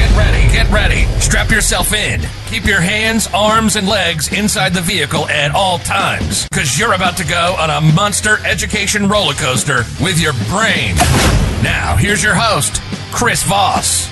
Get 0.00 0.16
ready, 0.16 0.48
get 0.50 0.66
ready. 0.70 1.04
Strap 1.20 1.50
yourself 1.50 1.92
in. 1.92 2.22
Keep 2.46 2.64
your 2.64 2.80
hands, 2.80 3.28
arms, 3.34 3.76
and 3.76 3.86
legs 3.86 4.32
inside 4.32 4.72
the 4.72 4.80
vehicle 4.80 5.28
at 5.28 5.54
all 5.54 5.78
times, 5.80 6.48
because 6.48 6.78
you're 6.78 6.94
about 6.94 7.18
to 7.18 7.26
go 7.26 7.54
on 7.58 7.68
a 7.68 7.82
monster 7.92 8.38
education 8.46 9.10
roller 9.10 9.34
coaster 9.34 9.84
with 10.02 10.18
your 10.18 10.32
brain. 10.48 10.94
Now, 11.62 11.96
here's 11.98 12.24
your 12.24 12.34
host, 12.34 12.80
Chris 13.12 13.42
Voss. 13.42 14.08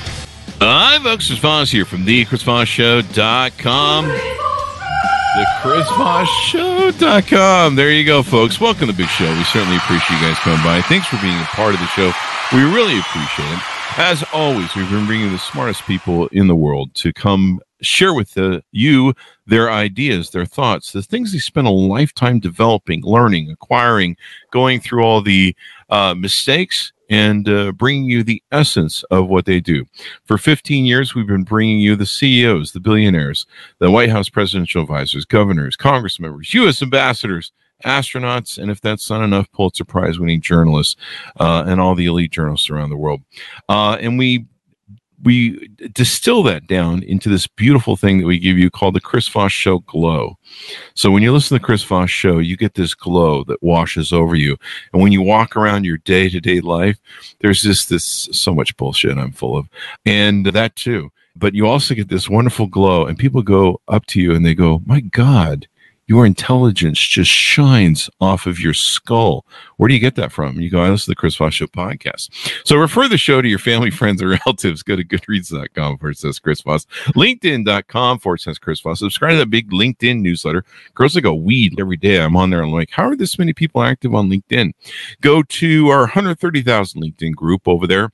Hi, 0.61 0.99
folks. 1.03 1.29
Chris 1.29 1.39
Voss 1.39 1.71
here 1.71 1.87
from 1.87 2.05
the 2.05 2.27
ChrisVossShow.com. 2.27 4.09
The 4.09 5.47
ChrisVossShow.com. 5.63 7.77
There 7.77 7.91
you 7.91 8.05
go, 8.05 8.23
folks. 8.23 8.61
Welcome 8.61 8.89
to 8.89 8.93
the 8.93 8.93
big 8.93 9.09
show. 9.09 9.33
We 9.33 9.43
certainly 9.45 9.79
appreciate 9.79 10.21
you 10.21 10.27
guys 10.27 10.37
coming 10.41 10.63
by. 10.63 10.83
Thanks 10.83 11.07
for 11.07 11.17
being 11.23 11.41
a 11.41 11.45
part 11.45 11.73
of 11.73 11.81
the 11.81 11.87
show. 11.87 12.13
We 12.53 12.61
really 12.63 12.99
appreciate 13.01 13.49
it. 13.57 13.63
As 13.97 14.25
always, 14.33 14.75
we've 14.75 14.91
been 14.91 15.07
bringing 15.07 15.33
the 15.33 15.39
smartest 15.39 15.85
people 15.85 16.29
in 16.29 16.47
the 16.47 16.55
world 16.55 16.95
to 16.97 17.13
come 17.13 17.61
share 17.81 18.15
with 18.15 18.35
the, 18.35 18.63
you 18.71 19.15
their 19.47 19.71
ideas, 19.71 20.31
their 20.31 20.45
thoughts, 20.45 20.93
the 20.93 21.03
things 21.03 21.33
they 21.33 21.39
spent 21.39 21.67
a 21.67 21.71
lifetime 21.71 22.39
developing, 22.39 23.03
learning, 23.03 23.51
acquiring, 23.51 24.17
going 24.51 24.81
through 24.81 25.03
all 25.03 25.21
the 25.23 25.55
uh, 25.91 26.15
mistakes 26.15 26.93
and 27.11 27.49
uh, 27.49 27.73
bringing 27.73 28.05
you 28.05 28.23
the 28.23 28.43
essence 28.53 29.03
of 29.05 29.29
what 29.29 29.47
they 29.47 29.61
do. 29.61 29.85
For 30.25 30.39
15 30.39 30.85
years, 30.85 31.15
we've 31.15 31.27
been 31.27 31.45
bringing 31.45 31.79
you 31.79 31.97
the 31.97 32.07
CEOs, 32.07 32.73
the 32.73 32.81
billionaires, 32.81 33.47
the 33.79 33.91
White 33.91 34.11
House 34.11 34.29
presidential 34.29 34.83
advisors, 34.83 35.25
governors, 35.25 35.77
Congress 35.77 36.21
members, 36.21 36.53
U.S. 36.55 36.83
ambassadors, 36.83 37.53
astronauts, 37.85 38.59
and 38.59 38.71
if 38.71 38.81
that's 38.81 39.11
not 39.11 39.23
enough, 39.23 39.51
Pulitzer 39.53 39.85
Prize 39.85 40.19
winning 40.19 40.41
journalists 40.41 40.97
uh, 41.39 41.65
and 41.67 41.81
all 41.81 41.95
the 41.95 42.07
elite 42.07 42.33
journalists 42.33 42.71
around 42.71 42.91
the 42.91 42.97
world. 42.97 43.23
Uh, 43.69 43.97
and 44.01 44.19
we 44.19 44.47
we 45.25 45.69
distill 45.93 46.43
that 46.45 46.67
down 46.67 47.03
into 47.03 47.29
this 47.29 47.47
beautiful 47.47 47.97
thing 47.97 48.19
that 48.19 48.27
we 48.27 48.39
give 48.39 48.59
you 48.59 48.71
called 48.71 48.95
the 48.95 49.01
Chris 49.01 49.29
Voss 49.29 49.51
Show 49.51 49.81
Glow. 49.81 50.39
So 50.95 51.11
when 51.11 51.23
you 51.23 51.33
listen 51.33 51.49
to 51.49 51.61
the 51.61 51.67
Chris 51.67 51.83
Voss 51.83 52.11
Show, 52.11 52.39
you 52.39 52.57
get 52.57 52.75
this 52.75 52.95
glow 52.95 53.43
that 53.45 53.63
washes 53.63 54.13
over 54.13 54.37
you. 54.37 54.57
And 54.93 55.03
when 55.03 55.13
you 55.13 55.23
walk 55.23 55.57
around 55.57 55.85
your 55.85 55.99
day 55.99 56.29
to 56.29 56.41
day 56.41 56.61
life, 56.61 56.99
there's 57.41 57.63
just 57.63 57.89
this 57.89 58.29
so 58.33 58.55
much 58.55 58.77
bullshit 58.77 59.19
I'm 59.19 59.33
full 59.33 59.57
of. 59.57 59.69
And 60.07 60.47
that 60.47 60.77
too. 60.77 61.11
But 61.35 61.55
you 61.55 61.67
also 61.67 61.95
get 61.95 62.09
this 62.09 62.29
wonderful 62.29 62.67
glow, 62.67 63.07
and 63.07 63.17
people 63.17 63.43
go 63.43 63.81
up 63.87 64.07
to 64.07 64.21
you 64.21 64.35
and 64.35 64.45
they 64.45 64.55
go, 64.55 64.83
My 64.87 65.01
God, 65.01 65.69
your 66.09 66.25
intelligence 66.25 66.99
just 66.99 67.31
shines 67.31 68.09
off 68.19 68.47
of 68.47 68.59
your 68.59 68.73
skull. 68.73 69.45
Where 69.77 69.89
do 69.89 69.95
you 69.95 70.01
get 70.01 70.17
that 70.17 70.33
from? 70.33 70.59
You 70.59 70.71
go, 70.71 70.81
I 70.81 70.89
listen 70.89 71.05
to 71.05 71.11
the 71.11 71.17
Chris 71.17 71.37
Voss 71.37 71.55
Show 71.55 71.67
podcast. 71.67 72.31
So 72.65 72.77
refer 72.77 73.09
the 73.09 73.19
show 73.19 73.43
to 73.43 73.49
your 73.49 73.59
family, 73.59 73.91
friends, 73.99 74.23
or 74.23 74.31
relatives. 74.45 74.83
Go 74.83 74.97
to 74.97 75.05
goodreads.com 75.05 75.99
forward 75.99 76.17
says 76.17 76.39
Chris 76.39 76.63
Voss, 76.63 76.87
LinkedIn.com 77.15 78.19
forward 78.19 78.41
says 78.41 78.59
Chris 78.59 78.81
Voss. 78.81 79.01
Subscribe 79.01 79.33
to 79.33 79.37
that 79.39 79.51
big 79.51 79.71
LinkedIn 79.71 80.21
newsletter. 80.21 80.65
Girls 80.95 81.15
like 81.15 81.25
a 81.25 81.35
weed 81.35 81.79
every 81.79 81.99
day. 81.99 82.21
I'm 82.21 82.37
on 82.37 82.51
there. 82.51 82.63
I'm 82.63 82.73
like, 82.73 82.91
how 82.91 83.05
are 83.05 83.17
this 83.17 83.39
many 83.39 83.53
people 83.53 83.83
active 83.83 84.15
on 84.15 84.31
LinkedIn? 84.31 84.73
Go 85.21 85.43
to 85.43 85.89
our 85.89 86.01
130,000 86.01 87.03
LinkedIn 87.03 87.35
group 87.35 87.69
over 87.69 87.87
there. 87.87 88.11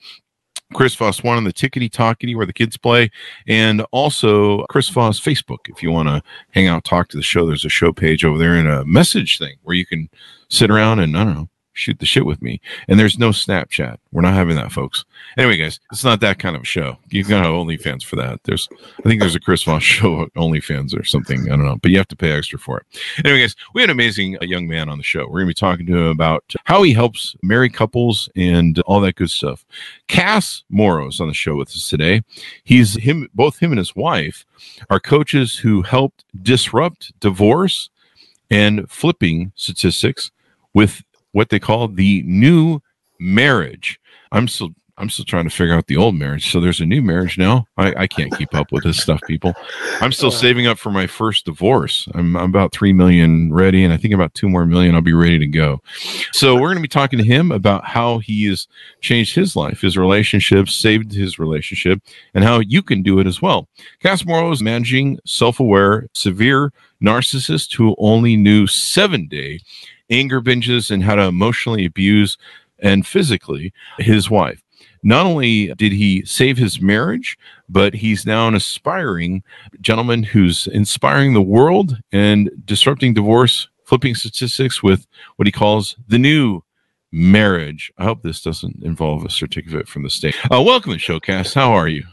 Chris 0.75 0.95
Voss 0.95 1.23
one 1.23 1.37
on 1.37 1.45
the 1.45 1.53
Tickety 1.53 1.91
Talkity 1.91 2.37
where 2.37 2.47
the 2.47 2.53
kids 2.53 2.77
play, 2.77 3.11
and 3.47 3.85
also 3.93 4.65
Chris 4.67 4.89
Voss 4.89 5.19
Facebook. 5.21 5.69
If 5.69 5.83
you 5.83 5.91
want 5.91 6.09
to 6.09 6.23
hang 6.51 6.67
out, 6.67 6.85
talk 6.85 7.09
to 7.09 7.17
the 7.17 7.23
show, 7.23 7.47
there's 7.47 7.65
a 7.65 7.71
show 7.71 7.93
page 7.93 8.25
over 8.25 8.37
there 8.39 8.55
and 8.55 8.69
a 8.69 8.85
message 8.85 9.39
thing 9.39 9.57
where 9.63 9.77
you 9.77 9.87
can 9.87 10.11
sit 10.49 10.71
around 10.71 11.01
and 11.01 11.17
I 11.17 11.25
don't 11.25 11.35
know 11.35 11.49
shoot 11.75 11.99
the 11.99 12.07
shit 12.07 12.25
with 12.25 12.41
me. 12.41 12.61
And 12.89 12.99
there's 12.99 13.19
no 13.19 13.31
Snapchat. 13.31 13.99
We're 14.13 14.23
not 14.23 14.35
having 14.35 14.57
that, 14.57 14.73
folks. 14.73 15.05
Anyway, 15.37 15.57
guys, 15.57 15.81
it's 15.93 16.05
not 16.05 16.21
that 16.21 16.39
kind 16.39 16.57
of 16.57 16.67
show. 16.67 16.97
You 17.11 17.25
can 17.25 17.43
have 17.43 17.53
OnlyFans 17.53 18.05
for 18.05 18.17
that. 18.17 18.43
There's, 18.45 18.69
I 18.99 19.09
think 19.09 19.21
there's 19.21 19.35
a 19.35 19.41
Chris 19.41 19.65
Voss 19.65 19.83
show 19.83 20.27
OnlyFans 20.37 20.99
or 20.99 21.05
something. 21.05 21.47
I 21.47 21.57
don't 21.57 21.67
know, 21.67 21.77
but 21.77 21.91
you 21.91 21.99
have 21.99 22.09
to 22.09 22.17
pay 22.17 22.33
extra 22.33 22.59
for 22.59 22.79
it. 22.79 23.01
Anyway, 23.25 23.41
guys, 23.41 23.57
we 23.75 23.83
had 23.83 23.91
an 23.91 23.97
amazing 23.97 24.39
uh, 24.41 24.45
young 24.45 24.67
man 24.67 24.89
on 24.89 24.99
the 24.99 25.05
show. 25.05 25.27
We're 25.29 25.41
to 25.41 25.47
be 25.47 25.55
talking 25.55 25.87
to 25.87 25.97
him 25.97 26.07
about 26.07 26.45
how 26.65 26.83
he 26.83 26.93
helps 26.93 27.37
married 27.43 27.75
couples 27.75 28.29
and 28.37 28.79
all 28.81 29.01
that 29.01 29.17
good 29.17 29.31
stuff. 29.31 29.67
Cass 30.09 30.63
Morrow's 30.71 31.21
on 31.21 31.29
the 31.29 31.35
show 31.35 31.57
with 31.57 31.69
us 31.69 31.89
today. 31.89 32.23
He's 32.63 32.95
him, 32.95 33.29
both 33.35 33.59
him 33.59 33.73
and 33.73 33.79
his 33.79 33.97
wife 33.97 34.47
are 34.91 35.01
coaches 35.01 35.59
who 35.59 35.83
helped 35.83 36.25
disrupt 36.41 37.13
divorce 37.21 37.91
and 38.51 38.89
flipping 38.89 39.53
statistics 39.57 40.31
with 40.75 41.03
what 41.35 41.51
they 41.51 41.59
call 41.59 41.89
the 41.89 42.23
new 42.25 42.81
marriage. 43.19 44.01
I'm 44.33 44.49
still 44.49 44.71
I'm 44.97 45.11
still 45.11 45.25
trying 45.25 45.43
to 45.43 45.51
figure 45.51 45.75
out 45.75 45.89
the 45.89 45.97
old 45.97 46.15
marriage. 46.15 46.53
So 46.53 46.61
there's 46.61 46.81
a 46.81 46.87
new 46.87 47.03
marriage 47.03 47.37
now. 47.37 47.67
I, 47.77 48.03
I 48.03 48.07
can't 48.07 48.33
keep 48.37 48.55
up 48.55 48.71
with 48.71 48.85
this 48.85 49.03
stuff, 49.03 49.21
people. 49.27 49.53
I'm 50.01 50.13
still 50.13 50.31
saving 50.31 50.69
up 50.69 50.79
for 50.79 50.93
my 50.93 51.09
first 51.09 51.47
divorce. 51.47 52.07
I'm, 52.15 52.37
I'm 52.37 52.51
about 52.51 52.73
three 52.73 52.93
million 52.93 53.53
ready, 53.53 53.83
and 53.83 53.93
I 53.93 53.97
think 53.97 54.15
about 54.15 54.35
two 54.35 54.49
more 54.49 54.65
million. 54.65 54.95
I'll 54.95 55.01
be 55.01 55.13
ready 55.13 55.39
to 55.41 55.49
go. 55.49 55.83
So 56.33 56.55
we're 56.55 56.69
going 56.69 56.77
to 56.77 56.83
be 56.83 56.87
talking 56.87 57.19
to 57.19 57.25
him 57.25 57.51
about 57.51 57.85
how 57.85 58.19
he 58.19 58.47
has 58.47 58.69
changed 59.01 59.35
his 59.35 59.57
life, 59.57 59.81
his 59.81 59.97
relationships, 59.97 60.77
saved 60.77 61.13
his 61.13 61.41
relationship, 61.41 62.01
and 62.33 62.45
how 62.45 62.61
you 62.61 62.81
can 62.81 63.03
do 63.03 63.19
it 63.19 63.27
as 63.27 63.43
well. 63.43 63.67
Cass 63.99 64.25
Morrow 64.25 64.53
is 64.53 64.63
managing 64.63 65.19
self-aware, 65.25 66.07
severe 66.15 66.73
narcissist 67.03 67.75
who 67.75 67.97
only 67.99 68.37
knew 68.37 68.69
seven 68.69 69.27
day 69.27 69.61
anger 70.11 70.41
binges 70.41 70.91
and 70.91 71.03
how 71.03 71.15
to 71.15 71.23
emotionally 71.23 71.85
abuse 71.85 72.37
and 72.79 73.07
physically 73.07 73.73
his 73.99 74.31
wife. 74.31 74.63
Not 75.03 75.27
only 75.27 75.69
did 75.75 75.93
he 75.93 76.25
save 76.25 76.57
his 76.57 76.81
marriage, 76.81 77.37
but 77.69 77.95
he's 77.95 78.25
now 78.25 78.49
an 78.49 78.55
aspiring 78.55 79.43
gentleman 79.81 80.23
who's 80.23 80.67
inspiring 80.67 81.35
the 81.35 81.43
world 81.43 81.99
and 82.11 82.51
disrupting 82.65 83.13
divorce, 83.13 83.69
flipping 83.85 84.15
statistics 84.15 84.83
with 84.83 85.07
what 85.37 85.47
he 85.47 85.53
calls 85.53 85.97
the 86.09 86.19
new 86.19 86.63
marriage. 87.13 87.93
I 87.99 88.05
hope 88.05 88.23
this 88.23 88.43
doesn't 88.43 88.83
involve 88.83 89.25
a 89.25 89.31
certificate 89.31 89.89
from 89.89 90.05
the 90.05 90.11
state. 90.11 90.37
Uh, 90.51 90.63
welcome 90.63 90.93
to 90.93 90.99
Showcast. 90.99 91.55
How 91.55 91.73
are 91.73 91.89
you? 91.89 92.05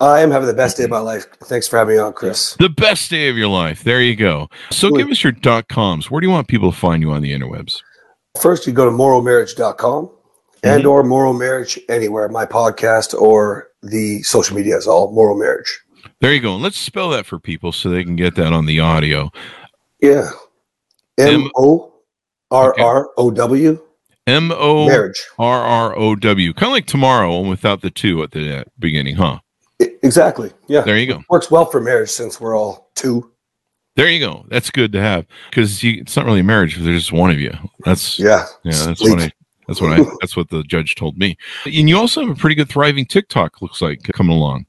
I 0.00 0.20
am 0.20 0.30
having 0.30 0.46
the 0.46 0.54
best 0.54 0.76
day 0.76 0.84
of 0.84 0.90
my 0.90 0.98
life. 0.98 1.26
Thanks 1.44 1.66
for 1.66 1.78
having 1.78 1.96
me 1.96 2.00
on, 2.00 2.12
Chris. 2.12 2.54
The 2.54 2.68
best 2.68 3.10
day 3.10 3.28
of 3.28 3.36
your 3.36 3.48
life. 3.48 3.84
There 3.84 4.02
you 4.02 4.16
go. 4.16 4.48
So 4.70 4.90
give 4.90 5.08
us 5.08 5.22
your 5.22 5.32
dot 5.32 5.68
coms. 5.68 6.10
Where 6.10 6.20
do 6.20 6.26
you 6.26 6.32
want 6.32 6.48
people 6.48 6.70
to 6.70 6.78
find 6.78 7.02
you 7.02 7.10
on 7.10 7.22
the 7.22 7.32
interwebs? 7.32 7.82
First, 8.40 8.66
you 8.66 8.72
go 8.72 8.84
to 8.84 8.90
morrowmarriage.com 8.90 10.06
mm-hmm. 10.06 10.66
and 10.66 10.86
or 10.86 11.02
Morrow 11.02 11.32
Marriage 11.32 11.78
anywhere. 11.88 12.28
My 12.28 12.46
podcast 12.46 13.14
or 13.14 13.68
the 13.82 14.22
social 14.22 14.56
media 14.56 14.76
is 14.76 14.86
all 14.86 15.12
Morrow 15.12 15.36
Marriage. 15.36 15.80
There 16.20 16.32
you 16.32 16.40
go. 16.40 16.54
And 16.54 16.62
let's 16.62 16.78
spell 16.78 17.10
that 17.10 17.26
for 17.26 17.38
people 17.38 17.72
so 17.72 17.88
they 17.88 18.04
can 18.04 18.16
get 18.16 18.34
that 18.36 18.52
on 18.52 18.66
the 18.66 18.80
audio. 18.80 19.30
Yeah. 20.00 20.30
M 21.18 21.50
O 21.56 21.92
R 22.50 22.78
R 22.78 23.10
O 23.16 23.30
W. 23.30 23.80
M 24.26 24.52
O 24.52 24.88
R 25.38 25.62
R 25.62 25.98
O 25.98 26.14
W. 26.14 26.52
Kind 26.52 26.66
of 26.68 26.72
like 26.72 26.86
tomorrow 26.86 27.40
without 27.40 27.82
the 27.82 27.90
two 27.90 28.22
at 28.22 28.32
the 28.32 28.64
beginning, 28.78 29.16
huh? 29.16 29.40
Exactly. 29.80 30.52
Yeah. 30.68 30.82
There 30.82 30.98
you 30.98 31.06
go. 31.06 31.18
It 31.18 31.26
works 31.28 31.50
well 31.50 31.64
for 31.64 31.80
marriage 31.80 32.10
since 32.10 32.40
we're 32.40 32.56
all 32.56 32.90
two. 32.94 33.30
There 33.96 34.08
you 34.08 34.20
go. 34.20 34.44
That's 34.48 34.70
good 34.70 34.92
to 34.92 35.00
have 35.00 35.26
because 35.50 35.82
it's 35.82 36.16
not 36.16 36.24
really 36.24 36.40
a 36.40 36.44
marriage 36.44 36.76
if 36.76 36.84
there's 36.84 37.02
just 37.02 37.12
one 37.12 37.30
of 37.30 37.40
you. 37.40 37.52
That's 37.84 38.18
yeah. 38.18 38.46
Yeah. 38.62 38.84
That's 38.84 39.00
what 39.00 39.20
I. 39.20 39.32
That's 39.66 39.80
what 39.80 39.92
I. 39.92 40.04
That's 40.20 40.36
what 40.36 40.48
the 40.50 40.62
judge 40.62 40.94
told 40.94 41.18
me. 41.18 41.36
And 41.64 41.88
you 41.88 41.98
also 41.98 42.20
have 42.20 42.30
a 42.30 42.40
pretty 42.40 42.54
good 42.54 42.68
thriving 42.68 43.06
TikTok. 43.06 43.60
Looks 43.60 43.82
like 43.82 44.02
coming 44.14 44.36
along. 44.36 44.66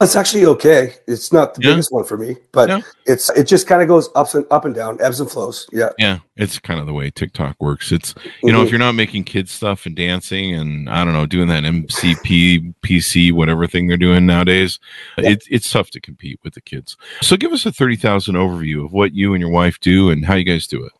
It's 0.00 0.16
actually 0.16 0.44
okay. 0.46 0.94
It's 1.06 1.32
not 1.32 1.54
the 1.54 1.62
yeah. 1.62 1.70
biggest 1.70 1.92
one 1.92 2.04
for 2.04 2.16
me, 2.16 2.36
but 2.52 2.68
yeah. 2.68 2.80
it's 3.06 3.30
it 3.30 3.44
just 3.44 3.66
kind 3.66 3.82
of 3.82 3.88
goes 3.88 4.08
ups 4.14 4.34
and 4.34 4.44
up 4.50 4.64
and 4.64 4.74
down, 4.74 5.00
ebbs 5.00 5.20
and 5.20 5.30
flows. 5.30 5.68
Yeah. 5.72 5.90
Yeah. 5.98 6.18
It's 6.36 6.58
kind 6.58 6.80
of 6.80 6.86
the 6.86 6.92
way 6.92 7.10
TikTok 7.10 7.56
works. 7.60 7.92
It's 7.92 8.14
you 8.42 8.50
know, 8.50 8.58
mm-hmm. 8.58 8.66
if 8.66 8.70
you're 8.70 8.78
not 8.78 8.92
making 8.92 9.24
kids 9.24 9.52
stuff 9.52 9.86
and 9.86 9.94
dancing 9.94 10.54
and 10.54 10.88
I 10.88 11.04
don't 11.04 11.12
know, 11.12 11.26
doing 11.26 11.48
that 11.48 11.64
MCP 11.64 12.74
PC, 12.82 13.32
whatever 13.32 13.66
thing 13.66 13.86
they're 13.86 13.96
doing 13.96 14.26
nowadays, 14.26 14.78
yeah. 15.18 15.30
it, 15.30 15.44
it's 15.50 15.70
tough 15.70 15.90
to 15.90 16.00
compete 16.00 16.40
with 16.42 16.54
the 16.54 16.60
kids. 16.60 16.96
So 17.20 17.36
give 17.36 17.52
us 17.52 17.66
a 17.66 17.72
thirty 17.72 17.96
thousand 17.96 18.34
overview 18.34 18.84
of 18.84 18.92
what 18.92 19.14
you 19.14 19.34
and 19.34 19.40
your 19.40 19.50
wife 19.50 19.78
do 19.80 20.10
and 20.10 20.24
how 20.24 20.34
you 20.34 20.44
guys 20.44 20.66
do 20.66 20.84
it. 20.84 20.92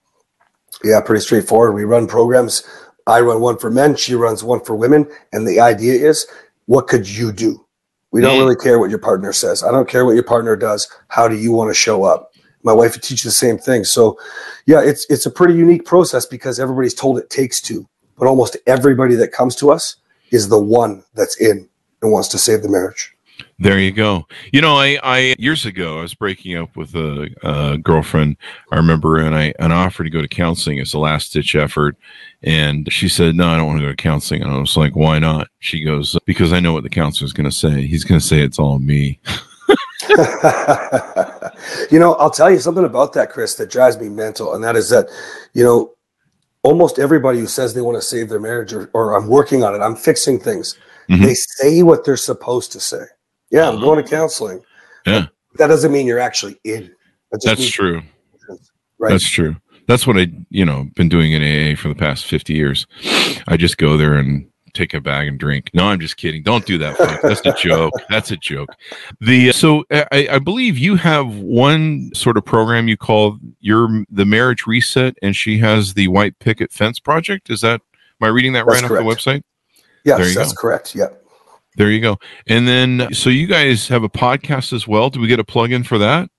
Yeah, 0.83 1.01
pretty 1.01 1.23
straightforward. 1.23 1.75
We 1.75 1.85
run 1.85 2.07
programs. 2.07 2.63
I 3.07 3.21
run 3.21 3.41
one 3.41 3.59
for 3.59 3.71
men, 3.71 3.97
she 3.97 4.15
runs 4.15 4.43
one 4.43 4.61
for 4.65 4.75
women, 4.75 5.07
and 5.33 5.47
the 5.47 5.61
idea 5.61 6.09
is 6.09 6.27
what 6.67 6.87
could 6.87 7.09
you 7.09 7.33
do? 7.33 7.64
We 8.15 8.21
don't 8.21 8.39
really 8.39 8.55
care 8.55 8.79
what 8.79 8.91
your 8.91 9.01
partner 9.01 9.33
says. 9.33 9.65
I 9.65 9.73
don't 9.73 9.89
care 9.89 10.05
what 10.05 10.15
your 10.15 10.23
partner 10.23 10.55
does. 10.55 10.89
How 11.09 11.27
do 11.27 11.37
you 11.37 11.51
want 11.51 11.71
to 11.71 11.75
show 11.75 12.05
up? 12.05 12.31
My 12.63 12.73
wife 12.73 12.93
would 12.93 13.03
teaches 13.03 13.25
the 13.25 13.33
same 13.33 13.59
thing. 13.59 13.83
So, 13.83 14.21
yeah, 14.67 14.81
it's 14.83 15.05
it's 15.11 15.27
a 15.27 15.31
pretty 15.33 15.55
unique 15.55 15.85
process 15.85 16.25
because 16.25 16.61
everybody's 16.61 16.95
told 16.95 17.19
it 17.19 17.29
takes 17.29 17.61
two. 17.61 17.89
but 18.17 18.29
almost 18.29 18.57
everybody 18.69 19.17
that 19.17 19.33
comes 19.33 19.57
to 19.57 19.73
us 19.73 19.97
is 20.31 20.49
the 20.49 20.61
one 20.61 21.03
that's 21.15 21.37
in 21.41 21.69
and 22.03 22.13
wants 22.13 22.29
to 22.29 22.39
save 22.39 22.63
the 22.63 22.69
marriage. 22.69 23.14
There 23.59 23.79
you 23.79 23.93
go. 23.93 24.27
You 24.53 24.61
know, 24.61 24.77
I, 24.77 24.99
I 25.03 25.37
years 25.39 25.65
ago 25.65 25.99
I 25.99 26.03
was 26.03 26.15
breaking 26.15 26.57
up 26.57 26.77
with 26.77 26.95
a, 26.97 27.29
a 27.43 27.79
girlfriend. 27.79 28.37
I 28.73 28.77
remember, 28.77 29.19
and 29.19 29.35
I 29.35 29.55
and 29.61 29.73
I 29.73 29.85
offered 29.85 30.05
to 30.05 30.11
go 30.11 30.21
to 30.21 30.29
counseling 30.29 30.81
as 30.81 30.93
a 30.93 30.99
last 30.99 31.33
ditch 31.33 31.55
effort, 31.55 31.97
and 32.43 32.93
she 32.93 33.09
said, 33.09 33.37
"No, 33.37 33.49
I 33.49 33.57
don't 33.57 33.69
want 33.69 33.79
to 33.79 33.85
go 33.85 33.91
to 33.91 33.97
counseling." 33.97 34.43
And 34.43 34.51
I 34.51 34.59
was 34.59 34.77
like, 34.77 34.97
"Why 34.97 35.21
not?" 35.21 35.49
She 35.61 35.85
goes, 35.85 36.19
"Because 36.27 36.53
I 36.53 36.59
know 36.59 36.73
what 36.73 36.83
the 36.83 36.91
counselor 36.91 37.27
is 37.27 37.33
going 37.33 37.49
to 37.49 37.57
say. 37.57 37.87
He's 37.87 38.05
going 38.05 38.21
to 38.21 38.27
say 38.27 38.41
it's 38.41 38.59
all 38.59 38.81
me." 38.81 39.21
you 41.91 41.99
know, 41.99 42.15
I'll 42.19 42.31
tell 42.31 42.51
you 42.51 42.59
something 42.59 42.85
about 42.85 43.13
that, 43.15 43.31
Chris, 43.31 43.55
that 43.55 43.71
drives 43.71 43.99
me 43.99 44.09
mental, 44.09 44.55
and 44.55 44.65
that 44.65 44.77
is 44.77 44.91
that, 44.91 45.09
you 45.55 45.65
know, 45.65 45.95
almost 46.63 46.99
everybody 46.99 47.39
who 47.39 47.47
says 47.47 47.73
they 47.73 47.81
want 47.81 47.97
to 47.97 48.03
save 48.03 48.29
their 48.29 48.41
marriage 48.41 48.73
or, 48.73 48.91
or 48.93 49.15
I'm 49.15 49.29
working 49.29 49.63
on 49.63 49.75
it, 49.75 49.79
I'm 49.79 49.97
fixing 49.97 50.39
things, 50.39 50.77
mm-hmm. 51.09 51.23
they 51.23 51.35
say 51.35 51.83
what 51.83 52.05
they're 52.05 52.17
supposed 52.17 52.73
to 52.73 52.81
say. 52.81 53.05
Yeah, 53.55 53.69
I'm 53.69 53.77
mm-hmm. 53.77 53.85
going 53.85 54.05
to 54.05 54.11
counseling. 54.11 54.61
Yeah. 55.07 55.27
That 55.59 55.69
doesn't 55.69 55.93
mean 55.93 56.09
you're 56.09 56.19
actually 56.19 56.59
in. 56.65 56.93
That 57.31 57.41
That's 57.45 57.71
true. 57.71 58.03
Right. 58.99 59.11
That's 59.11 59.29
true. 59.29 59.55
That's 59.87 60.09
what 60.09 60.19
I, 60.19 60.27
you 60.51 60.65
know, 60.65 60.89
been 60.97 61.09
doing 61.09 61.33
in 61.33 61.43
AA 61.43 61.77
for 61.81 61.87
the 61.89 61.95
past 61.95 62.27
50 62.27 62.53
years. 62.53 62.85
I 63.47 63.57
just 63.57 63.79
go 63.79 63.97
there 63.97 64.15
and 64.15 64.51
take 64.73 64.93
a 64.93 65.01
bag 65.01 65.29
and 65.29 65.39
drink. 65.39 65.71
No, 65.73 65.85
I'm 65.85 66.01
just 66.01 66.17
kidding. 66.17 66.43
Don't 66.43 66.67
do 66.67 66.79
that. 66.79 66.99
That's 67.23 67.47
a 67.47 67.53
joke. 67.63 67.93
That's 68.11 68.33
a 68.33 68.37
joke. 68.37 68.71
The 69.21 69.51
uh, 69.51 69.53
so 69.53 69.85
I, 69.93 70.27
I, 70.33 70.39
believe 70.41 70.77
you 70.77 70.97
have 70.97 71.37
one 71.37 72.11
sort 72.13 72.37
of 72.37 72.45
program 72.45 72.89
you 72.89 72.97
call 72.97 73.39
your 73.61 74.05
the 74.11 74.27
marriage 74.27 74.67
reset, 74.67 75.17
and 75.23 75.37
she 75.37 75.59
has 75.59 75.95
the 75.95 76.09
white 76.09 76.37
picket 76.41 76.73
fence 76.73 76.99
project. 76.99 77.51
Is 77.51 77.61
that 77.61 77.81
am 78.21 78.27
I 78.27 78.29
reading 78.29 78.55
that 78.55 78.67
that's 78.67 78.83
right 78.83 78.89
correct. 78.89 79.07
off 79.07 79.25
the 79.25 79.31
website? 79.31 79.43
Yes, 80.05 80.35
that's 80.35 80.53
go. 80.53 80.61
correct. 80.61 80.97
Yep. 80.97 81.24
There 81.77 81.91
you 81.91 82.01
go. 82.01 82.19
And 82.47 82.69
then 82.69 83.13
so 83.13 83.31
you 83.31 83.47
guys 83.47 83.89
have 83.89 84.05
a 84.05 84.09
podcast 84.09 84.73
as 84.73 84.87
well. 84.87 85.11
Do 85.11 85.21
we 85.21 85.27
get 85.27 85.41
a 85.41 85.45
plug 85.45 85.73
in 85.73 85.83
for 85.83 85.99
that? 85.99 86.31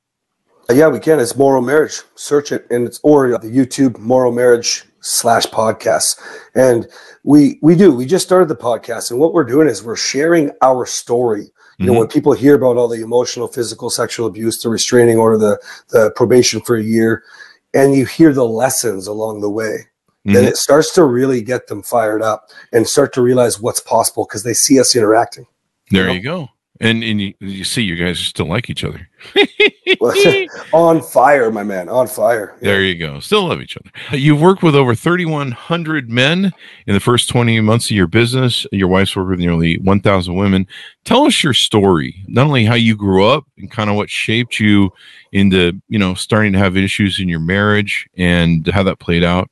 Uh, 0.69 0.73
yeah, 0.73 0.87
we 0.87 0.99
can. 0.99 1.19
It's 1.19 1.35
Morrow 1.35 1.61
Marriage. 1.61 2.01
Search 2.15 2.51
it, 2.51 2.65
and 2.71 2.87
it's 2.87 2.99
or 3.03 3.37
the 3.37 3.49
YouTube 3.49 3.99
Morrow 3.99 4.31
Marriage 4.31 4.83
slash 5.01 5.45
podcasts. 5.47 6.19
And 6.55 6.87
we 7.23 7.59
we 7.61 7.75
do. 7.75 7.91
We 7.91 8.05
just 8.05 8.25
started 8.25 8.47
the 8.47 8.55
podcast, 8.55 9.11
and 9.11 9.19
what 9.19 9.33
we're 9.33 9.43
doing 9.43 9.67
is 9.67 9.83
we're 9.83 9.95
sharing 9.95 10.51
our 10.61 10.85
story. 10.85 11.41
You 11.41 11.47
mm-hmm. 11.47 11.85
know, 11.85 11.99
when 11.99 12.07
people 12.07 12.33
hear 12.33 12.55
about 12.55 12.77
all 12.77 12.87
the 12.87 13.03
emotional, 13.03 13.47
physical, 13.47 13.89
sexual 13.89 14.25
abuse, 14.27 14.61
the 14.61 14.69
restraining 14.69 15.17
order, 15.17 15.37
the 15.37 15.59
the 15.89 16.11
probation 16.15 16.61
for 16.61 16.77
a 16.77 16.83
year, 16.83 17.23
and 17.73 17.93
you 17.93 18.05
hear 18.05 18.33
the 18.33 18.45
lessons 18.45 19.05
along 19.05 19.41
the 19.41 19.49
way, 19.49 19.87
mm-hmm. 20.25 20.33
then 20.33 20.45
it 20.45 20.57
starts 20.57 20.93
to 20.93 21.03
really 21.03 21.41
get 21.41 21.67
them 21.67 21.81
fired 21.83 22.21
up 22.21 22.49
and 22.73 22.87
start 22.87 23.13
to 23.13 23.21
realize 23.21 23.59
what's 23.59 23.79
possible 23.79 24.25
because 24.25 24.43
they 24.43 24.53
see 24.53 24.79
us 24.79 24.95
interacting. 24.95 25.45
There 25.91 26.03
you, 26.03 26.07
know? 26.07 26.13
you 26.13 26.21
go. 26.21 26.49
And 26.81 27.03
and 27.03 27.21
you, 27.21 27.33
you 27.39 27.63
see, 27.63 27.83
you 27.83 27.95
guys 27.95 28.19
still 28.19 28.47
like 28.47 28.69
each 28.69 28.83
other. 28.83 29.07
on 30.73 31.01
fire, 31.01 31.51
my 31.51 31.63
man, 31.63 31.87
on 31.87 32.07
fire. 32.07 32.55
Yeah. 32.59 32.71
There 32.71 32.81
you 32.81 32.95
go. 32.95 33.19
Still 33.19 33.47
love 33.47 33.61
each 33.61 33.77
other. 33.77 34.17
You've 34.17 34.41
worked 34.41 34.61
with 34.61 34.75
over 34.75 34.93
3,100 34.93 36.09
men 36.09 36.51
in 36.87 36.93
the 36.93 36.99
first 36.99 37.29
20 37.29 37.61
months 37.61 37.89
of 37.89 37.95
your 37.95 38.07
business. 38.07 38.65
Your 38.71 38.87
wife's 38.87 39.15
worked 39.15 39.29
with 39.29 39.39
nearly 39.39 39.77
1,000 39.77 40.35
women. 40.35 40.67
Tell 41.05 41.25
us 41.25 41.43
your 41.43 41.53
story, 41.53 42.23
not 42.27 42.47
only 42.47 42.65
how 42.65 42.75
you 42.75 42.95
grew 42.95 43.25
up 43.25 43.45
and 43.57 43.71
kind 43.71 43.89
of 43.89 43.95
what 43.95 44.09
shaped 44.09 44.59
you 44.59 44.91
into, 45.31 45.79
you 45.87 45.99
know, 45.99 46.13
starting 46.13 46.51
to 46.53 46.59
have 46.59 46.75
issues 46.75 47.19
in 47.19 47.29
your 47.29 47.39
marriage 47.39 48.07
and 48.17 48.67
how 48.67 48.83
that 48.83 48.99
played 48.99 49.23
out. 49.23 49.49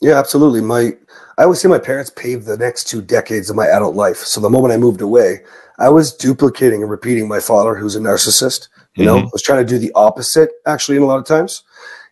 Yeah, 0.00 0.18
absolutely. 0.18 0.60
My 0.60 0.92
I 1.38 1.44
always 1.44 1.60
say 1.60 1.68
my 1.68 1.78
parents 1.78 2.10
paved 2.10 2.46
the 2.46 2.56
next 2.56 2.84
two 2.84 3.00
decades 3.00 3.48
of 3.48 3.56
my 3.56 3.66
adult 3.66 3.94
life. 3.94 4.18
So 4.18 4.40
the 4.40 4.50
moment 4.50 4.74
I 4.74 4.76
moved 4.76 5.00
away, 5.00 5.40
I 5.78 5.88
was 5.88 6.12
duplicating 6.12 6.82
and 6.82 6.90
repeating 6.90 7.28
my 7.28 7.40
father, 7.40 7.76
who's 7.76 7.94
a 7.94 8.00
narcissist. 8.00 8.68
You 8.94 9.04
mm-hmm. 9.04 9.16
know, 9.16 9.18
I 9.20 9.30
was 9.32 9.42
trying 9.42 9.64
to 9.64 9.68
do 9.68 9.78
the 9.78 9.92
opposite 9.94 10.50
actually 10.66 10.96
in 10.96 11.04
a 11.04 11.06
lot 11.06 11.18
of 11.18 11.26
times. 11.26 11.62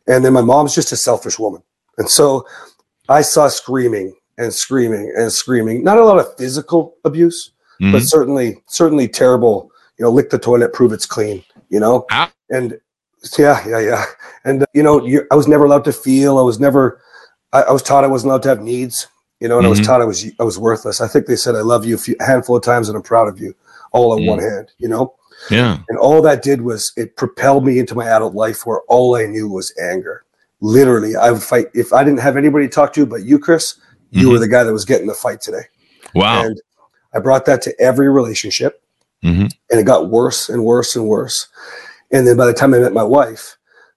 And 0.06 0.24
then 0.24 0.32
my 0.32 0.42
mom's 0.42 0.74
just 0.74 0.92
a 0.92 0.96
selfish 0.96 1.38
woman. 1.38 1.62
And 1.98 2.08
so 2.08 2.46
I 3.08 3.22
saw 3.22 3.48
screaming 3.48 4.14
and 4.38 4.52
screaming 4.52 5.12
and 5.16 5.32
screaming. 5.32 5.82
Not 5.82 5.98
a 5.98 6.04
lot 6.04 6.18
of 6.18 6.36
physical 6.36 6.94
abuse, 7.04 7.50
mm-hmm. 7.80 7.92
but 7.92 8.02
certainly, 8.02 8.62
certainly 8.66 9.08
terrible. 9.08 9.70
You 9.98 10.04
know, 10.04 10.10
lick 10.10 10.30
the 10.30 10.38
toilet, 10.38 10.72
prove 10.72 10.92
it's 10.92 11.06
clean. 11.06 11.42
You 11.68 11.80
know, 11.80 12.06
ah. 12.12 12.30
and 12.50 12.78
yeah, 13.38 13.66
yeah, 13.66 13.80
yeah. 13.80 14.04
And 14.44 14.62
uh, 14.62 14.66
you 14.72 14.82
know, 14.82 15.04
I 15.32 15.34
was 15.34 15.48
never 15.48 15.64
allowed 15.64 15.84
to 15.86 15.92
feel. 15.92 16.38
I 16.38 16.42
was 16.42 16.60
never. 16.60 17.00
I, 17.56 17.62
I, 17.62 17.73
was 17.73 17.82
taught 17.82 18.05
I 18.05 18.08
wasn't 18.08 18.31
allowed 18.31 18.43
to 18.44 18.49
have 18.50 18.62
needs. 18.62 19.08
You 19.41 19.49
know, 19.49 19.56
and 19.56 19.62
mm-hmm. 19.62 19.67
I 19.67 19.70
was 19.70 19.81
mm-hmm. 19.81 19.87
taught 19.87 20.00
I 20.00 20.06
was 20.06 20.26
I 20.41 20.44
was 20.44 20.58
worthless. 20.58 21.00
I 21.00 21.08
think 21.08 21.26
they 21.26 21.37
said 21.37 21.56
I 21.56 21.61
love 21.61 21.85
you 21.85 21.97
a, 21.97 21.99
few, 21.99 22.17
handful 22.20 22.56
of 22.56 22.62
times 22.62 22.88
and 22.88 22.97
I'm 22.97 23.03
proud 23.03 23.29
of 23.29 23.38
you, 23.38 23.55
all 23.93 24.12
on 24.12 24.20
mm. 24.20 24.29
one 24.29 24.38
hand. 24.38 24.73
You 24.79 24.88
know, 24.88 25.14
yeah. 25.50 25.79
And 25.88 25.99
all 25.99 26.23
that 26.23 26.43
did 26.43 26.62
was 26.62 26.93
it 26.97 27.17
propelled 27.17 27.64
me 27.64 27.79
into 27.79 27.94
my 27.94 28.06
adult 28.06 28.35
life 28.35 28.64
where 28.64 28.81
all 28.88 29.14
I 29.14 29.26
knew 29.26 29.49
was 29.49 29.75
anger. 29.79 30.25
Literally, 30.61 31.17
I 31.17 31.31
would 31.31 31.43
fight 31.43 31.67
if 31.75 31.93
I 31.93 32.03
didn't 32.03 32.20
have 32.20 32.37
anybody 32.37 32.67
to 32.67 32.73
talk 32.73 32.94
to 32.94 33.05
but 33.06 33.25
you, 33.25 33.38
Chris. 33.38 33.79
You 34.11 34.23
mm-hmm. 34.23 34.32
were 34.32 34.38
the 34.38 34.49
guy 34.49 34.64
that 34.64 34.73
was 34.73 34.85
getting 34.85 35.06
the 35.06 35.14
fight 35.14 35.41
today. 35.41 35.64
Wow. 36.14 36.44
And 36.44 36.61
I 37.12 37.19
brought 37.19 37.44
that 37.47 37.61
to 37.62 37.79
every 37.81 38.08
relationship, 38.08 38.82
mm-hmm. 39.23 39.47
and 39.70 39.81
it 39.81 39.85
got 39.85 40.08
worse 40.08 40.49
and 40.49 40.64
worse 40.64 40.97
and 40.97 41.06
worse. 41.06 41.49
And 42.12 42.26
then 42.26 42.37
by 42.37 42.47
the 42.47 42.55
time 42.55 42.73
I 42.73 42.79
met 42.79 42.93
my 42.93 43.03
wife, 43.03 43.56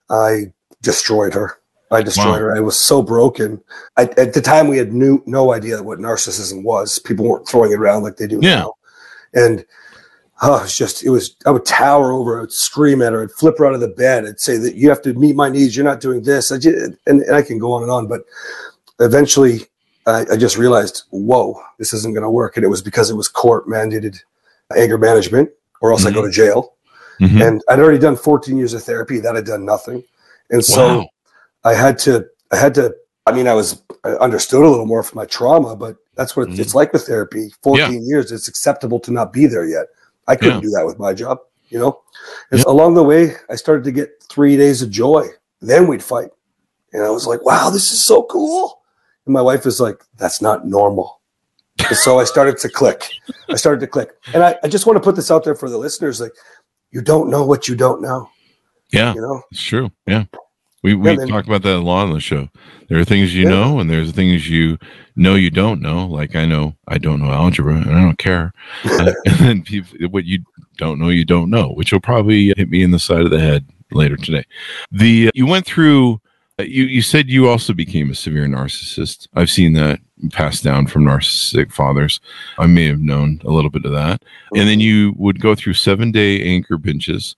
I 0.10 0.52
destroyed 0.82 1.34
her. 1.34 1.59
I 1.92 2.02
destroyed 2.02 2.28
wow. 2.28 2.40
her. 2.40 2.56
I 2.56 2.60
was 2.60 2.80
so 2.80 3.02
broken. 3.02 3.62
I, 3.98 4.04
at 4.18 4.34
the 4.34 4.42
time, 4.42 4.68
we 4.68 4.78
had 4.78 4.94
new, 4.94 5.24
no 5.26 5.54
idea 5.54 5.82
what 5.82 6.00
narcissism 6.00 6.64
was. 6.64 7.00
People 7.00 7.28
weren't 7.28 7.48
throwing 7.48 7.72
it 7.72 7.80
around 7.80 8.04
like 8.04 8.18
they 8.18 8.28
do 8.28 8.40
yeah. 8.42 8.60
now. 8.60 8.74
And 9.34 9.66
oh, 10.42 10.64
it's 10.64 10.78
just 10.78 11.04
it 11.04 11.10
was. 11.10 11.36
I 11.46 11.52
would 11.52 11.66
tower 11.66 12.12
over. 12.12 12.38
I 12.38 12.42
would 12.42 12.52
scream 12.52 13.02
at 13.02 13.14
her. 13.14 13.24
I'd 13.24 13.32
flip 13.32 13.58
her 13.58 13.66
out 13.66 13.74
of 13.74 13.80
the 13.80 13.88
bed. 13.88 14.26
I'd 14.26 14.40
say 14.40 14.58
that 14.58 14.76
you 14.76 14.90
have 14.90 15.02
to 15.04 15.14
meet 15.14 15.36
my 15.36 15.50
needs. 15.50 15.76
You're 15.76 15.86
not 15.86 16.00
doing 16.00 16.22
this. 16.24 16.52
I 16.52 16.58
just, 16.58 16.96
and, 17.08 17.22
and 17.22 17.36
I 17.36 17.42
can 17.42 17.58
go 17.58 17.74
on 17.74 17.82
and 17.82 17.92
on. 17.92 18.08
But 18.08 18.22
eventually, 19.00 19.62
I, 20.06 20.26
I 20.32 20.38
just 20.38 20.58
realized, 20.58 21.04
whoa, 21.10 21.60
this 21.80 21.94
isn't 21.94 22.14
going 22.14 22.24
to 22.24 22.30
work. 22.30 22.56
And 22.56 22.64
it 22.64 22.70
was 22.70 22.82
because 22.82 23.10
it 23.10 23.16
was 23.16 23.28
court 23.28 23.68
mandated 23.68 24.20
anger 24.76 24.98
management, 25.00 25.50
or 25.82 25.92
else 25.92 26.02
mm-hmm. 26.02 26.10
I 26.10 26.14
go 26.14 26.26
to 26.26 26.32
jail. 26.32 26.76
Mm-hmm. 27.20 27.42
And 27.42 27.62
I'd 27.68 27.80
already 27.80 28.00
done 28.00 28.16
14 28.16 28.58
years 28.58 28.74
of 28.74 28.84
therapy. 28.84 29.20
That 29.20 29.36
had 29.36 29.46
done 29.46 29.66
nothing. 29.66 30.04
And 30.52 30.64
so 30.64 31.00
wow. 31.00 31.10
I 31.64 31.74
had 31.74 31.98
to. 32.00 32.26
I 32.52 32.58
had 32.58 32.74
to. 32.76 32.94
I 33.26 33.32
mean, 33.32 33.48
I 33.48 33.54
was 33.54 33.82
I 34.04 34.12
understood 34.12 34.64
a 34.64 34.70
little 34.70 34.86
more 34.86 35.04
from 35.04 35.18
my 35.18 35.26
trauma, 35.26 35.76
but 35.76 35.98
that's 36.16 36.36
what 36.36 36.48
mm-hmm. 36.48 36.62
it's 36.62 36.76
like 36.76 36.94
with 36.94 37.04
therapy. 37.04 37.52
14 37.64 37.94
yeah. 37.94 38.00
years, 38.00 38.32
it's 38.32 38.48
acceptable 38.48 39.00
to 39.02 39.12
not 39.12 39.34
be 39.34 39.46
there 39.46 39.66
yet. 39.66 39.88
I 40.28 40.36
couldn't 40.36 40.56
yeah. 40.56 40.62
do 40.62 40.70
that 40.72 40.86
with 40.86 41.00
my 41.00 41.14
job, 41.14 41.40
you 41.70 41.80
know. 41.80 42.02
Yeah. 42.52 42.64
Along 42.68 42.94
the 42.94 43.04
way, 43.04 43.34
I 43.50 43.56
started 43.56 43.84
to 43.86 43.92
get 43.92 44.22
three 44.24 44.58
days 44.58 44.82
of 44.82 44.90
joy. 44.90 45.28
Then 45.62 45.88
we'd 45.88 46.04
fight, 46.04 46.30
and 46.94 47.04
I 47.04 47.10
was 47.10 47.28
like, 47.28 47.44
"Wow, 47.46 47.70
this 47.70 47.92
is 47.92 48.06
so 48.06 48.24
cool." 48.24 48.82
And 49.26 49.34
my 49.34 49.42
wife 49.42 49.66
was 49.66 49.80
like, 49.80 50.04
"That's 50.18 50.42
not 50.42 50.66
normal." 50.66 51.20
and 51.88 51.98
so 51.98 52.20
I 52.20 52.24
started 52.24 52.58
to 52.60 52.70
click. 52.70 53.04
I 53.50 53.56
started 53.56 53.80
to 53.82 53.88
click, 53.88 54.12
and 54.34 54.44
I, 54.44 54.56
I 54.64 54.68
just 54.68 54.86
want 54.86 54.98
to 54.98 55.02
put 55.02 55.16
this 55.16 55.32
out 55.32 55.44
there 55.44 55.56
for 55.56 55.70
the 55.70 55.78
listeners: 55.78 56.22
like, 56.22 56.34
you 56.92 57.02
don't 57.02 57.30
know 57.30 57.46
what 57.46 57.68
you 57.68 57.76
don't 57.76 58.02
know. 58.02 58.30
Yeah, 58.92 59.14
you 59.14 59.22
know, 59.22 59.44
it's 59.52 59.64
true. 59.64 59.92
Yeah. 60.08 60.26
We 60.82 60.96
we 60.96 61.12
yeah, 61.12 61.26
talk 61.26 61.46
about 61.46 61.64
that 61.64 61.76
a 61.76 61.80
lot 61.80 62.08
on 62.08 62.14
the 62.14 62.20
show. 62.20 62.50
There 62.88 63.00
are 63.00 63.06
things 63.06 63.36
you 63.36 63.44
yeah. 63.44 63.50
know, 63.50 63.80
and 63.80 63.90
there's 63.90 64.12
things 64.12 64.50
you 64.50 64.78
know 65.16 65.36
you 65.36 65.50
don't 65.50 65.82
know. 65.82 66.06
Like 66.06 66.36
I 66.36 66.46
know 66.46 66.76
I 66.88 66.98
don't 66.98 67.22
know 67.22 67.32
algebra, 67.32 67.76
and 67.76 67.96
I 67.96 68.02
don't 68.02 68.18
care. 68.18 68.54
uh, 68.86 69.14
and 69.26 69.40
then 69.40 69.62
people, 69.62 70.08
what 70.10 70.26
you 70.26 70.44
don't 70.78 71.00
know, 71.00 71.10
you 71.10 71.26
don't 71.26 71.50
know, 71.50 71.70
which 71.74 71.92
will 71.92 72.00
probably 72.00 72.54
hit 72.56 72.70
me 72.70 72.84
in 72.84 72.92
the 72.92 73.00
side 73.00 73.22
of 73.22 73.32
the 73.32 73.40
head 73.40 73.66
later 73.92 74.16
today. 74.16 74.46
The 74.92 75.28
uh, 75.28 75.32
you 75.34 75.46
went 75.46 75.66
through. 75.66 76.22
Uh, 76.58 76.64
you 76.64 76.84
you 76.86 77.02
said 77.02 77.30
you 77.30 77.48
also 77.48 77.74
became 77.74 78.10
a 78.10 78.16
severe 78.16 78.46
narcissist. 78.46 79.28
I've 79.34 79.50
seen 79.50 79.74
that 79.74 80.00
passed 80.32 80.64
down 80.64 80.88
from 80.88 81.04
narcissistic 81.06 81.72
fathers. 81.72 82.20
I 82.58 82.68
may 82.68 82.86
have 82.86 83.00
known 83.00 83.42
a 83.46 83.52
little 83.52 83.70
bit 83.70 83.86
of 83.86 83.92
that. 83.94 84.24
And 84.54 84.68
then 84.68 84.80
you 84.80 85.14
would 85.18 85.40
go 85.40 85.56
through 85.56 85.76
seven 85.76 86.12
day 86.12 86.44
anchor 86.44 86.78
benches. 86.78 87.36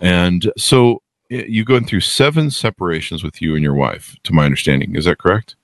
And 0.00 0.50
so 0.56 1.02
you 1.32 1.64
going 1.64 1.86
through 1.86 2.00
seven 2.00 2.50
separations 2.50 3.24
with 3.24 3.40
you 3.40 3.54
and 3.54 3.62
your 3.62 3.74
wife, 3.74 4.16
to 4.24 4.32
my 4.32 4.44
understanding. 4.44 4.96
Is 4.96 5.06
that 5.06 5.18
correct? 5.18 5.56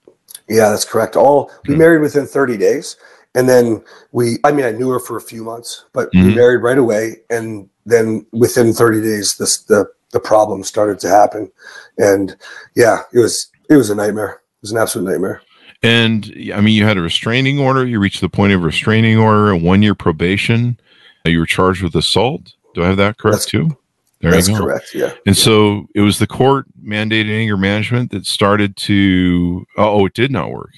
Yeah, 0.49 0.71
that's 0.71 0.85
correct. 0.85 1.17
All 1.17 1.51
we 1.65 1.73
mm-hmm. 1.73 1.79
married 1.79 2.01
within 2.01 2.27
30 2.27 2.57
days. 2.57 2.97
And 3.35 3.49
then 3.49 3.85
we, 4.13 4.39
I 4.45 4.53
mean, 4.53 4.65
I 4.65 4.73
knew 4.73 4.89
her 4.91 4.99
for 4.99 5.17
a 5.17 5.21
few 5.21 5.45
months, 5.45 5.85
but 5.93 6.11
mm-hmm. 6.13 6.29
we 6.29 6.35
married 6.35 6.63
right 6.63 6.79
away. 6.79 7.17
And 7.29 7.69
then 7.85 8.27
within 8.33 8.73
30 8.73 9.03
days, 9.03 9.37
this, 9.37 9.59
the, 9.59 9.87
the 10.13 10.21
problem 10.21 10.65
started 10.65 10.99
to 11.01 11.09
happen. 11.09 11.53
And 11.99 12.35
yeah, 12.75 13.03
it 13.13 13.19
was, 13.19 13.51
it 13.69 13.77
was 13.77 13.91
a 13.91 13.95
nightmare. 13.95 14.41
It 14.57 14.63
was 14.63 14.73
an 14.73 14.79
absolute 14.79 15.11
nightmare. 15.11 15.43
And 15.83 16.33
I 16.55 16.61
mean, 16.61 16.75
you 16.75 16.85
had 16.85 16.97
a 16.97 17.03
restraining 17.03 17.61
order. 17.61 17.87
You 17.87 18.01
reached 18.01 18.21
the 18.21 18.29
point 18.29 18.53
of 18.53 18.63
restraining 18.63 19.19
order, 19.19 19.51
a 19.51 19.57
one 19.57 19.83
year 19.83 19.95
probation. 19.95 20.81
You 21.25 21.39
were 21.41 21.47
charged 21.47 21.83
with 21.83 21.95
assault. 21.95 22.55
Do 22.75 22.83
I 22.83 22.89
have 22.89 22.97
that 22.97 23.19
correct 23.19 23.41
that's, 23.41 23.47
too? 23.47 23.77
There 24.21 24.33
That's 24.33 24.49
correct. 24.49 24.95
Yeah. 24.95 25.13
And 25.27 25.37
yeah. 25.37 25.45
so 25.45 25.87
it 25.95 26.01
was 26.01 26.19
the 26.19 26.27
court 26.27 26.67
mandated 26.83 27.31
anger 27.31 27.57
management 27.57 28.11
that 28.11 28.27
started 28.27 28.77
to. 28.79 29.65
Oh, 29.77 30.07
it 30.07 30.15
did 30.15 30.33
not 30.33 30.51
work. 30.51 30.73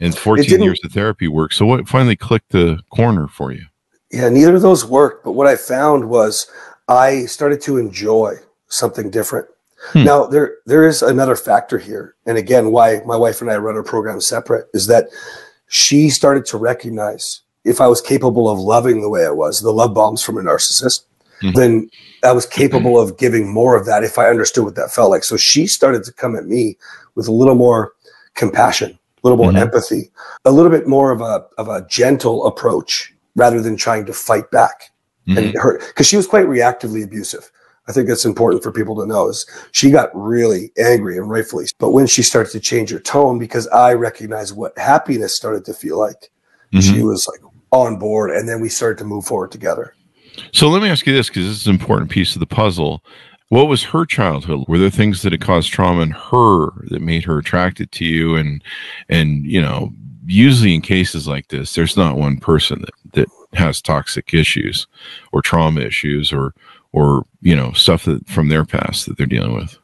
and 0.00 0.16
14 0.16 0.62
years 0.62 0.80
of 0.84 0.92
therapy 0.92 1.28
worked. 1.28 1.54
So 1.54 1.64
what 1.66 1.88
finally 1.88 2.16
clicked 2.16 2.50
the 2.50 2.80
corner 2.90 3.26
for 3.26 3.52
you? 3.52 3.64
Yeah, 4.12 4.28
neither 4.28 4.56
of 4.56 4.62
those 4.62 4.84
worked. 4.84 5.24
But 5.24 5.32
what 5.32 5.46
I 5.46 5.56
found 5.56 6.08
was 6.08 6.46
I 6.88 7.24
started 7.26 7.60
to 7.62 7.78
enjoy 7.78 8.36
something 8.68 9.10
different. 9.10 9.48
Hmm. 9.92 10.04
Now 10.04 10.26
there 10.26 10.56
there 10.66 10.86
is 10.86 11.02
another 11.02 11.36
factor 11.36 11.78
here, 11.78 12.16
and 12.26 12.36
again, 12.36 12.72
why 12.72 13.00
my 13.06 13.16
wife 13.16 13.40
and 13.40 13.50
I 13.50 13.56
run 13.56 13.76
our 13.76 13.82
program 13.82 14.20
separate 14.20 14.66
is 14.74 14.88
that 14.88 15.08
she 15.68 16.10
started 16.10 16.44
to 16.46 16.58
recognize 16.58 17.42
if 17.64 17.80
I 17.80 17.86
was 17.86 18.00
capable 18.00 18.48
of 18.48 18.58
loving 18.58 19.02
the 19.02 19.08
way 19.08 19.24
I 19.24 19.30
was, 19.30 19.60
the 19.60 19.70
love 19.72 19.94
bombs 19.94 20.22
from 20.22 20.36
a 20.38 20.42
narcissist, 20.42 21.04
Mhm. 21.42 21.54
then 21.54 21.90
I 22.24 22.32
was 22.32 22.46
capable 22.46 22.98
of 22.98 23.16
giving 23.18 23.48
more 23.48 23.76
of 23.76 23.86
that 23.86 24.02
if 24.04 24.18
I 24.18 24.28
understood 24.28 24.64
what 24.64 24.74
that 24.74 24.92
felt 24.92 25.10
like. 25.10 25.24
So 25.24 25.36
she 25.36 25.66
started 25.66 26.04
to 26.04 26.12
come 26.12 26.34
at 26.36 26.46
me 26.46 26.76
with 27.14 27.28
a 27.28 27.32
little 27.32 27.54
more 27.54 27.92
compassion, 28.34 28.90
a 28.92 29.28
little 29.28 29.36
more 29.42 29.52
Mhm. 29.52 29.60
empathy, 29.60 30.10
a 30.44 30.50
little 30.50 30.70
bit 30.70 30.86
more 30.88 31.10
of 31.10 31.20
a 31.20 31.44
of 31.58 31.68
a 31.68 31.86
gentle 31.88 32.46
approach 32.46 33.14
rather 33.36 33.60
than 33.60 33.76
trying 33.76 34.04
to 34.06 34.12
fight 34.12 34.50
back 34.50 34.90
and 35.28 35.54
her 35.58 35.78
because 35.78 36.06
she 36.06 36.16
was 36.16 36.26
quite 36.26 36.46
reactively 36.46 37.04
abusive. 37.04 37.50
I 37.86 37.92
think 37.92 38.08
that's 38.08 38.24
important 38.24 38.62
for 38.62 38.70
people 38.72 38.96
to 38.96 39.06
know 39.06 39.28
is 39.28 39.46
she 39.72 39.90
got 39.90 40.10
really 40.14 40.72
angry 40.78 41.16
and 41.18 41.30
rightfully. 41.30 41.66
But 41.78 41.90
when 41.92 42.06
she 42.06 42.22
started 42.22 42.50
to 42.52 42.60
change 42.60 42.90
her 42.90 42.98
tone, 42.98 43.38
because 43.38 43.66
I 43.68 43.94
recognized 43.94 44.54
what 44.56 44.76
happiness 44.78 45.34
started 45.34 45.64
to 45.66 45.72
feel 45.74 45.98
like, 45.98 46.30
Mhm. 46.74 46.82
she 46.82 47.02
was 47.02 47.26
like 47.26 47.40
on 47.72 47.96
board, 47.98 48.30
and 48.30 48.48
then 48.48 48.60
we 48.60 48.68
started 48.68 48.98
to 48.98 49.04
move 49.04 49.24
forward 49.24 49.50
together. 49.50 49.94
So 50.52 50.68
let 50.68 50.82
me 50.82 50.88
ask 50.88 51.06
you 51.06 51.12
this 51.12 51.28
because 51.28 51.46
this 51.46 51.60
is 51.60 51.66
an 51.66 51.74
important 51.74 52.10
piece 52.10 52.34
of 52.34 52.40
the 52.40 52.46
puzzle. 52.46 53.02
What 53.48 53.68
was 53.68 53.82
her 53.84 54.04
childhood? 54.04 54.64
Were 54.68 54.78
there 54.78 54.90
things 54.90 55.22
that 55.22 55.32
had 55.32 55.40
caused 55.40 55.72
trauma 55.72 56.02
in 56.02 56.10
her 56.10 56.66
that 56.90 57.00
made 57.00 57.24
her 57.24 57.38
attracted 57.38 57.90
to 57.92 58.04
you? 58.04 58.36
And 58.36 58.62
and 59.08 59.44
you 59.46 59.60
know, 59.60 59.90
usually 60.26 60.74
in 60.74 60.82
cases 60.82 61.26
like 61.26 61.48
this, 61.48 61.74
there's 61.74 61.96
not 61.96 62.16
one 62.18 62.36
person 62.38 62.82
that, 62.82 63.12
that 63.14 63.28
has 63.58 63.80
toxic 63.80 64.34
issues 64.34 64.86
or 65.32 65.40
trauma 65.40 65.80
issues 65.80 66.32
or 66.32 66.52
or 66.92 67.24
you 67.40 67.56
know 67.56 67.72
stuff 67.72 68.04
that 68.04 68.26
from 68.28 68.48
their 68.48 68.64
past 68.66 69.06
that 69.06 69.16
they're 69.16 69.26
dealing 69.26 69.54
with. 69.54 69.78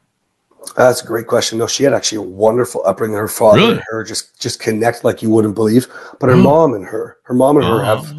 That's 0.77 1.03
a 1.03 1.07
great 1.07 1.27
question. 1.27 1.59
No, 1.59 1.67
she 1.67 1.85
had 1.85 1.93
actually 1.93 2.19
a 2.19 2.23
wonderful 2.23 2.83
upbringing. 2.87 3.17
Her 3.17 3.29
father 3.29 3.59
Really? 3.59 3.73
and 3.75 3.83
her 3.89 4.03
just 4.05 4.39
just 4.41 4.61
connect 4.61 5.05
like 5.05 5.23
you 5.23 5.31
wouldn't 5.31 5.55
believe. 5.55 5.87
But 6.21 6.29
her 6.31 6.37
Oh. 6.37 6.43
mom 6.43 6.75
and 6.75 6.85
her, 6.85 7.19
her 7.25 7.35
mom 7.35 7.57
and 7.57 7.65
her 7.67 7.81
Oh. 7.81 7.85
have 7.85 8.15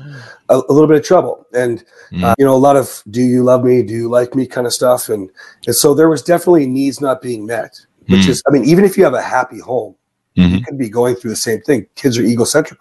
a, 0.49 0.55
a 0.69 0.71
little 0.73 0.87
bit 0.87 0.97
of 0.97 1.03
trouble. 1.03 1.45
And 1.53 1.83
Mm. 2.11 2.23
uh, 2.23 2.35
you 2.37 2.45
know 2.45 2.53
a 2.55 2.57
lot 2.57 2.75
of 2.75 3.01
do 3.09 3.21
you 3.21 3.43
love 3.43 3.63
me? 3.63 3.81
Do 3.83 3.93
you 3.93 4.09
like 4.09 4.35
me? 4.35 4.45
kind 4.45 4.67
of 4.67 4.73
stuff. 4.73 5.09
And 5.09 5.29
and 5.65 5.75
so 5.75 5.93
there 5.93 6.09
was 6.09 6.21
definitely 6.21 6.67
needs 6.67 7.01
not 7.01 7.21
being 7.21 7.45
met 7.45 7.79
which 8.07 8.21
Mm. 8.25 8.29
is 8.29 8.43
i 8.47 8.51
mean 8.51 8.63
even 8.65 8.85
if 8.85 8.95
you 8.97 9.03
have 9.03 9.15
a 9.15 9.21
happy 9.21 9.59
home 9.59 9.95
you 10.35 10.45
Mhm. 10.47 10.65
could 10.65 10.77
be 10.77 10.89
going 10.89 11.15
through 11.15 11.31
the 11.31 11.35
same 11.35 11.61
thing. 11.61 11.87
Kids 11.95 12.17
are 12.19 12.21
egocentric 12.23 12.79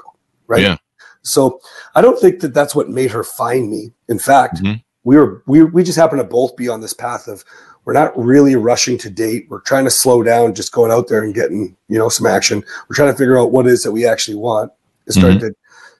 right? 0.48 0.60
Yeah. 0.62 0.76
so 1.22 1.58
i 1.94 2.02
don't 2.02 2.18
think 2.20 2.40
that 2.40 2.52
that's 2.52 2.74
what 2.74 2.90
made 2.90 3.10
her 3.10 3.24
find 3.24 3.70
me. 3.70 3.92
In 4.08 4.18
fact 4.18 4.62
Mhm. 4.62 4.82
we 5.04 5.16
were 5.16 5.42
we, 5.46 5.62
we 5.62 5.82
just 5.82 5.96
happen 5.98 6.18
to 6.18 6.24
both 6.24 6.54
be 6.56 6.68
on 6.68 6.80
this 6.82 6.92
path 6.92 7.26
of 7.28 7.42
we're 7.86 7.92
not 7.94 8.12
really 8.18 8.56
rushing 8.56 8.96
to 8.98 9.10
date. 9.10 9.46
We're 9.50 9.60
trying 9.60 9.84
to 9.84 9.90
slow 9.90 10.22
down 10.22 10.54
just 10.54 10.72
going 10.72 10.90
out 10.90 11.08
there 11.08 11.22
and 11.22 11.34
getting 11.34 11.76
you 11.88 11.98
know 11.98 12.08
some 12.10 12.26
action. 12.26 12.62
We're 12.88 12.96
trying 12.96 13.12
to 13.12 13.16
figure 13.18 13.38
out 13.38 13.52
what 13.52 13.66
it 13.66 13.72
is 13.72 13.82
that 13.84 13.92
we 13.92 14.06
actually 14.06 14.36
want. 14.36 14.72
It 15.06 15.12
started 15.14 15.40
to 15.40 15.54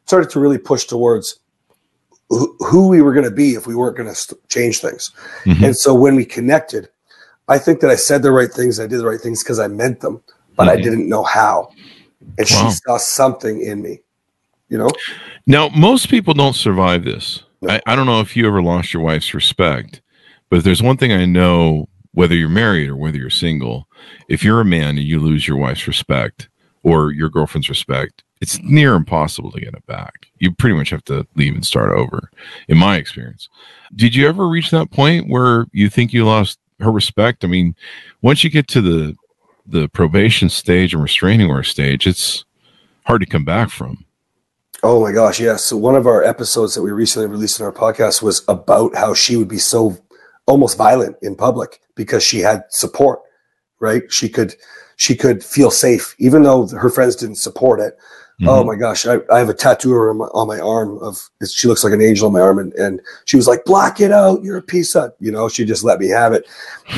started 0.07 0.29
to 0.31 0.41
really 0.41 0.59
push 0.59 0.85
towards 0.85 1.39
who, 2.37 2.89
we 2.89 3.01
were 3.03 3.13
going 3.13 3.25
to 3.25 3.31
be 3.31 3.55
if 3.55 3.67
we 3.67 3.75
weren't 3.75 3.97
going 3.97 4.09
to 4.09 4.15
st- 4.15 4.49
change 4.49 4.81
things 4.81 5.11
Mhm. 5.45 5.63
and 5.67 5.77
so 5.77 5.95
when 5.95 6.15
we 6.17 6.25
connected 6.25 6.89
i 7.49 7.59
think 7.59 7.81
that 7.81 7.91
i 7.91 7.97
said 7.97 8.23
the 8.23 8.31
right 8.33 8.53
things 8.53 8.79
i 8.81 8.87
did 8.87 8.99
the 9.01 9.07
right 9.07 9.21
things 9.21 9.43
because 9.43 9.59
i 9.61 9.67
meant 9.69 10.01
them 10.01 10.21
but 10.57 10.69
i 10.69 10.77
Mhm. 10.77 10.83
didn't 10.83 11.09
know 11.09 11.23
how 11.23 11.71
and 12.39 12.47
Wow. 12.51 12.71
she 12.71 12.71
saw 12.87 12.97
something 12.97 13.61
in 13.61 13.83
me 13.83 14.01
you 14.69 14.79
know 14.79 14.89
Now, 15.47 15.69
most 15.71 16.09
people 16.09 16.33
don't 16.33 16.55
survive 16.57 17.05
this. 17.05 17.43
No. 17.61 17.75
I, 17.75 17.81
I 17.87 17.95
don't 17.97 18.07
know 18.07 18.21
if 18.21 18.35
you 18.35 18.47
ever 18.47 18.63
lost 18.63 18.95
your 18.95 19.03
wife's 19.03 19.35
respect, 19.35 20.01
but 20.49 20.57
if 20.59 20.65
there's 20.65 20.83
one 20.83 20.97
thing 20.97 21.13
I 21.13 21.27
know, 21.27 21.87
whether 22.13 22.35
you're 22.35 22.49
married 22.49 22.89
or 22.89 22.97
whether 22.97 23.19
you're 23.19 23.29
single, 23.29 23.87
if 24.29 24.43
you're 24.43 24.63
a 24.63 24.65
man 24.65 24.97
and 24.97 25.07
you 25.07 25.21
lose 25.21 25.47
your 25.47 25.59
wife's 25.59 25.87
respect 25.87 26.49
or 26.83 27.13
your 27.13 27.29
girlfriend's 27.29 27.69
respect, 27.69 28.24
it's 28.45 28.61
near 28.61 28.93
impossible 28.93 29.51
to 29.51 29.59
get 29.59 29.73
it 29.73 29.87
back. 29.87 30.27
You 30.39 30.53
pretty 30.53 30.77
much 30.77 30.91
have 30.91 31.03
to 31.07 31.27
leave 31.35 31.55
and 31.55 31.65
start 31.65 31.93
over, 31.93 32.31
in 32.69 32.77
my 32.77 32.97
experience. 32.97 33.49
Did 33.97 34.15
you 34.15 34.29
ever 34.29 34.47
reach 34.47 34.71
that 34.71 34.91
point 34.91 35.31
where 35.31 35.65
you 35.73 35.89
think 35.89 36.13
you 36.13 36.27
lost 36.27 36.59
her 36.79 36.93
respect? 36.93 37.43
I 37.43 37.47
mean, 37.49 37.75
once 38.21 38.45
you 38.45 38.51
get 38.51 38.69
to 38.69 38.83
the 38.83 39.17
the 39.67 39.89
probation 39.89 40.51
stage 40.51 40.93
and 40.93 41.03
restraining 41.03 41.49
order 41.49 41.63
stage, 41.63 42.07
it's 42.07 42.45
hard 43.07 43.23
to 43.23 43.27
come 43.27 43.47
back 43.47 43.71
from. 43.71 44.05
Oh 44.83 45.01
my 45.01 45.11
gosh, 45.11 45.41
yes. 45.41 45.65
So 45.65 45.79
one 45.79 45.95
of 45.95 46.07
our 46.07 46.23
episodes 46.23 46.75
that 46.75 46.83
we 46.83 46.93
recently 46.93 47.27
released 47.27 47.59
in 47.59 47.65
our 47.65 47.73
podcast 47.73 48.21
was 48.21 48.45
about 48.47 48.95
how 48.95 49.15
she 49.15 49.37
would 49.37 49.49
be 49.49 49.57
so 49.57 49.97
almost 50.45 50.77
violent 50.77 51.17
in 51.23 51.35
public 51.35 51.81
because 51.95 52.23
she 52.23 52.41
had 52.41 52.65
support, 52.69 53.21
right? 53.81 54.03
She 54.11 54.29
could 54.29 54.55
she 54.97 55.17
could 55.17 55.43
feel 55.43 55.71
safe 55.71 56.15
even 56.19 56.43
though 56.43 56.69
her 56.69 56.91
friends 56.91 57.17
didn't 57.17 57.37
support 57.37 57.81
it. 57.81 57.97
Oh 58.43 58.63
Mhm. 58.63 58.67
my 58.67 58.75
gosh, 58.77 59.07
I, 59.07 59.19
I 59.33 59.39
have 59.39 59.49
a 59.49 59.55
tattoo 59.55 59.95
on 59.95 60.19
my, 60.19 60.25
on 60.27 60.49
my 60.49 60.59
arm 60.59 60.99
of 60.99 61.29
she 61.49 61.69
looks 61.69 61.85
like 61.85 61.93
an 61.93 62.03
angel 62.03 62.27
on 62.27 62.33
my 62.33 62.41
arm 62.41 62.59
and, 62.59 62.73
and 62.75 63.01
she 63.27 63.37
was 63.37 63.47
like, 63.47 63.65
block 63.65 64.01
it 64.01 64.11
out, 64.11 64.43
you're 64.43 64.57
a 64.57 64.63
piece 64.63 64.97
of 64.97 65.13
you 65.21 65.31
know, 65.31 65.49
she 65.49 65.65
just 65.65 65.85
let 65.85 66.01
me 66.01 66.09
have 66.09 66.33
it. 66.33 66.49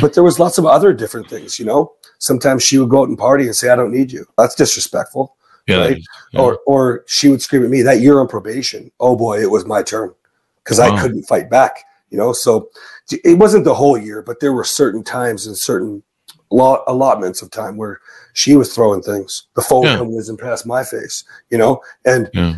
But 0.01 0.15
there 0.15 0.23
was 0.23 0.39
lots 0.39 0.57
of 0.57 0.65
other 0.65 0.93
different 0.95 1.29
things, 1.29 1.59
you 1.59 1.67
know. 1.67 1.93
Sometimes 2.19 2.63
she 2.63 2.79
would 2.79 2.89
go 2.89 3.03
out 3.03 3.09
and 3.09 3.19
party 3.19 3.45
and 3.45 3.55
say, 3.55 3.69
I 3.69 3.77
don't 3.77 3.93
need 3.93 4.11
you. 4.13 4.25
That's 4.39 4.55
disrespectful 4.55 5.37
yeah, 5.69 5.77
right? 5.79 5.99
yeah. 6.33 6.41
or 6.41 6.59
or 6.67 7.05
she 7.07 7.29
would 7.29 7.43
scream 7.43 7.65
at 7.65 7.71
me 7.71 7.83
that 7.83 8.01
you're 8.01 8.21
on 8.21 8.29
probation 8.29 8.91
oh 9.01 9.17
boy 9.17 9.41
it 9.43 9.51
was 9.51 9.67
my 9.67 9.83
turn 9.83 10.15
because 10.63 10.79
Wow. 10.79 10.95
i 10.97 11.01
couldn't 11.03 11.25
fight 11.25 11.51
back 11.51 11.83
you 12.11 12.17
know 12.17 12.33
so 12.33 12.71
it 13.11 13.37
wasn't 13.37 13.65
the 13.65 13.75
whole 13.75 13.99
year 13.99 14.23
but 14.23 14.39
there 14.39 14.53
were 14.53 14.63
certain 14.63 15.03
times 15.03 15.45
and 15.45 15.57
certain 15.59 16.05
lot 16.51 16.85
allotments 16.87 17.43
of 17.43 17.51
time 17.51 17.77
where 17.77 18.01
she 18.35 18.55
was 18.57 18.75
throwing 18.75 19.03
things. 19.03 19.45
The 19.55 19.63
phone 19.63 19.85
Yeah. 19.85 20.01
whizzing 20.01 20.37
past 20.37 20.67
my 20.67 20.85
face 20.85 21.25
you 21.51 21.59
know? 21.59 21.81
And 22.05 22.31
Yeah. 22.35 22.55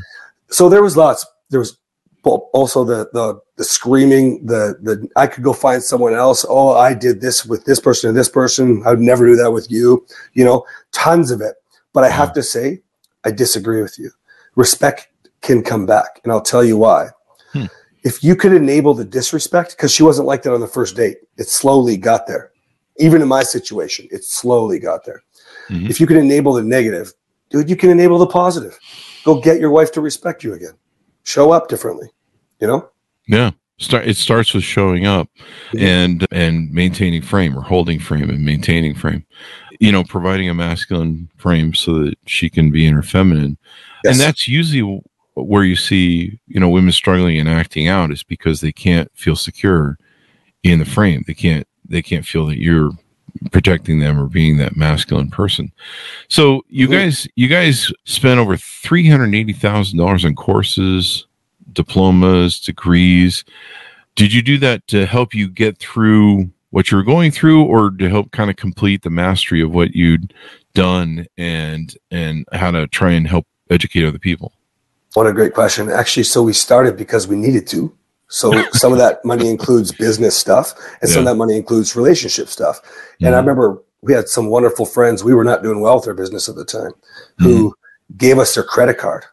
so 0.50 0.68
there 0.68 0.82
was 0.82 0.96
lots. 0.96 1.24
There 1.50 1.60
was 1.60 1.78
also 2.52 2.84
the 2.84 3.08
the 3.14 3.40
the 3.56 3.64
screaming 3.64 4.44
the 4.44 4.76
the 4.82 5.08
i 5.16 5.26
could 5.26 5.42
go 5.42 5.52
find 5.54 5.82
someone 5.82 6.12
else. 6.14 6.44
Oh 6.48 6.72
i 6.76 6.92
did 6.92 7.20
this 7.22 7.46
with 7.46 7.64
this 7.64 7.80
person 7.80 8.08
and 8.10 8.18
this 8.18 8.28
person. 8.28 8.82
I 8.84 8.90
would 8.90 9.00
never 9.00 9.26
do 9.26 9.36
that 9.36 9.52
with 9.52 9.70
you 9.70 10.04
you 10.34 10.44
know? 10.44 10.66
Tons 10.92 11.30
of 11.30 11.40
it. 11.40 11.54
But 11.94 12.04
i 12.04 12.10
have 12.10 12.32
to 12.34 12.42
say 12.42 12.82
i 13.24 13.30
disagree 13.30 13.80
with 13.80 13.98
you. 13.98 14.10
Respect 14.56 15.08
can 15.40 15.62
come 15.62 15.86
back 15.86 16.20
and 16.22 16.32
i'll 16.32 16.42
tell 16.42 16.62
you 16.64 16.76
why. 16.76 17.08
Hmm. 17.52 17.64
if 18.04 18.22
you 18.22 18.36
could 18.36 18.52
enable 18.52 18.92
the 18.92 19.04
disrespect 19.04 19.70
because 19.76 19.90
she 19.92 20.02
wasn't 20.02 20.26
like 20.26 20.42
that 20.42 20.52
on 20.52 20.60
the 20.60 20.66
first 20.78 20.96
date 20.96 21.18
it 21.38 21.48
slowly 21.48 21.96
got 21.96 22.26
there 22.26 22.47
even 22.98 23.22
in 23.22 23.28
my 23.28 23.42
situation 23.42 24.08
it 24.10 24.24
slowly 24.24 24.78
got 24.78 25.04
there 25.04 25.22
Mhm. 25.70 25.88
if 25.90 26.00
you 26.00 26.06
can 26.06 26.16
enable 26.16 26.52
the 26.52 26.62
negative 26.62 27.12
dude 27.50 27.68
you 27.70 27.76
can 27.76 27.90
enable 27.90 28.18
the 28.18 28.26
positive 28.26 28.78
go 29.24 29.40
get 29.40 29.60
your 29.60 29.70
wife 29.70 29.92
to 29.92 30.00
respect 30.00 30.42
you 30.44 30.54
again 30.54 30.72
show 31.24 31.50
up 31.50 31.68
differently 31.68 32.08
you 32.60 32.66
know 32.66 32.88
Yeah. 33.26 33.50
Start 33.80 34.08
it 34.08 34.16
starts 34.16 34.52
with 34.54 34.64
showing 34.64 35.06
up 35.06 35.28
and 35.78 36.26
and 36.32 36.68
maintaining 36.72 37.22
frame 37.22 37.56
or 37.56 37.62
holding 37.62 38.00
frame 38.00 38.28
and 38.28 38.44
maintaining 38.44 38.92
frame. 38.92 39.24
You 39.78 39.92
know, 39.92 40.02
providing 40.02 40.48
a 40.48 40.54
masculine 40.54 41.28
frame 41.36 41.74
so 41.74 42.02
that 42.02 42.18
she 42.26 42.50
can 42.50 42.72
be 42.72 42.84
in 42.84 42.94
her 42.94 43.04
feminine. 43.04 43.56
Yes. 44.02 44.14
And 44.14 44.20
that's 44.20 44.48
usually 44.48 45.00
where 45.34 45.62
you 45.62 45.76
see, 45.76 46.40
you 46.48 46.58
know, 46.58 46.68
women 46.68 46.90
struggling 46.90 47.38
and 47.38 47.48
acting 47.48 47.86
out 47.86 48.10
is 48.10 48.24
because 48.24 48.60
they 48.60 48.72
can't 48.72 49.08
feel 49.14 49.36
secure 49.36 49.96
in 50.64 50.80
the 50.80 50.84
frame. 50.84 51.22
They 51.28 51.34
can't 51.34 51.68
they 51.88 52.02
can't 52.02 52.26
feel 52.26 52.46
that 52.46 52.58
you're 52.58 52.90
protecting 53.52 54.00
them 54.00 54.18
or 54.18 54.26
being 54.26 54.56
that 54.56 54.76
masculine 54.76 55.30
person. 55.30 55.70
So 56.28 56.62
you 56.68 56.88
Mhm. 56.88 56.92
guys 56.92 57.28
you 57.36 57.48
guys 57.48 57.92
spent 58.04 58.40
over 58.40 58.56
three 58.56 59.08
hundred 59.08 59.34
eighty 59.34 59.52
thousand 59.52 59.98
dollars 59.98 60.24
on 60.24 60.34
courses, 60.34 61.26
diplomas, 61.72 62.60
degrees. 62.60 63.44
Did 64.16 64.32
you 64.32 64.42
do 64.42 64.58
that 64.58 64.86
to 64.88 65.06
help 65.06 65.34
you 65.34 65.48
get 65.48 65.78
through 65.78 66.50
what 66.70 66.90
you 66.90 66.96
were 66.96 67.04
going 67.04 67.30
through 67.30 67.64
or 67.64 67.90
to 67.90 68.08
help 68.08 68.30
kind 68.32 68.50
of 68.50 68.56
complete 68.56 69.02
the 69.02 69.10
mastery 69.10 69.62
of 69.62 69.70
what 69.72 69.94
you'd 69.94 70.34
done 70.74 71.26
and 71.36 71.96
and 72.10 72.44
how 72.52 72.70
to 72.70 72.86
try 72.88 73.12
and 73.12 73.28
help 73.28 73.46
educate 73.70 74.04
other 74.04 74.18
people? 74.18 74.52
What 75.14 75.26
a 75.26 75.32
great 75.32 75.54
question. 75.54 75.90
Actually, 75.90 76.24
so 76.24 76.42
we 76.42 76.52
started 76.52 76.96
because 76.96 77.28
we 77.28 77.36
needed 77.36 77.66
to. 77.68 77.92
So 78.28 78.62
some 78.72 78.92
of 78.92 78.98
that 78.98 79.24
money 79.24 79.48
includes 79.48 79.90
business 79.90 80.36
stuff, 80.36 80.74
and 81.00 81.10
some 81.10 81.20
of 81.20 81.24
that 81.26 81.36
money 81.36 81.56
includes 81.56 81.96
relationship 81.96 82.48
stuff. 82.48 82.80
And 83.20 83.34
I 83.34 83.38
Mhm. 83.38 83.40
remember 83.40 83.82
we 84.02 84.12
had 84.12 84.28
some 84.28 84.48
wonderful 84.48 84.84
friends. 84.86 85.24
We 85.24 85.34
were 85.34 85.44
not 85.44 85.62
doing 85.62 85.80
well 85.80 85.96
with 85.96 86.06
our 86.06 86.14
business 86.14 86.48
at 86.48 86.54
the 86.54 86.64
time, 86.64 86.92
who 87.38 87.74
gave 88.16 88.38
us 88.38 88.54
their 88.54 88.64
credit 88.64 88.98
card. 88.98 89.24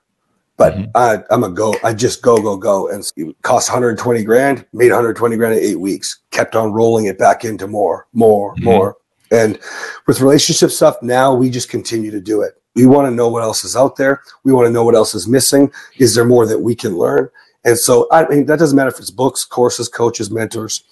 But 0.58 0.74
Mhm. 0.75 0.90
I, 0.96 1.24
I'm 1.30 1.44
a 1.44 1.50
go. 1.50 1.75
I 1.84 1.94
just 1.94 2.22
go, 2.22 2.38
go, 2.38 2.56
go, 2.56 2.88
and 2.88 3.06
it 3.18 3.36
cost 3.42 3.70
120 3.70 4.24
grand. 4.24 4.66
Made 4.74 4.92
120 4.92 5.36
grand 5.36 5.54
in 5.56 5.60
eight 5.60 5.80
weeks. 5.82 6.20
Kept 6.32 6.56
on 6.56 6.72
rolling 6.72 7.06
it 7.06 7.20
back 7.20 7.44
into 7.44 7.68
more, 7.68 8.08
more, 8.14 8.56
Mhm. 8.56 8.64
more. 8.64 8.96
And 9.32 9.60
with 10.08 10.22
relationship 10.22 10.72
stuff, 10.72 10.96
now 11.02 11.34
we 11.34 11.50
just 11.50 11.68
continue 11.68 12.10
to 12.12 12.22
do 12.22 12.42
it. 12.42 12.54
We 12.75 12.86
want 12.86 13.08
to 13.10 13.14
know 13.14 13.28
what 13.28 13.44
else 13.44 13.66
is 13.66 13.75
out 13.75 13.98
there. 13.98 14.22
We 14.46 14.54
want 14.54 14.68
to 14.68 14.72
know 14.72 14.84
what 14.86 14.96
else 14.96 15.14
is 15.14 15.28
missing. 15.28 15.72
Is 15.98 16.16
there 16.16 16.25
more 16.25 16.46
that 16.46 16.62
we 16.62 16.74
can 16.75 16.98
learn? 16.98 17.30
And 17.65 17.77
so, 17.77 18.07
I 18.12 18.27
mean, 18.27 18.45
that 18.45 18.60
doesn't 18.60 18.75
matter 18.75 18.89
if 18.89 19.00
it's 19.00 19.12
books, 19.12 19.43
courses, 19.43 19.89
coaches, 19.89 20.31
mentors. 20.31 20.84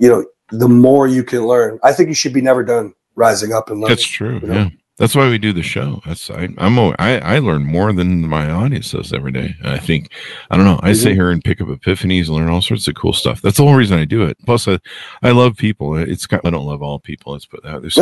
You 0.00 0.08
know, 0.08 0.26
the 0.50 0.68
more 0.68 1.06
you 1.06 1.22
can 1.22 1.46
learn, 1.46 1.78
I 1.82 1.92
think 1.92 2.08
you 2.08 2.14
should 2.14 2.32
be 2.34 2.40
never 2.42 2.64
done 2.64 2.94
rising 3.14 3.52
up 3.52 3.70
and 3.70 3.80
learning. 3.80 3.96
That's 3.96 4.06
true. 4.06 4.40
you 4.40 4.46
know? 4.46 4.54
Yeah. 4.54 4.68
That's 4.98 5.14
why 5.14 5.28
we 5.28 5.36
do 5.36 5.52
the 5.52 5.62
show. 5.62 6.00
That's 6.06 6.30
I, 6.30 6.48
I'm 6.56 6.78
I, 6.78 7.18
I 7.20 7.38
learn 7.40 7.64
more 7.64 7.92
than 7.92 8.26
my 8.26 8.50
audience 8.50 8.92
does 8.92 9.12
every 9.12 9.30
day. 9.30 9.54
I 9.62 9.78
think 9.78 10.10
I 10.50 10.56
don't 10.56 10.64
know. 10.64 10.80
I 10.82 10.94
sit 10.94 11.12
here 11.12 11.30
and 11.30 11.44
pick 11.44 11.60
up 11.60 11.68
epiphanies 11.68 12.28
and 12.28 12.36
learn 12.36 12.48
all 12.48 12.62
sorts 12.62 12.88
of 12.88 12.94
cool 12.94 13.12
stuff. 13.12 13.42
That's 13.42 13.58
the 13.58 13.64
whole 13.64 13.74
reason 13.74 13.98
I 13.98 14.06
do 14.06 14.22
it. 14.22 14.38
Plus, 14.46 14.66
I, 14.66 14.78
I 15.22 15.32
love 15.32 15.58
people. 15.58 15.96
It's 15.96 16.26
got, 16.26 16.46
I 16.46 16.50
don't 16.50 16.64
love 16.64 16.82
all 16.82 16.98
people. 16.98 17.34
Let's 17.34 17.44
put 17.44 17.62
that. 17.62 17.82
There's 17.82 17.96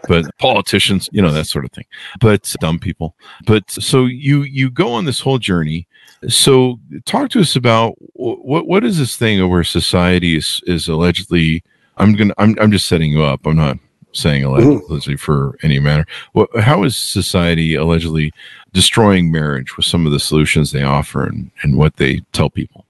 but 0.08 0.34
politicians, 0.38 1.10
you 1.12 1.20
know, 1.20 1.32
that 1.32 1.46
sort 1.46 1.66
of 1.66 1.72
thing. 1.72 1.84
But 2.18 2.54
dumb 2.60 2.78
people. 2.78 3.14
But 3.46 3.70
so 3.70 4.06
you 4.06 4.42
you 4.42 4.70
go 4.70 4.90
on 4.90 5.04
this 5.04 5.20
whole 5.20 5.38
journey. 5.38 5.86
So 6.28 6.80
talk 7.04 7.28
to 7.30 7.40
us 7.40 7.56
about 7.56 7.96
what 8.14 8.66
what 8.66 8.84
is 8.84 8.98
this 8.98 9.16
thing 9.16 9.46
where 9.50 9.64
society 9.64 10.36
is 10.36 10.62
is 10.66 10.88
allegedly. 10.88 11.62
I'm 11.98 12.14
gonna. 12.16 12.34
I'm 12.38 12.56
I'm 12.58 12.72
just 12.72 12.88
setting 12.88 13.12
you 13.12 13.22
up. 13.22 13.46
I'm 13.46 13.56
not 13.56 13.78
saying 14.14 14.44
allegedly 14.44 15.16
for 15.16 15.56
any 15.62 15.78
matter. 15.78 16.06
What, 16.32 16.48
how 16.60 16.84
is 16.84 16.96
society 16.96 17.74
allegedly 17.74 18.32
destroying 18.72 19.30
marriage 19.30 19.76
with 19.76 19.86
some 19.86 20.06
of 20.06 20.12
the 20.12 20.20
solutions 20.20 20.72
they 20.72 20.82
offer 20.82 21.24
and, 21.26 21.50
and 21.62 21.76
what 21.76 21.96
they 21.96 22.20
tell 22.32 22.50
people? 22.50 22.86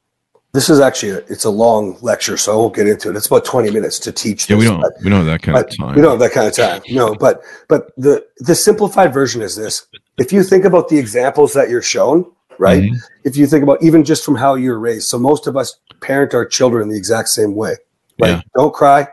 this 0.53 0.71
is 0.71 0.79
actually 0.79 1.11
a, 1.11 1.17
it's 1.27 1.43
a 1.45 1.51
long 1.51 1.99
lecture, 2.01 2.37
so 2.37 2.53
I 2.53 2.55
won't 2.55 2.77
get 2.77 2.87
into 2.87 3.11
it. 3.11 3.17
It's 3.17 3.27
about 3.27 3.45
twenty 3.45 3.73
minutes 3.73 3.99
to 3.99 4.13
teach. 4.13 4.49
Yeah, 4.49 4.57
we 4.57 4.67
don't 4.67 4.81
but- 4.81 4.93
we 5.03 5.11
don't 5.11 5.19
have 5.19 5.27
that 5.27 5.43
kind 5.43 5.55
but 5.57 5.69
of 5.73 5.77
time. 5.77 5.97
we 5.97 6.01
don't 6.01 6.13
have 6.13 6.21
that 6.21 6.31
kind 6.31 6.47
of 6.47 6.55
time. 6.55 6.81
No, 6.91 7.13
but 7.13 7.43
but 7.67 7.91
the 7.97 8.25
the 8.39 8.55
simplified 8.55 9.13
version 9.13 9.43
is 9.43 9.57
this: 9.57 9.85
if 10.17 10.33
you 10.33 10.45
think 10.45 10.65
about 10.65 10.89
the 10.89 10.97
examples 10.97 11.55
that 11.55 11.71
you're 11.71 11.83
shown, 11.83 12.25
right? 12.61 12.85
Mhm. 12.85 12.97
If 13.25 13.37
you 13.37 13.49
think 13.49 13.65
about 13.65 13.83
even 13.83 14.05
just 14.05 14.25
from 14.25 14.37
how 14.37 14.55
you're 14.55 14.79
raised, 14.79 15.09
so 15.09 15.19
most 15.19 15.49
of 15.49 15.57
us 15.57 15.77
parent 16.01 16.35
our 16.35 16.47
children 16.47 16.89
the 16.89 16.97
exact 16.97 17.31
same 17.31 17.57
way. 17.57 17.75
Right? 18.21 18.29
Yeah. 18.31 18.41
Don't 18.57 18.73
cry. 18.73 19.09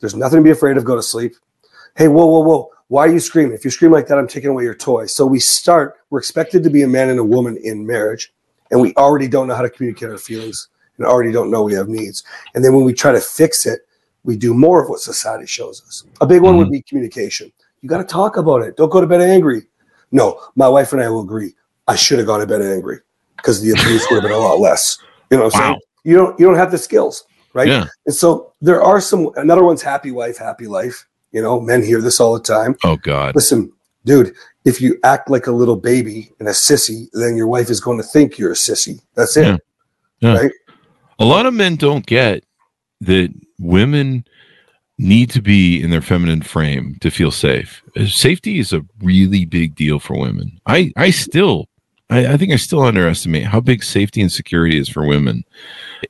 There's 0.00 0.14
nothing 0.14 0.40
to 0.40 0.42
be 0.44 0.50
afraid 0.50 0.76
of. 0.76 0.84
Go 0.84 0.94
to 0.94 1.02
sleep. 1.02 1.32
Hey, 1.96 2.08
whoa, 2.08 2.26
whoa, 2.26 2.40
whoa! 2.40 2.70
Why 2.88 3.06
are 3.06 3.12
you 3.12 3.20
screaming? 3.20 3.54
If 3.54 3.64
you 3.64 3.70
scream 3.70 3.92
like 3.92 4.06
that, 4.08 4.18
I'm 4.18 4.28
taking 4.28 4.50
away 4.50 4.64
your 4.64 4.74
toy. 4.74 5.06
So 5.06 5.26
we 5.26 5.38
start. 5.38 5.96
We're 6.10 6.18
expected 6.18 6.62
to 6.64 6.70
be 6.70 6.82
a 6.82 6.88
man 6.88 7.10
and 7.10 7.18
a 7.18 7.24
woman 7.24 7.56
in 7.62 7.86
marriage, 7.86 8.32
and 8.70 8.80
we 8.80 8.94
already 8.94 9.28
don't 9.28 9.48
know 9.48 9.54
how 9.54 9.62
to 9.62 9.70
communicate 9.70 10.10
our 10.10 10.18
feelings, 10.18 10.68
and 10.96 11.06
already 11.06 11.32
don't 11.32 11.50
know 11.50 11.62
we 11.62 11.74
have 11.74 11.88
needs. 11.88 12.24
And 12.54 12.64
then 12.64 12.74
when 12.74 12.84
we 12.84 12.92
try 12.92 13.12
to 13.12 13.20
fix 13.20 13.66
it, 13.66 13.80
we 14.24 14.36
do 14.36 14.54
more 14.54 14.82
of 14.82 14.88
what 14.88 15.00
society 15.00 15.46
shows 15.46 15.82
us. 15.86 16.04
A 16.20 16.26
big 16.26 16.42
one 16.42 16.56
would 16.56 16.64
mm-hmm. 16.64 16.72
be 16.72 16.82
communication. 16.82 17.52
You 17.80 17.88
got 17.88 17.98
to 17.98 18.04
talk 18.04 18.36
about 18.36 18.62
it. 18.62 18.76
Don't 18.76 18.90
go 18.90 19.00
to 19.00 19.06
bed 19.06 19.20
angry. 19.20 19.62
No, 20.12 20.40
my 20.54 20.68
wife 20.68 20.92
and 20.92 21.02
I 21.02 21.08
will 21.08 21.22
agree. 21.22 21.54
I 21.88 21.96
should 21.96 22.18
have 22.18 22.26
gone 22.26 22.40
to 22.40 22.46
bed 22.46 22.62
angry 22.62 22.98
because 23.36 23.60
the 23.60 23.70
abuse 23.70 24.06
would 24.08 24.16
have 24.16 24.22
been 24.22 24.32
a 24.32 24.38
lot 24.38 24.60
less. 24.60 24.98
You 25.30 25.38
know 25.38 25.44
what 25.44 25.54
I'm 25.54 25.60
Wow. 25.60 25.66
saying? 25.66 25.80
You 26.04 26.16
don't 26.16 26.38
you 26.38 26.46
don't 26.46 26.56
have 26.56 26.70
the 26.70 26.78
skills, 26.78 27.24
right? 27.54 27.68
Yeah. 27.68 27.86
And 28.06 28.14
so 28.14 28.52
there 28.60 28.82
are 28.82 29.00
some 29.00 29.30
another 29.36 29.64
one's 29.64 29.82
happy 29.82 30.10
wife, 30.10 30.36
happy 30.36 30.66
life. 30.66 31.06
You 31.32 31.42
know, 31.42 31.60
men 31.60 31.82
hear 31.82 32.00
this 32.00 32.20
all 32.20 32.34
the 32.34 32.42
time. 32.42 32.76
Oh 32.84 32.96
God. 32.96 33.34
Listen, 33.34 33.72
dude, 34.04 34.34
if 34.64 34.80
you 34.80 34.98
act 35.02 35.28
like 35.28 35.46
a 35.46 35.52
little 35.52 35.76
baby 35.76 36.30
and 36.38 36.48
a 36.48 36.52
sissy, 36.52 37.08
then 37.12 37.36
your 37.36 37.48
wife 37.48 37.70
is 37.70 37.80
going 37.80 37.98
to 37.98 38.04
think 38.04 38.38
you're 38.38 38.52
a 38.52 38.54
sissy. 38.54 39.00
That's 39.14 39.36
it. 39.36 39.46
Yeah. 39.46 39.56
Yeah. 40.20 40.36
Right? 40.38 40.52
A 41.18 41.24
lot 41.24 41.46
of 41.46 41.54
men 41.54 41.76
don't 41.76 42.06
get 42.06 42.44
that 43.00 43.32
women 43.58 44.24
need 44.98 45.30
to 45.30 45.42
be 45.42 45.82
in 45.82 45.90
their 45.90 46.02
feminine 46.02 46.42
frame 46.42 46.96
to 47.00 47.10
feel 47.10 47.30
safe. 47.30 47.82
Uh, 47.96 48.06
Safety 48.06 48.58
is 48.58 48.72
a 48.72 48.84
really 49.00 49.44
big 49.44 49.74
deal 49.74 49.98
for 49.98 50.16
women. 50.18 50.60
I, 50.66 50.92
I 50.96 51.10
still, 51.10 51.68
I, 52.10 52.34
I 52.34 52.36
think 52.36 52.52
I 52.52 52.56
still 52.56 52.82
underestimate 52.82 53.46
how 53.46 53.60
big 53.60 53.82
safety 53.82 54.20
and 54.20 54.30
security 54.30 54.78
is 54.78 54.88
for 54.88 55.04
women. 55.04 55.44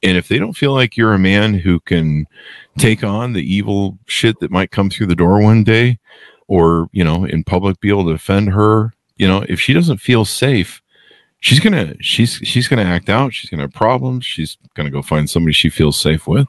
And 0.02 0.16
if 0.16 0.28
they 0.28 0.38
don't 0.38 0.56
feel 0.56 0.72
like 0.72 0.96
you're 0.96 1.14
a 1.14 1.18
man 1.18 1.54
who 1.54 1.80
can 1.80 2.26
take 2.78 3.02
on 3.04 3.32
the 3.32 3.42
evil 3.42 3.98
shit 4.06 4.38
that 4.40 4.50
might 4.50 4.70
come 4.70 4.90
through 4.90 5.06
the 5.06 5.14
door 5.16 5.40
one 5.42 5.64
day, 5.64 5.98
or, 6.48 6.88
you 6.92 7.04
know, 7.04 7.24
in 7.24 7.44
public 7.44 7.80
be 7.80 7.88
able 7.88 8.04
to 8.06 8.12
defend 8.12 8.50
her, 8.52 8.92
you 9.16 9.26
know, 9.28 9.44
if 9.48 9.60
she 9.60 9.72
doesn't 9.72 9.98
feel 9.98 10.24
safe, 10.24 10.80
she's 11.40 11.58
gonna 11.60 11.94
she's 12.00 12.34
she's 12.44 12.68
gonna 12.68 12.84
act 12.84 13.08
out 13.08 13.34
she's 13.34 13.50
gonna 13.50 13.64
have 13.64 13.72
problems 13.72 14.24
she's 14.24 14.56
gonna 14.74 14.88
go 14.90 15.02
find 15.02 15.28
somebody 15.28 15.52
she 15.52 15.68
feels 15.68 16.00
safe 16.00 16.28
with 16.28 16.46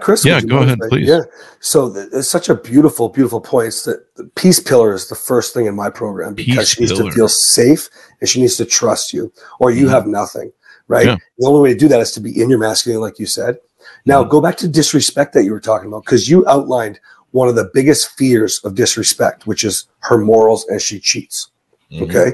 Chris, 0.00 0.22
Yeah, 0.22 0.40
go 0.42 0.58
ahead, 0.58 0.78
I- 0.84 0.88
please. 0.90 1.08
Yeah. 1.08 1.20
So 1.60 1.90
th- 1.92 2.08
it's 2.12 2.28
such 2.28 2.50
a 2.50 2.54
beautiful, 2.54 3.08
beautiful 3.08 3.40
point. 3.40 3.68
It's 3.68 3.84
that 3.84 4.04
the 4.16 4.24
peace 4.36 4.60
pillar 4.60 4.92
is 4.92 5.08
the 5.08 5.14
first 5.14 5.54
thing 5.54 5.64
in 5.64 5.74
my 5.74 5.88
program 5.88 6.34
because 6.34 6.56
Peace 6.58 6.68
she 6.74 6.80
needs 6.82 6.92
pillar. 6.92 7.10
to 7.10 7.16
feel 7.16 7.28
safe 7.28 7.88
and 8.20 8.28
she 8.28 8.40
needs 8.40 8.56
to 8.56 8.66
trust 8.66 9.12
you, 9.14 9.32
or 9.60 9.70
you 9.70 9.86
Mhm. 9.86 9.90
have 9.90 10.06
nothing. 10.06 10.52
Right. 10.88 11.06
Yeah. 11.06 11.16
The 11.38 11.46
only 11.46 11.60
way 11.62 11.72
to 11.72 11.78
do 11.78 11.88
that 11.88 12.00
is 12.00 12.12
to 12.12 12.20
be 12.20 12.40
in 12.40 12.50
your 12.50 12.58
masculine, 12.58 13.00
like 13.00 13.18
you 13.18 13.26
said. 13.26 13.58
Now 14.06 14.22
Mhm. 14.24 14.30
go 14.30 14.40
back 14.40 14.56
to 14.58 14.68
disrespect 14.68 15.32
that 15.34 15.44
you 15.44 15.52
were 15.52 15.60
talking 15.60 15.88
about 15.88 16.04
because 16.04 16.28
you 16.28 16.46
outlined 16.46 17.00
one 17.32 17.48
of 17.48 17.54
the 17.56 17.70
biggest 17.74 18.10
fears 18.16 18.60
of 18.64 18.74
disrespect, 18.74 19.46
which 19.46 19.64
is 19.64 19.86
her 20.00 20.18
morals 20.18 20.64
and 20.68 20.80
she 20.80 21.00
cheats. 21.00 21.48
Mhm. 21.90 22.02
Okay. 22.02 22.32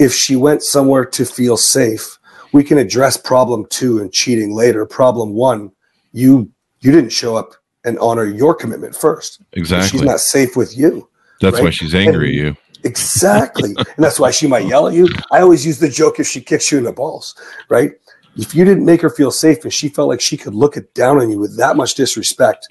If 0.00 0.12
she 0.12 0.36
went 0.36 0.62
somewhere 0.62 1.04
to 1.04 1.24
feel 1.24 1.56
safe, 1.56 2.18
we 2.52 2.62
can 2.64 2.78
address 2.78 3.16
problem 3.16 3.66
two 3.70 3.98
and 4.00 4.12
cheating 4.12 4.54
later. 4.54 4.84
Problem 4.86 5.34
one, 5.34 5.70
you 6.12 6.48
you 6.80 6.92
didn't 6.92 7.10
show 7.10 7.34
up 7.36 7.54
and 7.84 7.98
honor 7.98 8.24
your 8.24 8.54
commitment 8.54 8.94
first. 8.94 9.40
exactly 9.54 9.88
She's 9.98 10.02
not 10.06 10.20
safe 10.20 10.56
with 10.56 10.76
you. 10.78 11.08
that's 11.40 11.60
why 11.60 11.70
she's 11.70 11.92
angry 11.94 12.28
at 12.28 12.34
you 12.34 12.56
Exactly. 12.84 13.74
and 13.76 13.86
that's 14.04 14.18
why 14.20 14.30
she 14.30 14.46
might 14.46 14.66
yell 14.66 14.86
at 14.88 14.94
you. 14.94 15.08
I 15.30 15.40
always 15.40 15.64
use 15.66 15.78
the 15.78 15.88
joke 15.88 16.18
if 16.20 16.26
she 16.26 16.40
kicks 16.40 16.70
you 16.70 16.78
in 16.78 16.84
the 16.84 16.92
balls, 16.92 17.34
right? 17.68 17.92
If 18.36 18.54
you 18.54 18.64
didn't 18.64 18.84
make 18.84 19.00
her 19.00 19.10
feel 19.10 19.30
safe 19.32 19.64
and 19.64 19.72
she 19.72 19.88
felt 19.88 20.08
like 20.08 20.20
she 20.20 20.36
could 20.36 20.54
look 20.54 20.76
it 20.76 20.94
down 20.94 21.18
on 21.20 21.30
you 21.30 21.38
with 21.38 21.56
that 21.58 21.76
much 21.76 21.94
disrespect, 21.94 22.66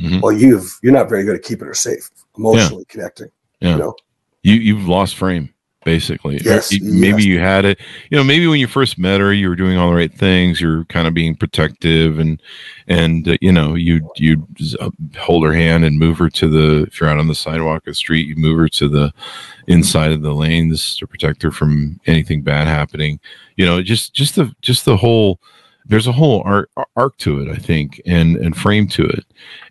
Mhm. 0.00 0.20
well, 0.20 0.32
you've 0.32 0.78
you're 0.82 0.92
not 0.92 1.08
very 1.08 1.24
good 1.24 1.36
at 1.36 1.42
keeping 1.42 1.66
her 1.66 1.72
safe, 1.74 2.10
emotionally 2.36 2.84
connecting. 2.86 3.28
Yeah. 3.60 3.70
You 3.72 3.76
know? 3.78 3.94
you 4.42 4.54
you've 4.54 4.86
lost 4.86 5.16
frame 5.16 5.48
basically. 5.86 6.38
Yes, 6.44 6.72
you- 6.72 6.82
maybe 6.82 7.22
yes. 7.22 7.24
you 7.24 7.38
had 7.38 7.64
it. 7.64 7.80
You 8.10 8.18
know 8.18 8.24
maybe 8.24 8.46
when 8.48 8.60
you 8.60 8.66
first 8.66 8.98
met 8.98 9.20
her 9.20 9.32
you 9.32 9.48
were 9.48 9.56
doing 9.56 9.78
all 9.78 9.88
the 9.88 9.96
right 9.96 10.12
things 10.12 10.60
you're 10.60 10.84
kind 10.86 11.06
of 11.06 11.14
being 11.14 11.34
protective 11.36 12.18
and 12.18 12.42
and 12.88 13.26
uh, 13.28 13.36
you 13.40 13.52
know 13.52 13.74
you 13.74 14.10
you 14.16 14.46
uh, 14.80 14.90
hold 15.16 15.44
her 15.46 15.54
hand 15.54 15.84
and 15.84 15.98
move 15.98 16.18
her 16.18 16.28
to 16.28 16.48
the 16.48 16.82
if 16.88 17.00
you're 17.00 17.08
out 17.08 17.18
on 17.18 17.28
the 17.28 17.34
sidewalk 17.34 17.86
or 17.86 17.92
the 17.92 17.94
street 17.94 18.26
you 18.26 18.36
move 18.36 18.58
her 18.58 18.68
to 18.68 18.88
the 18.88 19.14
inside 19.68 20.12
of 20.12 20.22
the 20.22 20.34
lanes 20.34 20.96
to 20.98 21.06
protect 21.06 21.40
her 21.42 21.50
from 21.50 21.98
anything 22.06 22.42
bad 22.42 22.66
happening. 22.66 23.18
You 23.56 23.64
know 23.64 23.80
just 23.82 24.12
just 24.12 24.34
the 24.34 24.52
just 24.60 24.84
the 24.84 24.96
whole 24.98 25.40
there's 25.88 26.08
a 26.08 26.12
whole 26.12 26.42
arc, 26.44 26.68
arc 26.96 27.16
to 27.18 27.38
it 27.40 27.48
i 27.48 27.54
think 27.54 28.00
and 28.06 28.36
and 28.38 28.56
frame 28.56 28.88
to 28.88 29.04
it. 29.04 29.24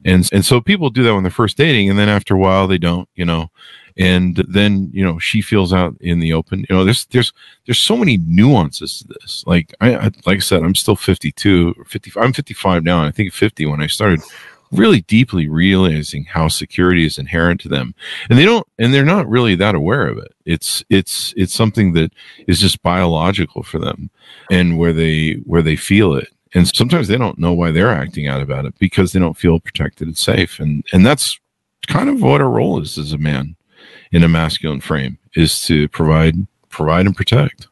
And 0.06 0.28
and 0.32 0.46
so 0.46 0.62
people 0.62 0.90
do 0.90 1.04
that 1.04 1.14
when 1.14 1.24
they're 1.24 1.30
first 1.44 1.58
dating 1.58 1.90
and 1.90 2.00
then 2.00 2.08
after 2.08 2.36
a 2.36 2.40
while 2.40 2.68
they 2.68 2.78
don't 2.78 3.10
you 3.16 3.26
know 3.26 3.52
and 3.98 4.38
then 4.48 4.90
you 4.94 5.04
know 5.04 5.20
she 5.20 5.42
feels 5.42 5.74
out 5.74 5.96
in 6.02 6.20
the 6.20 6.34
open. 6.34 6.66
You 6.70 6.76
know 6.76 6.84
there's 6.84 7.06
there's 7.06 7.34
there's 7.66 7.80
so 7.80 7.96
many 7.96 8.18
nuances 8.18 9.00
to 9.00 9.08
this. 9.20 9.44
Like 9.48 9.74
i, 9.82 9.96
I 9.96 10.04
like 10.26 10.38
i 10.38 10.40
said 10.40 10.64
i'm 10.64 10.76
still 10.76 10.96
52 10.96 11.76
or 11.78 11.86
50 11.86 12.12
i'm 12.18 12.34
55 12.34 12.84
now 12.84 13.04
i 13.04 13.12
think 13.12 13.34
50 13.34 13.66
when 13.66 13.82
i 13.82 13.88
started 13.88 14.22
really 14.72 15.02
deeply 15.02 15.48
realizing 15.48 16.26
how 16.26 16.48
security 16.48 17.06
is 17.06 17.18
inherent 17.18 17.62
to 17.62 17.70
them. 17.70 17.94
And 18.30 18.38
they 18.38 18.46
don't 18.46 18.68
and 18.78 18.94
they're 18.94 19.06
not 19.06 19.30
really 19.30 19.56
that 19.56 19.76
aware 19.76 20.08
of 20.08 20.18
it. 20.18 20.34
It's 20.46 20.84
it's 20.90 21.34
it's 21.38 21.54
something 21.54 21.94
that 21.94 22.12
is 22.48 22.60
just 22.60 22.82
biological 22.84 23.64
for 23.64 23.80
them 23.80 24.10
and 24.52 24.78
where 24.78 24.94
they 24.94 25.34
where 25.46 25.62
they 25.62 25.76
feel 25.76 26.16
it. 26.16 26.30
And 26.54 26.68
sometimes 26.68 27.08
they 27.08 27.18
don't 27.18 27.40
know 27.40 27.54
why 27.54 27.72
they're 27.72 27.92
acting 27.92 28.28
out 28.28 28.42
about 28.42 28.66
it 28.66 28.78
because 28.80 29.12
they 29.12 29.20
don't 29.20 29.38
feel 29.38 29.60
protected 29.60 30.08
and 30.08 30.18
safe. 30.18 30.60
And 30.60 30.86
and 30.94 31.06
that's 31.06 31.40
kind 31.88 32.10
of 32.10 32.22
what 32.22 32.42
our 32.42 32.50
role 32.50 32.82
is 32.82 32.98
as 32.98 33.14
a 33.14 33.18
man 33.18 33.56
in 34.12 34.24
a 34.24 34.28
masculine 34.28 34.82
frame 34.82 35.18
is 35.36 35.62
to 35.66 35.88
provide 35.90 36.36
provide 36.70 37.06
and 37.06 37.16
protect 37.16 37.68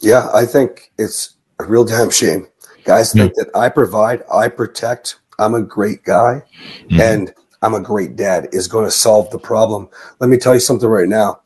Yeah, 0.00 0.28
I 0.32 0.46
think 0.46 0.90
it's 0.98 1.34
a 1.58 1.64
real 1.64 1.84
damn 1.84 2.10
shame. 2.10 2.48
Guys 2.84 3.12
think 3.12 3.34
that 3.34 3.50
I 3.54 3.68
provide, 3.68 4.22
I 4.32 4.48
protect, 4.48 5.16
I'm 5.38 5.54
a 5.54 5.60
great 5.62 6.02
guy, 6.04 6.42
Mhm. 6.90 7.00
and 7.00 7.34
I'm 7.62 7.74
a 7.74 7.80
great 7.80 8.16
dad 8.16 8.48
is 8.52 8.66
going 8.66 8.86
to 8.86 8.90
solve 8.90 9.30
the 9.30 9.38
problem. 9.38 9.88
Let 10.18 10.30
me 10.30 10.38
tell 10.38 10.54
you 10.54 10.60
something 10.60 10.88
right 10.88 11.08
now. 11.08 11.40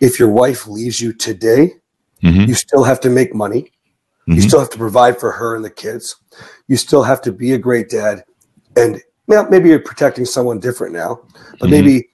If 0.00 0.20
your 0.20 0.28
wife 0.30 0.68
leaves 0.68 1.00
you 1.00 1.12
today, 1.12 1.74
Mhm. 2.22 2.46
you 2.46 2.54
still 2.54 2.84
have 2.84 3.00
to 3.00 3.10
make 3.10 3.34
money. 3.34 3.72
You 4.26 4.36
Mhm. 4.36 4.48
still 4.48 4.60
have 4.60 4.70
to 4.70 4.78
provide 4.78 5.18
for 5.18 5.32
her 5.32 5.56
and 5.56 5.64
the 5.64 5.70
kids. 5.70 6.14
You 6.68 6.76
still 6.76 7.02
have 7.02 7.20
to 7.22 7.32
be 7.32 7.52
a 7.52 7.58
great 7.58 7.88
dad. 7.90 8.24
And 8.76 9.02
now 9.26 9.46
maybe 9.50 9.68
you're 9.70 9.80
protecting 9.80 10.24
someone 10.24 10.60
different 10.60 10.94
now, 10.94 11.20
but 11.58 11.66
Mhm. 11.66 11.70
maybe, 11.70 12.08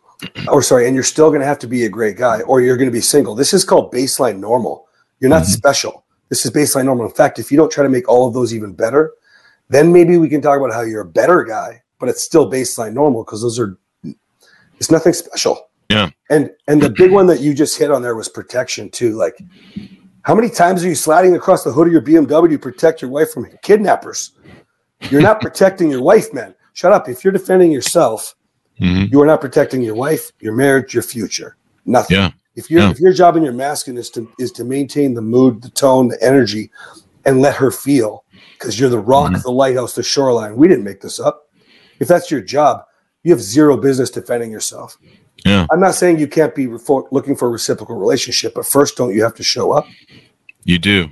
or 0.49 0.63
sorry, 0.63 0.87
and 0.87 0.95
you're 0.95 1.05
still 1.05 1.31
going 1.31 1.41
to 1.41 1.47
have 1.47 1.59
to 1.61 1.67
be 1.67 1.85
a 1.85 1.89
great 1.89 2.17
guy 2.17 2.41
or 2.43 2.61
you're 2.61 2.77
going 2.77 2.89
to 2.89 2.93
be 2.93 3.01
single. 3.01 3.35
This 3.35 3.53
is 3.55 3.65
called 3.65 3.93
baseline 3.93 4.39
normal. 4.39 4.89
You're 5.21 5.31
not 5.31 5.43
Mhm. 5.43 5.47
special. 5.57 6.05
This 6.29 6.45
is 6.45 6.51
baseline 6.51 6.85
normal. 6.87 7.07
In 7.07 7.13
fact, 7.13 7.39
if 7.39 7.51
you 7.51 7.57
don't 7.59 7.71
try 7.71 7.83
to 7.85 7.91
make 7.91 8.09
all 8.09 8.27
of 8.27 8.35
those 8.35 8.55
even 8.55 8.73
better, 8.73 9.13
then 9.69 9.93
maybe 9.93 10.19
we 10.19 10.29
can 10.29 10.41
talk 10.41 10.59
about 10.59 10.73
how 10.73 10.83
you're 10.83 11.03
a 11.03 11.07
better 11.07 11.45
guy, 11.45 11.83
but 11.99 12.09
it's 12.09 12.23
still 12.23 12.51
baseline 12.51 12.93
normal 12.93 13.25
because 13.25 13.43
those 13.43 13.59
are, 13.59 13.77
it's 14.79 14.91
nothing 14.91 15.13
special. 15.13 15.69
Yeah. 15.89 16.11
And 16.31 16.51
and 16.69 16.81
the 16.81 16.89
big 16.91 17.13
one 17.13 17.27
that 17.27 17.41
you 17.41 17.53
just 17.53 17.77
hit 17.79 17.91
on 17.91 18.01
there 18.03 18.15
was 18.17 18.29
protection 18.29 18.89
too. 18.91 19.15
Like 19.15 19.37
how 20.23 20.35
many 20.35 20.49
times 20.49 20.85
are 20.85 20.89
you 20.89 20.95
sliding 20.95 21.35
across 21.37 21.65
the 21.65 21.73
hood 21.73 21.87
of 21.89 21.93
your 21.93 22.01
BMW 22.03 22.49
to 22.53 22.59
protect 22.59 23.03
your 23.03 23.11
wife 23.11 23.31
from 23.33 23.47
kidnappers? 23.63 24.33
You're 25.11 25.21
not 25.21 25.41
protecting 25.47 25.91
your 25.91 26.03
wife, 26.03 26.33
man. 26.33 26.55
Shut 26.73 26.93
up. 26.93 27.09
If 27.09 27.23
you're 27.25 27.33
defending 27.33 27.71
yourself, 27.73 28.35
Mhm. 28.83 29.11
you 29.13 29.21
are 29.23 29.27
not 29.27 29.41
protecting 29.41 29.81
your 29.83 29.95
wife, 29.95 30.33
your 30.41 30.53
marriage, 30.55 30.93
your 30.93 31.03
future. 31.03 31.57
Nothing. 31.87 32.17
Yeah. 32.17 32.31
If 32.57 32.71
your 32.71 32.83
Yeah. 32.83 32.91
if 32.91 33.01
your 33.01 33.13
job 33.13 33.37
in 33.37 33.43
your 33.43 33.53
masculine 33.53 33.99
is 33.99 34.11
to 34.11 34.29
is 34.39 34.53
to 34.53 34.65
maintain 34.65 35.15
the 35.15 35.23
mood, 35.23 35.63
the 35.63 35.71
tone, 35.71 36.09
the 36.09 36.23
energy, 36.23 36.71
and 37.25 37.41
let 37.41 37.55
her 37.57 37.71
feel, 37.71 38.25
because 38.59 38.79
you're 38.79 38.91
the 38.91 38.99
rock, 38.99 39.33
Mhm. 39.33 39.43
the 39.43 39.51
lighthouse, 39.53 39.95
the 39.95 40.03
shoreline. 40.03 40.57
We 40.57 40.69
didn't 40.69 40.85
make 40.85 41.01
this 41.01 41.19
up. 41.21 41.49
If 42.01 42.09
that's 42.09 42.31
your 42.31 42.41
job, 42.41 42.83
you 43.25 43.31
have 43.33 43.41
zero 43.41 43.77
business 43.77 44.11
defending 44.11 44.51
yourself. 44.51 44.99
Yeah. 45.45 45.67
I'm 45.73 45.81
not 45.81 45.95
saying 45.95 46.19
you 46.19 46.27
can't 46.29 46.55
be 46.55 46.67
refo- 46.67 47.07
looking 47.11 47.37
for 47.37 47.49
a 47.49 47.51
reciprocal 47.51 47.97
relationship, 47.97 48.55
but 48.55 48.67
first, 48.67 48.97
don't 48.97 49.15
you 49.15 49.23
have 49.23 49.35
to 49.37 49.43
show 49.43 49.73
up? 49.73 49.87
You 50.65 50.79
do. 50.79 51.11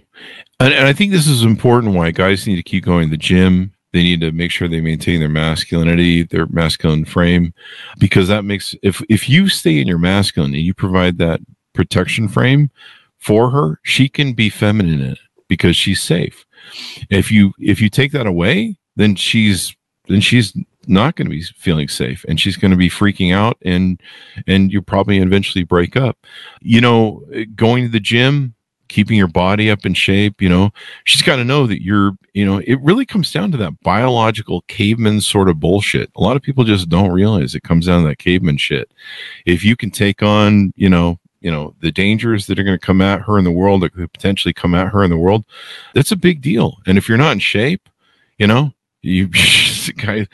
And, 0.61 0.73
and 0.75 0.87
I 0.87 0.93
think 0.93 1.11
this 1.11 1.27
is 1.27 1.43
important 1.43 1.95
why 1.95 2.11
guys 2.11 2.47
need 2.47 2.57
to 2.57 2.63
keep 2.63 2.85
going 2.85 3.07
to 3.09 3.11
the 3.11 3.17
gym. 3.17 3.73
They 3.93 4.03
need 4.03 4.21
to 4.21 4.33
make 4.33 4.51
sure 4.51 4.69
they 4.69 4.81
maintain 4.81 5.21
their 5.21 5.29
masculinity, 5.29 6.23
their 6.23 6.47
masculine 6.47 7.05
frame, 7.05 7.53
because 7.99 8.29
that 8.29 8.45
makes 8.45 8.75
if 8.83 9.03
if 9.09 9.29
you 9.29 9.49
stay 9.49 9.81
in 9.81 9.89
your 9.89 9.99
masculine 9.99 10.55
and 10.55 10.63
you 10.63 10.75
provide 10.75 11.19
that 11.19 11.41
protection 11.73 12.29
frame 12.29 12.71
for 13.19 13.51
her, 13.51 13.81
she 13.83 14.09
can 14.09 14.33
be 14.33 14.49
feminine 14.49 15.01
in 15.01 15.13
it 15.13 15.19
because 15.49 15.77
she's 15.77 16.03
safe. 16.03 16.45
If 17.11 17.33
you 17.33 17.53
if 17.59 17.81
you 17.81 17.89
take 17.89 18.13
that 18.13 18.27
away, 18.27 18.79
then 18.97 19.17
she's 19.17 19.75
then 20.09 20.21
she's 20.21 20.57
not 20.87 21.15
going 21.15 21.27
to 21.27 21.31
be 21.31 21.43
feeling 21.43 21.89
safe 21.89 22.25
and 22.29 22.41
she's 22.41 22.57
going 22.57 22.71
to 22.71 22.77
be 22.77 22.89
freaking 22.89 23.35
out 23.35 23.59
and 23.63 24.01
and 24.47 24.73
you 24.73 24.81
probably 24.83 25.19
eventually 25.19 25.65
break 25.65 25.97
up. 25.97 26.27
You 26.61 26.81
know, 26.81 27.25
going 27.55 27.85
to 27.85 27.91
the 27.91 28.01
gym, 28.01 28.55
keeping 28.91 29.17
your 29.17 29.29
body 29.29 29.71
up 29.71 29.87
in 29.87 29.95
shape, 29.95 30.43
you 30.43 30.49
know, 30.49 30.71
she's 31.05 31.23
got 31.23 31.37
to 31.37 31.45
know 31.45 31.67
that 31.67 31.83
you're, 31.83 32.13
you 32.35 32.45
know, 32.45 32.59
it 32.59 32.81
really 32.83 33.07
comes 33.07 33.33
down 33.33 33.51
to 33.53 33.57
that 33.57 33.81
biological 33.81 34.63
caveman 34.63 35.21
sort 35.21 35.49
of 35.49 35.61
bullshit. 35.61 36.11
A 36.17 36.21
lot 36.21 36.37
of 36.37 36.43
people 36.43 36.65
just 36.65 36.89
don't 36.89 37.11
realize 37.11 37.55
it 37.55 37.63
comes 37.63 37.87
down 37.87 38.03
to 38.03 38.09
that 38.09 38.19
caveman 38.19 38.59
shit. 38.59 38.93
If 39.47 39.65
you 39.65 39.77
can 39.77 39.91
take 39.91 40.23
on, 40.23 40.73
you 40.77 40.91
know, 40.91 41.19
you 41.41 41.51
know, 41.51 41.75
the 41.81 41.91
dangers 41.91 42.47
that 42.47 42.59
are 42.59 42.65
going 42.65 42.79
to 42.79 42.87
come 42.87 43.01
at 43.01 43.23
her 43.23 43.39
in 43.39 43.45
the 43.45 43.51
world, 43.51 43.83
that 43.83 43.95
could 43.95 44.13
potentially 44.13 44.53
come 44.53 44.75
at 44.75 44.89
her 44.89 45.03
in 45.03 45.11
the 45.11 45.17
world, 45.17 45.45
that's 45.95 46.13
a 46.13 46.17
big 46.17 46.43
deal. 46.43 46.77
And 46.87 46.99
if 46.99 47.09
you're 47.09 47.17
not 47.17 47.33
in 47.33 47.39
shape, 47.39 47.89
you 48.39 48.47
know, 48.47 48.73
you 49.01 49.31
the 49.87 49.93
guy 49.93 50.27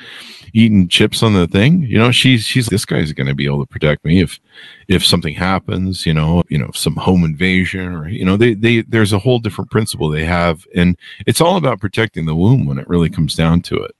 eating 0.53 0.89
chips 0.89 1.23
on 1.23 1.35
the 1.35 1.47
thing, 1.47 1.83
you 1.83 1.99
know, 1.99 2.11
she's 2.11 2.45
she's 2.45 2.67
this 2.67 2.85
guy's 2.85 3.13
going 3.13 3.27
to 3.27 3.35
be 3.35 3.47
able 3.47 3.61
to 3.61 3.67
protect 3.67 4.05
me 4.05 4.21
if 4.21 4.41
if 4.89 5.05
something 5.05 5.35
happens, 5.35 6.07
you 6.07 6.15
know, 6.15 6.43
you 6.49 6.59
know, 6.59 6.71
some 6.75 6.97
home 6.97 7.25
invasion 7.25 7.95
or 7.95 8.09
you 8.09 8.25
know, 8.25 8.37
they 8.37 8.55
they 8.55 8.83
there's 8.83 9.13
a 9.13 9.19
whole 9.19 9.39
different 9.39 9.71
principle 9.71 10.09
they 10.09 10.25
have, 10.25 10.67
and 10.75 10.97
it's 11.27 11.41
all 11.41 11.57
about 11.57 11.81
protecting 11.81 12.27
the 12.27 12.37
womb 12.37 12.67
when 12.67 12.79
it 12.79 12.89
really 12.89 13.11
comes 13.11 13.35
down 13.35 13.61
to 13.63 13.77
it. 13.77 13.95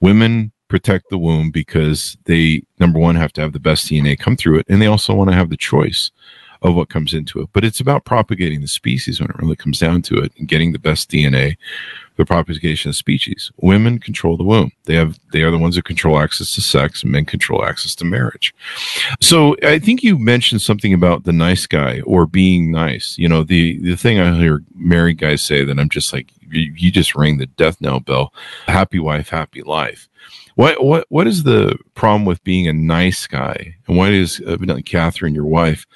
Women 0.00 0.52
protect 0.68 1.10
the 1.10 1.18
womb 1.18 1.50
because 1.50 2.16
they 2.24 2.62
number 2.78 2.98
one 2.98 3.14
have 3.14 3.32
to 3.34 3.40
have 3.40 3.52
the 3.52 3.60
best 3.60 3.86
DNA 3.86 4.18
come 4.18 4.36
through 4.36 4.58
it, 4.58 4.66
and 4.68 4.82
they 4.82 4.86
also 4.86 5.14
want 5.14 5.30
to 5.30 5.36
have 5.36 5.50
the 5.50 5.56
choice 5.56 6.10
of 6.62 6.74
what 6.74 6.88
comes 6.88 7.14
into 7.14 7.40
it. 7.40 7.48
But 7.52 7.64
it's 7.64 7.80
about 7.80 8.04
propagating 8.04 8.60
the 8.60 8.68
species 8.68 9.20
when 9.20 9.30
it 9.30 9.36
really 9.38 9.56
comes 9.56 9.78
down 9.78 10.02
to 10.02 10.16
it, 10.18 10.32
and 10.38 10.48
getting 10.48 10.72
the 10.72 10.78
best 10.78 11.10
DNA 11.10 11.56
the 12.16 12.24
propagation 12.24 12.88
of 12.88 12.96
species. 12.96 13.52
Women 13.58 13.98
control 13.98 14.36
the 14.36 14.44
womb. 14.44 14.72
They 14.84 14.94
have 14.94 15.18
they 15.32 15.42
are 15.42 15.50
the 15.50 15.58
ones 15.58 15.76
that 15.76 15.84
control 15.84 16.18
access 16.18 16.54
to 16.54 16.60
sex. 16.60 17.04
Men 17.04 17.24
control 17.24 17.64
access 17.64 17.94
to 17.96 18.04
marriage. 18.04 18.54
So 19.20 19.56
I 19.62 19.78
think 19.78 20.02
you 20.02 20.18
mentioned 20.18 20.62
something 20.62 20.92
about 20.92 21.24
the 21.24 21.32
nice 21.32 21.66
guy 21.66 22.00
or 22.00 22.26
being 22.26 22.70
nice. 22.70 23.16
You 23.18 23.28
know, 23.28 23.42
the 23.42 23.78
the 23.78 23.96
thing 23.96 24.18
I 24.18 24.36
hear 24.36 24.62
married 24.74 25.18
guys 25.18 25.42
say 25.42 25.64
that 25.64 25.78
I'm 25.78 25.88
just 25.88 26.12
like 26.12 26.30
you, 26.50 26.72
you 26.76 26.90
just 26.90 27.14
ring 27.14 27.38
the 27.38 27.46
death 27.46 27.80
knell 27.80 28.00
bell. 28.00 28.32
Happy 28.66 28.98
wife, 28.98 29.28
happy 29.28 29.62
life. 29.62 30.08
What 30.54 30.82
what 30.82 31.06
what 31.10 31.26
is 31.26 31.42
the 31.42 31.78
problem 31.94 32.24
with 32.24 32.42
being 32.44 32.66
a 32.66 32.72
nice 32.72 33.26
guy? 33.26 33.76
And 33.86 33.96
why 33.96 34.10
does 34.10 34.40
evidently 34.40 34.82
Catherine, 34.82 35.34
your 35.34 35.44
wife, 35.44 35.86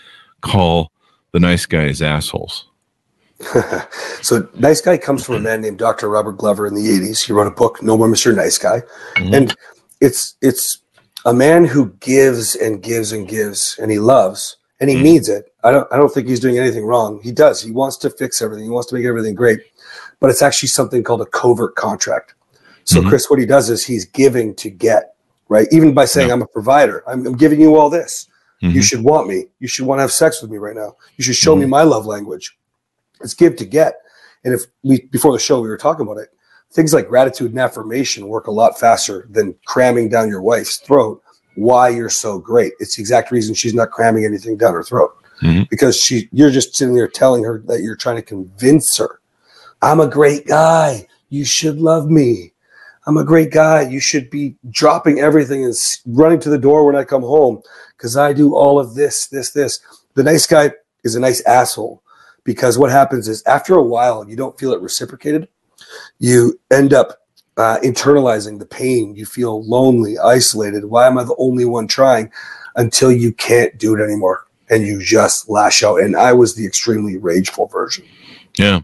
call 0.42 0.92
the 1.32 1.40
nice 1.40 1.66
guys 1.66 2.02
assholes? 2.02 2.69
so, 4.22 4.48
Nice 4.54 4.80
Guy 4.80 4.98
comes 4.98 5.24
from 5.24 5.36
a 5.36 5.40
man 5.40 5.60
named 5.62 5.78
Dr. 5.78 6.08
Robert 6.08 6.32
Glover 6.38 6.66
in 6.66 6.74
the 6.74 6.82
80s. 6.86 7.24
He 7.24 7.32
wrote 7.32 7.46
a 7.46 7.50
book, 7.50 7.82
No 7.82 7.96
More 7.96 8.08
Mr. 8.08 8.34
Nice 8.34 8.58
Guy. 8.58 8.82
Mhm. 9.16 9.34
And 9.36 9.56
it's 10.00 10.34
it's 10.42 10.78
a 11.24 11.32
man 11.34 11.64
who 11.64 11.90
gives 12.00 12.54
and 12.56 12.82
gives 12.82 13.12
and 13.12 13.26
gives 13.28 13.78
and 13.80 13.90
he 13.90 13.98
loves 13.98 14.56
and 14.80 14.88
he 14.90 14.96
Mhm. 14.96 15.02
needs 15.02 15.28
it. 15.28 15.52
I 15.64 15.70
don't 15.70 15.86
I 15.92 15.96
don't 15.96 16.12
think 16.12 16.28
he's 16.28 16.40
doing 16.40 16.58
anything 16.58 16.84
wrong. 16.84 17.20
He 17.22 17.32
does. 17.32 17.62
He 17.62 17.70
wants 17.70 17.96
to 17.98 18.10
fix 18.10 18.40
everything. 18.42 18.64
He 18.64 18.70
wants 18.70 18.88
to 18.90 18.94
make 18.94 19.04
everything 19.06 19.34
great. 19.34 19.60
But 20.20 20.30
it's 20.30 20.42
actually 20.42 20.68
something 20.68 21.02
called 21.02 21.22
a 21.22 21.26
covert 21.26 21.74
contract. 21.76 22.34
So 22.84 23.00
Mhm. 23.00 23.08
Chris, 23.08 23.30
what 23.30 23.38
he 23.38 23.46
does 23.46 23.70
is 23.70 23.84
he's 23.84 24.04
giving 24.04 24.54
to 24.56 24.70
get, 24.70 25.14
right? 25.48 25.68
Even 25.70 25.92
by 25.94 26.04
saying 26.06 26.28
Yeah. 26.28 26.34
I'm 26.34 26.42
a 26.42 26.46
provider. 26.46 27.02
I'm, 27.06 27.26
I'm 27.26 27.36
giving 27.36 27.60
you 27.60 27.76
all 27.76 27.90
this. 27.90 28.26
You 28.60 28.80
Mhm. 28.80 28.82
should 28.82 29.02
want 29.04 29.26
me. 29.28 29.46
You 29.60 29.68
should 29.68 29.86
want 29.86 29.98
to 29.98 30.02
have 30.02 30.12
sex 30.12 30.42
with 30.42 30.50
me 30.50 30.58
right 30.58 30.76
now. 30.76 30.94
You 31.16 31.24
should 31.24 31.36
show 31.36 31.54
me 31.56 31.62
Mm-hmm. 31.62 31.70
my 31.70 31.82
love 31.82 32.04
language. 32.04 32.56
It's 33.20 33.34
give 33.34 33.56
to 33.56 33.64
get. 33.64 33.94
And 34.44 34.54
if 34.54 34.62
we 34.82 35.02
before 35.10 35.32
the 35.32 35.38
show 35.38 35.60
we 35.60 35.68
were 35.68 35.76
talking 35.76 36.06
about 36.06 36.18
it, 36.18 36.30
things 36.72 36.94
like 36.94 37.08
gratitude 37.08 37.50
and 37.50 37.60
affirmation 37.60 38.28
work 38.28 38.46
a 38.46 38.52
lot 38.52 38.78
faster 38.78 39.26
than 39.30 39.54
cramming 39.66 40.08
down 40.08 40.28
your 40.28 40.42
wife's 40.42 40.78
throat 40.78 41.22
why 41.56 41.88
you're 41.88 42.08
so 42.08 42.38
great. 42.38 42.72
It's 42.78 42.96
the 42.96 43.02
exact 43.02 43.30
reason 43.30 43.54
she's 43.54 43.74
not 43.74 43.90
cramming 43.90 44.24
anything 44.24 44.56
down 44.56 44.74
her 44.74 44.82
throat. 44.82 45.14
Mhm. 45.42 45.68
Because 45.68 45.96
she 45.96 46.28
you're 46.32 46.50
just 46.50 46.76
sitting 46.76 46.94
there 46.94 47.08
telling 47.08 47.44
her 47.44 47.62
that 47.66 47.82
you're 47.82 47.96
trying 47.96 48.16
to 48.16 48.22
convince 48.22 48.96
her. 48.98 49.20
I'm 49.82 50.00
a 50.00 50.06
great 50.06 50.46
guy. 50.46 51.06
You 51.28 51.44
should 51.44 51.80
love 51.80 52.10
me. 52.10 52.52
I'm 53.06 53.16
a 53.16 53.24
great 53.24 53.50
guy. 53.50 53.82
You 53.82 54.00
should 54.00 54.30
be 54.30 54.56
dropping 54.70 55.20
everything 55.20 55.64
and 55.64 55.74
running 56.06 56.38
to 56.40 56.50
the 56.50 56.58
door 56.58 56.84
when 56.84 56.96
I 56.96 57.04
come 57.04 57.22
home 57.22 57.62
because 57.96 58.16
I 58.16 58.32
do 58.32 58.54
all 58.54 58.78
of 58.78 58.94
this, 58.94 59.26
this, 59.26 59.50
this. 59.52 59.80
The 60.14 60.22
nice 60.22 60.46
guy 60.46 60.72
is 61.02 61.14
a 61.14 61.20
nice 61.20 61.40
asshole 61.42 62.02
because 62.44 62.78
what 62.78 62.90
happens 62.90 63.28
is 63.28 63.42
after 63.44 63.74
a 63.74 63.82
while, 63.82 64.28
you 64.28 64.36
don't 64.36 64.58
feel 64.58 64.72
it 64.72 64.80
reciprocated. 64.80 65.48
You 66.18 66.58
end 66.70 66.92
up 66.92 67.18
uh, 67.56 67.78
internalizing 67.82 68.58
the 68.58 68.66
pain. 68.66 69.14
You 69.14 69.26
feel 69.26 69.64
lonely, 69.64 70.18
isolated. 70.18 70.86
Why 70.86 71.06
am 71.06 71.18
I 71.18 71.24
the 71.24 71.36
only 71.38 71.64
one 71.64 71.88
trying? 71.88 72.30
Until 72.76 73.10
you 73.10 73.32
can't 73.32 73.76
do 73.78 73.94
it 73.96 74.02
anymore 74.02 74.46
and 74.70 74.86
you 74.86 75.02
just 75.02 75.48
lash 75.48 75.82
out. 75.82 76.00
And 76.00 76.16
I 76.16 76.32
was 76.32 76.54
the 76.54 76.64
extremely 76.64 77.18
rageful 77.18 77.66
version. 77.66 78.04
Yeah. 78.56 78.80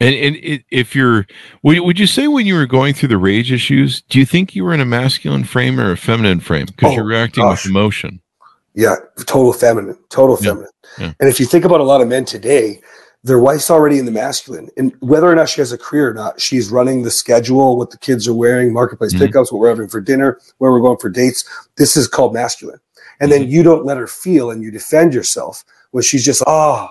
And, 0.00 0.14
and 0.14 0.64
if 0.70 0.94
you're, 0.94 1.26
would, 1.62 1.78
would 1.80 1.98
you 1.98 2.06
say 2.06 2.28
when 2.28 2.46
you 2.46 2.54
were 2.54 2.66
going 2.66 2.94
through 2.94 3.10
the 3.10 3.18
rage 3.18 3.52
issues, 3.52 4.02
do 4.02 4.18
you 4.18 4.26
think 4.26 4.54
you 4.54 4.64
were 4.64 4.74
in 4.74 4.80
a 4.80 4.86
masculine 4.86 5.44
frame 5.44 5.78
or 5.78 5.92
a 5.92 5.96
feminine 5.96 6.40
frame? 6.40 6.66
Because 6.66 6.92
Oh, 6.92 6.96
you're 6.96 7.04
reacting 7.04 7.44
gosh. 7.44 7.64
with 7.64 7.70
emotion. 7.70 8.20
Yeah, 8.76 8.96
total 9.24 9.52
feminine, 9.52 9.96
total 10.10 10.36
feminine. 10.36 10.70
yeah. 10.98 11.12
And 11.18 11.28
if 11.28 11.40
you 11.40 11.46
think 11.46 11.64
about 11.64 11.80
a 11.80 11.84
lot 11.84 12.00
of 12.02 12.08
men 12.08 12.24
today, 12.26 12.80
their 13.24 13.38
wife's 13.38 13.70
already 13.70 13.98
in 13.98 14.04
the 14.04 14.12
masculine, 14.12 14.68
and 14.76 14.94
whether 15.00 15.26
or 15.28 15.34
not 15.34 15.48
she 15.48 15.60
has 15.62 15.72
a 15.72 15.78
career 15.78 16.10
or 16.10 16.14
not, 16.14 16.40
she's 16.40 16.70
running 16.70 17.02
the 17.02 17.10
schedule, 17.10 17.76
what 17.78 17.90
the 17.90 17.98
kids 17.98 18.28
are 18.28 18.34
wearing, 18.34 18.72
marketplace 18.72 19.14
Mhm. 19.14 19.18
pickups, 19.20 19.50
what 19.50 19.60
we're 19.60 19.70
having 19.70 19.88
for 19.88 20.00
dinner, 20.00 20.38
where 20.58 20.70
we're 20.70 20.80
going 20.80 20.98
for 20.98 21.08
dates. 21.08 21.42
This 21.76 21.96
is 21.96 22.06
called 22.06 22.34
masculine. 22.34 22.78
And 23.18 23.32
then 23.32 23.48
you 23.48 23.62
don't 23.62 23.84
let 23.86 23.96
her 23.96 24.06
feel, 24.06 24.50
and 24.50 24.62
you 24.62 24.70
defend 24.70 25.14
yourself 25.14 25.64
when 25.90 26.02
she's 26.02 26.24
just 26.24 26.42
oh, 26.46 26.88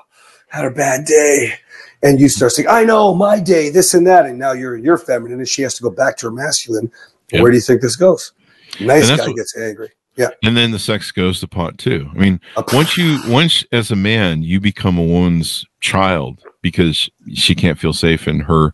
had 0.50 0.66
a 0.66 0.72
bad 0.72 1.06
day, 1.06 1.54
and 2.02 2.20
you 2.20 2.28
start 2.30 2.52
saying, 2.52 2.68
"I 2.68 2.84
know 2.84 3.14
my 3.14 3.40
day, 3.40 3.70
this 3.70 3.94
and 3.94 4.08
that," 4.08 4.26
and 4.26 4.40
now 4.40 4.52
you're 4.54 4.76
in 4.76 4.84
your 4.84 4.98
feminine, 4.98 5.38
and 5.40 5.48
she 5.48 5.62
has 5.62 5.76
to 5.76 5.84
go 5.84 5.92
back 5.92 6.18
to 6.18 6.26
her 6.28 6.32
masculine. 6.32 6.92
Yeah. 7.32 7.42
Where 7.44 7.52
do 7.52 7.58
you 7.58 7.62
think 7.62 7.82
this 7.82 7.96
goes? 7.96 8.32
Nice 8.82 9.08
guy 9.10 9.28
what- 9.28 9.36
gets 9.36 9.56
angry. 9.56 9.92
And 10.44 10.56
then 10.56 10.72
the 10.72 10.80
sex 10.80 11.12
goes 11.12 11.40
to 11.40 11.48
pot 11.48 11.78
too. 11.78 12.10
I 12.14 12.18
mean, 12.18 12.40
once 12.72 12.98
you, 12.98 13.20
once 13.28 13.66
as 13.72 13.92
a 13.92 13.96
man, 13.96 14.44
you 14.44 14.60
become 14.60 14.98
a 14.98 15.04
woman's 15.04 15.66
child 15.82 16.44
because 16.62 17.10
she 17.34 17.54
can't 17.54 17.80
feel 17.80 17.94
safe 17.94 18.28
in 18.28 18.42
her 18.42 18.74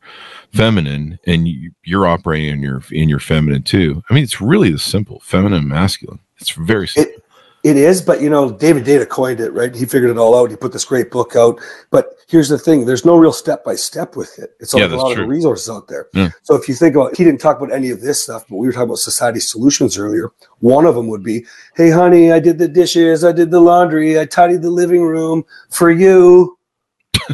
feminine 0.54 1.20
and 1.26 1.48
you, 1.48 1.72
you're 1.84 2.08
operating 2.08 2.54
in 2.54 2.62
your, 2.62 2.82
in 2.92 3.10
your 3.10 3.20
feminine 3.20 3.64
too. 3.64 4.04
I 4.10 4.14
mean, 4.14 4.24
it's 4.24 4.42
really 4.42 4.72
this 4.72 4.84
simple 4.84 5.20
feminine, 5.22 5.68
masculine. 5.68 6.20
It's 6.40 6.52
very 6.52 6.88
simple. 6.88 7.14
It 7.14 7.21
is, 7.64 8.02
but 8.02 8.22
you 8.22 8.30
know, 8.30 8.52
David 8.52 8.86
Deida 8.86 9.08
coined 9.08 9.40
it, 9.40 9.52
right? 9.54 9.74
He 9.74 9.86
figured 9.86 10.10
it 10.10 10.18
all 10.18 10.36
out. 10.36 10.50
He 10.50 10.56
put 10.56 10.72
this 10.72 10.86
great 10.86 11.12
book 11.12 11.36
out. 11.36 11.60
But 11.92 12.16
here's 12.28 12.50
the 12.50 12.58
thing: 12.58 12.86
there's 12.86 13.06
no 13.06 13.18
real 13.18 13.34
step 13.34 13.64
by 13.64 13.76
step 13.76 14.16
with 14.16 14.40
it. 14.40 14.56
It's 14.60 14.74
Yeah, 14.74 14.86
like 14.86 14.92
a 14.92 14.96
lot 14.96 15.14
true. 15.14 15.24
of 15.24 15.30
the 15.30 15.34
resources 15.36 15.70
out 15.70 15.88
there. 15.88 16.08
Yeah. 16.14 16.30
So 16.44 16.56
if 16.56 16.68
you 16.68 16.74
think 16.74 16.96
about, 16.96 17.16
he 17.16 17.24
didn't 17.24 17.40
talk 17.40 17.58
about 17.58 17.72
any 17.72 17.92
of 17.92 18.02
this 18.02 18.24
stuff, 18.24 18.46
but 18.50 18.58
we 18.58 18.68
were 18.68 18.74
talking 18.74 18.90
about 18.90 18.98
society 18.98 19.40
solutions 19.40 19.98
earlier. 19.98 20.32
One 20.60 20.86
of 20.86 20.96
them 20.96 21.08
would 21.08 21.24
be, 21.24 21.46
"Hey, 21.76 21.92
honey, 21.92 22.32
I 22.32 22.40
did 22.40 22.58
the 22.58 22.68
dishes, 22.68 23.24
I 23.24 23.32
did 23.32 23.52
the 23.52 23.62
laundry, 23.62 24.20
I 24.20 24.26
tidied 24.26 24.64
the 24.64 24.72
living 24.72 25.04
room 25.04 25.44
for 25.70 25.92
you." 25.92 26.58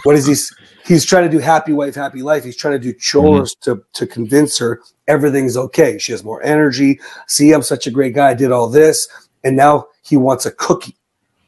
what 0.04 0.16
is 0.16 0.26
he? 0.26 0.36
He's 0.86 1.06
trying 1.06 1.24
to 1.24 1.30
do 1.30 1.40
happy 1.40 1.74
wife, 1.74 1.96
happy 1.96 2.22
life. 2.22 2.44
He's 2.44 2.56
trying 2.56 2.74
to 2.74 2.80
do 2.80 2.94
chores 2.94 3.56
mm-hmm. 3.56 3.80
to 3.80 3.86
to 3.94 4.08
convince 4.08 4.58
her 4.58 4.82
everything's 5.08 5.58
okay. 5.58 5.98
She 5.98 6.12
has 6.12 6.24
more 6.24 6.42
energy. 6.44 7.00
See, 7.28 7.52
I'm 7.52 7.64
such 7.64 7.88
a 7.88 7.92
great 7.92 8.14
guy. 8.14 8.30
I 8.30 8.34
did 8.34 8.52
all 8.52 8.68
this, 8.68 9.08
and 9.44 9.56
now 9.56 9.88
he 10.04 10.18
wants 10.18 10.46
a 10.46 10.52
cookie 10.52 10.96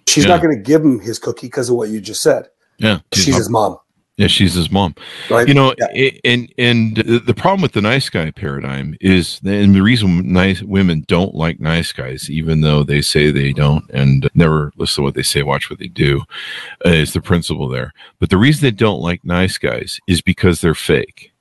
She's 0.07 0.23
Yeah. 0.25 0.29
not 0.37 0.41
going 0.41 0.55
to 0.57 0.61
give 0.63 0.83
him 0.83 0.99
his 0.99 1.19
cookie 1.19 1.45
because 1.47 1.69
of 1.69 1.75
what 1.75 1.89
you 1.89 2.01
just 2.01 2.23
said. 2.23 2.47
Yeah, 2.79 2.99
She's 3.13 3.35
his 3.35 3.47
mom, 3.49 3.77
yeah, 4.17 4.25
she's 4.27 4.53
his 4.55 4.71
mom. 4.71 4.95
right? 5.29 5.47
You 5.47 5.53
know, 5.53 5.75
Yeah. 5.77 6.09
and 6.23 6.51
and 6.57 6.95
the 6.97 7.33
problem 7.37 7.61
with 7.61 7.73
the 7.73 7.81
nice 7.81 8.09
guy 8.09 8.31
paradigm 8.31 8.95
is, 9.01 9.39
and 9.45 9.75
the 9.75 9.81
reason 9.83 10.31
nice 10.33 10.63
women 10.63 11.03
don't 11.07 11.35
like 11.35 11.59
nice 11.59 11.91
guys, 11.91 12.27
even 12.29 12.61
though 12.61 12.83
they 12.83 13.01
say 13.01 13.29
they 13.31 13.53
don't, 13.53 13.83
and 13.91 14.27
never 14.33 14.71
listen 14.77 15.01
to 15.01 15.05
what 15.05 15.13
they 15.13 15.21
say, 15.23 15.43
watch 15.43 15.69
what 15.69 15.77
they 15.79 15.87
do, 15.89 16.21
uh, 16.85 16.89
is 16.89 17.13
the 17.13 17.21
principle 17.21 17.67
there. 17.69 17.93
But 18.19 18.29
the 18.31 18.37
reason 18.37 18.61
they 18.61 18.71
don't 18.71 19.01
like 19.01 19.23
nice 19.23 19.57
guys 19.59 19.99
is 20.07 20.21
because 20.21 20.59
they're 20.61 20.73
fake. 20.73 21.31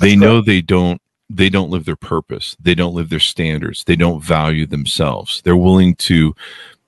They 0.00 0.10
That's 0.10 0.20
know 0.20 0.40
they 0.40 0.62
don't. 0.62 1.02
They 1.32 1.48
don't 1.48 1.70
live 1.70 1.84
their 1.84 1.94
purpose. 1.96 2.56
They 2.60 2.74
don't 2.74 2.94
live 2.94 3.08
their 3.08 3.20
standards. 3.20 3.84
They 3.84 3.94
don't 3.96 4.20
value 4.22 4.66
themselves. 4.66 5.40
They're 5.44 5.56
willing 5.56 5.94
to 5.96 6.34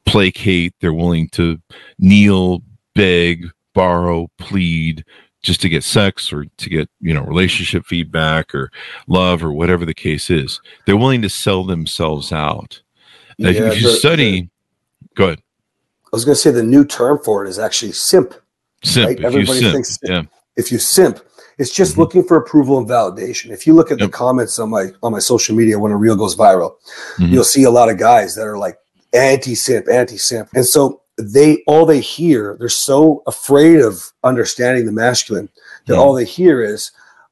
placate. 0.05 0.75
They're 0.81 0.93
willing 0.93 1.29
to 1.31 1.61
kneel, 2.01 2.61
beg, 2.95 3.47
borrow, 3.73 4.29
plead, 4.39 5.05
just 5.43 5.61
to 5.61 5.69
get 5.69 5.85
sex 5.85 6.33
or 6.33 6.47
to 6.57 6.69
get 6.69 6.89
you 7.01 7.15
know 7.15 7.23
relationship 7.23 7.85
feedback 7.87 8.53
or 8.55 8.71
love 9.07 9.45
or 9.45 9.53
whatever 9.53 9.85
the 9.85 9.93
case 9.95 10.31
is 10.31 10.61
they're 10.87 10.97
willing 10.97 11.21
to 11.21 11.29
sell 11.29 11.65
themselves 11.65 12.31
out 12.31 12.81
if, 13.39 13.57
Yeah, 13.57 13.63
if 13.73 13.81
you 13.83 13.89
the- 13.91 13.97
study 13.97 14.49
go 15.17 15.25
ahead 15.27 15.39
I 16.05 16.09
was 16.13 16.25
going 16.25 16.37
to 16.37 16.41
say 16.41 16.53
the 16.53 16.63
new 16.63 16.85
term 16.85 17.19
for 17.25 17.45
it 17.45 17.49
is 17.49 17.59
actually 17.59 17.91
simp. 17.91 18.35
simp 18.85 19.09
Right, 19.09 19.25
everybody 19.25 19.59
simp 19.59 19.73
thinks- 19.73 19.99
yeah 20.05 20.23
If 20.57 20.71
you 20.71 20.79
simp, 20.79 21.19
it's 21.59 21.71
just 21.71 21.95
Mhm. 21.95 21.99
looking 21.99 22.23
for 22.25 22.37
approval 22.37 22.79
and 22.79 22.89
validation. 22.89 23.51
If 23.51 23.67
you 23.67 23.75
look 23.75 23.91
at 23.91 23.99
Yep. 24.01 24.09
the 24.11 24.13
comments 24.17 24.59
on 24.59 24.71
my 24.71 24.93
on 25.03 25.13
my 25.13 25.19
social 25.19 25.55
media 25.55 25.79
when 25.79 25.93
a 25.93 25.97
reel 25.97 26.17
goes 26.17 26.35
viral, 26.37 26.75
Mhm. 27.19 27.31
you'll 27.31 27.45
see 27.45 27.65
a 27.65 27.71
lot 27.71 27.89
of 27.91 27.99
guys 27.99 28.35
that 28.35 28.47
are 28.47 28.59
like 28.59 28.79
anti 29.13 29.55
simp, 29.55 29.89
anti 29.91 30.17
simp, 30.17 30.49
and 30.55 30.67
so 30.67 31.01
they 31.19 31.63
all 31.67 31.85
they 31.87 32.01
hear 32.01 32.57
they're 32.59 32.69
so 32.69 33.23
afraid 33.27 33.81
of 33.81 34.13
understanding 34.25 34.87
the 34.87 34.93
masculine 34.93 35.49
that 35.87 35.95
Mhm. 35.95 35.99
all 35.99 36.15
they 36.15 36.25
hear 36.25 36.63
is. 36.63 36.91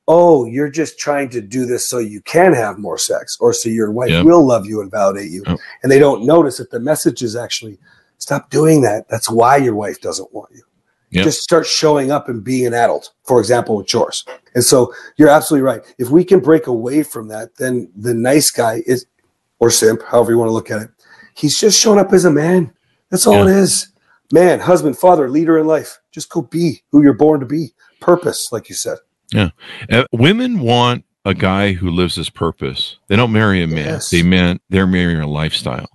Oh, 0.08 0.44
you're 0.44 0.68
just 0.68 0.98
trying 0.98 1.28
to 1.30 1.40
do 1.40 1.64
this 1.66 1.88
so 1.88 1.98
you 1.98 2.20
can 2.22 2.52
have 2.52 2.78
more 2.78 2.98
sex, 2.98 3.36
or 3.38 3.52
so 3.52 3.68
your 3.68 3.92
wife 3.92 4.10
Yep. 4.10 4.24
will 4.24 4.44
love 4.44 4.66
you 4.66 4.80
and 4.80 4.90
validate 4.90 5.30
you. 5.30 5.44
Yep. 5.46 5.58
And 5.84 5.92
they 5.92 6.00
don't 6.00 6.24
notice 6.24 6.56
that 6.58 6.72
the 6.72 6.80
message 6.80 7.22
is 7.22 7.36
actually 7.36 7.78
stop 8.18 8.50
doing 8.50 8.80
that. 8.82 9.08
That's 9.08 9.30
why 9.30 9.56
your 9.58 9.74
wife 9.76 10.00
doesn't 10.00 10.34
want 10.34 10.50
you. 10.52 10.62
Yep. 11.10 11.24
Just 11.24 11.42
start 11.42 11.66
showing 11.66 12.10
up 12.10 12.28
and 12.28 12.42
being 12.44 12.66
an 12.66 12.74
adult, 12.74 13.10
for 13.24 13.40
example, 13.40 13.76
with 13.76 13.86
chores. 13.88 14.24
And 14.54 14.62
so 14.64 14.92
you're 15.16 15.28
absolutely 15.28 15.64
right. 15.66 15.82
If 15.98 16.08
we 16.10 16.24
can 16.24 16.40
break 16.40 16.66
away 16.68 17.02
from 17.02 17.28
that, 17.28 17.56
then 17.56 17.90
the 17.96 18.14
nice 18.14 18.50
guy 18.50 18.82
is, 18.86 19.06
or 19.58 19.70
simp, 19.70 20.02
however 20.04 20.30
you 20.32 20.38
want 20.38 20.48
to 20.48 20.52
look 20.52 20.70
at 20.70 20.82
it, 20.82 20.90
he's 21.34 21.58
just 21.58 21.80
showing 21.80 21.98
up 21.98 22.12
as 22.12 22.24
a 22.24 22.30
man. 22.30 22.72
That's 23.10 23.26
all 23.26 23.46
it 23.48 23.56
is. 23.56 23.88
Man, 24.32 24.60
husband, 24.60 24.96
father, 24.96 25.28
leader 25.28 25.58
in 25.58 25.66
life. 25.66 25.98
Just 26.12 26.30
go 26.30 26.42
be 26.42 26.82
who 26.92 27.02
you're 27.02 27.12
born 27.12 27.40
to 27.40 27.46
be. 27.46 27.74
Purpose, 28.00 28.50
like 28.52 28.68
you 28.68 28.74
said. 28.76 28.98
Uh, 29.90 30.04
women 30.12 30.60
want 30.60 31.04
a 31.24 31.34
guy 31.34 31.72
who 31.72 31.90
lives 31.90 32.14
his 32.14 32.30
purpose 32.30 32.96
they 33.08 33.14
don't 33.14 33.30
marry 33.30 33.62
a 33.62 33.66
man 33.66 33.84
Yes. 33.86 34.08
they 34.10 34.22
man 34.22 34.58
they're 34.70 34.86
marrying 34.86 35.20
a 35.20 35.26
lifestyle 35.26 35.86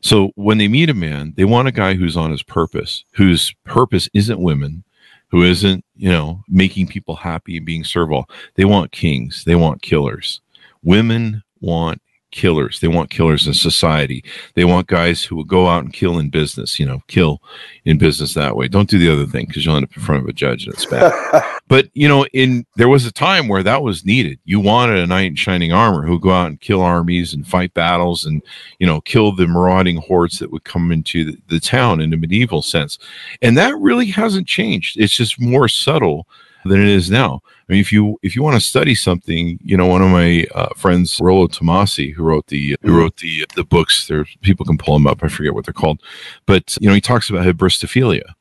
so 0.00 0.30
when 0.34 0.58
they 0.58 0.68
meet 0.68 0.90
a 0.90 0.94
man 0.94 1.32
they 1.36 1.44
want 1.44 1.68
a 1.68 1.72
guy 1.72 1.94
who's 1.94 2.16
on 2.16 2.30
his 2.30 2.42
purpose 2.42 3.04
whose 3.12 3.54
purpose 3.64 4.08
isn't 4.14 4.40
women 4.40 4.84
who 5.28 5.42
isn't 5.42 5.84
you 5.96 6.10
know 6.10 6.42
making 6.48 6.86
people 6.86 7.16
happy 7.16 7.56
and 7.56 7.66
being 7.66 7.84
servile. 7.84 8.28
They 8.54 8.64
want 8.64 8.92
kings. 8.92 9.44
They 9.44 9.54
want 9.54 9.82
killers. 9.82 10.40
Women 10.82 11.42
want 11.60 12.00
killers. 12.36 12.80
They 12.80 12.88
want 12.88 13.08
killers 13.08 13.46
in 13.46 13.54
society. 13.54 14.22
They 14.54 14.66
want 14.66 14.88
guys 14.88 15.24
who 15.24 15.34
will 15.34 15.44
go 15.44 15.66
out 15.68 15.82
and 15.82 15.92
kill 15.92 16.18
in 16.18 16.28
business 16.28 16.78
you 16.78 16.84
know 16.84 17.02
kill 17.08 17.40
in 17.84 17.96
business 17.96 18.34
that 18.34 18.56
way. 18.56 18.68
Don't 18.68 18.90
do 18.90 18.98
the 18.98 19.10
other 19.10 19.26
thing 19.26 19.46
because 19.46 19.64
you'll 19.64 19.76
end 19.76 19.84
up 19.84 19.96
in 19.96 20.02
front 20.02 20.22
of 20.22 20.28
a 20.28 20.32
judge 20.32 20.66
and 20.66 20.74
it's 20.74 20.86
bad. 20.86 21.12
But 21.68 21.88
you 21.94 22.06
know 22.06 22.26
in 22.26 22.64
there 22.76 22.88
was 22.88 23.06
a 23.06 23.12
time 23.12 23.48
where 23.48 23.64
that 23.64 23.82
was 23.82 24.04
needed. 24.04 24.38
You 24.44 24.60
wanted 24.60 24.98
a 24.98 25.06
knight 25.06 25.30
in 25.30 25.34
shining 25.34 25.72
armor 25.72 26.06
who 26.06 26.20
go 26.20 26.30
out 26.30 26.46
and 26.46 26.60
kill 26.60 26.80
armies 26.80 27.34
and 27.34 27.44
fight 27.44 27.74
battles 27.74 28.24
and 28.24 28.40
you 28.78 28.86
know 28.86 29.00
kill 29.00 29.32
the 29.32 29.48
marauding 29.48 29.96
hordes 29.96 30.38
that 30.38 30.52
would 30.52 30.62
come 30.62 30.92
into 30.92 31.24
the, 31.24 31.38
the 31.48 31.58
town 31.58 32.00
in 32.00 32.12
a 32.12 32.16
medieval 32.16 32.62
sense. 32.62 33.00
And 33.42 33.56
that 33.56 33.76
really 33.78 34.06
hasn't 34.06 34.46
changed. 34.46 34.96
It's 35.00 35.16
just 35.16 35.40
more 35.40 35.66
subtle 35.66 36.28
than 36.64 36.80
it 36.80 36.88
is 36.88 37.10
now 37.10 37.40
i 37.68 37.72
mean 37.72 37.80
if 37.80 37.92
you 37.92 38.18
if 38.22 38.34
you 38.36 38.42
want 38.42 38.54
to 38.54 38.60
study 38.60 38.94
something 38.94 39.58
you 39.62 39.76
know 39.76 39.86
one 39.86 40.02
of 40.02 40.10
my 40.10 40.46
uh, 40.54 40.68
friends 40.76 41.18
Rollo 41.20 41.46
Tomassi 41.48 42.12
who 42.12 42.22
wrote 42.22 42.46
the 42.46 42.76
who 42.82 42.96
wrote 42.96 43.16
the 43.16 43.46
the 43.54 43.64
books 43.64 44.06
there 44.08 44.26
people 44.42 44.66
can 44.66 44.78
pull 44.78 44.94
them 44.94 45.06
up 45.06 45.22
i 45.22 45.28
forget 45.28 45.54
what 45.54 45.64
they're 45.64 45.72
called 45.72 46.00
but 46.46 46.76
you 46.80 46.88
know 46.88 46.94
he 46.94 47.00
talks 47.00 47.30
about 47.30 47.44
hybristophilia 47.44 48.34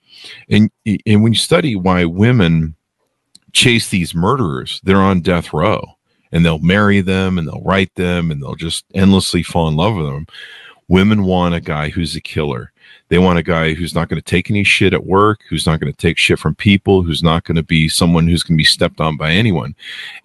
and 0.49 0.71
and 1.05 1.23
when 1.23 1.33
you 1.33 1.39
study 1.39 1.75
why 1.75 2.05
women 2.05 2.75
chase 3.55 3.89
these 3.89 4.13
murderers. 4.13 4.79
They're 4.83 4.97
on 4.97 5.21
death 5.21 5.53
row 5.53 5.97
and 6.31 6.45
they'll 6.45 6.59
marry 6.59 7.01
them 7.01 7.39
and 7.39 7.47
they'll 7.47 7.63
write 7.63 7.95
them 7.95 8.29
and 8.29 8.43
they'll 8.43 8.55
just 8.55 8.85
endlessly 8.93 9.41
fall 9.41 9.67
in 9.69 9.77
love 9.77 9.95
with 9.95 10.05
them. 10.05 10.27
Women 10.87 11.23
want 11.23 11.55
a 11.55 11.61
guy 11.61 11.89
who's 11.89 12.15
a 12.15 12.21
killer. 12.21 12.71
They 13.09 13.17
want 13.19 13.39
a 13.39 13.43
guy 13.43 13.73
who's 13.73 13.93
not 13.93 14.09
going 14.09 14.21
to 14.21 14.25
take 14.25 14.49
any 14.49 14.63
shit 14.63 14.93
at 14.93 15.05
work, 15.05 15.41
who's 15.47 15.65
not 15.65 15.79
going 15.79 15.91
to 15.91 15.97
take 15.97 16.17
shit 16.17 16.39
from 16.39 16.55
people, 16.55 17.03
who's 17.03 17.21
not 17.21 17.43
going 17.43 17.55
to 17.55 17.63
be 17.63 17.87
someone 17.87 18.27
who's 18.27 18.43
going 18.43 18.57
to 18.57 18.61
be 18.61 18.65
stepped 18.65 18.99
on 18.99 19.15
by 19.15 19.31
anyone. 19.31 19.75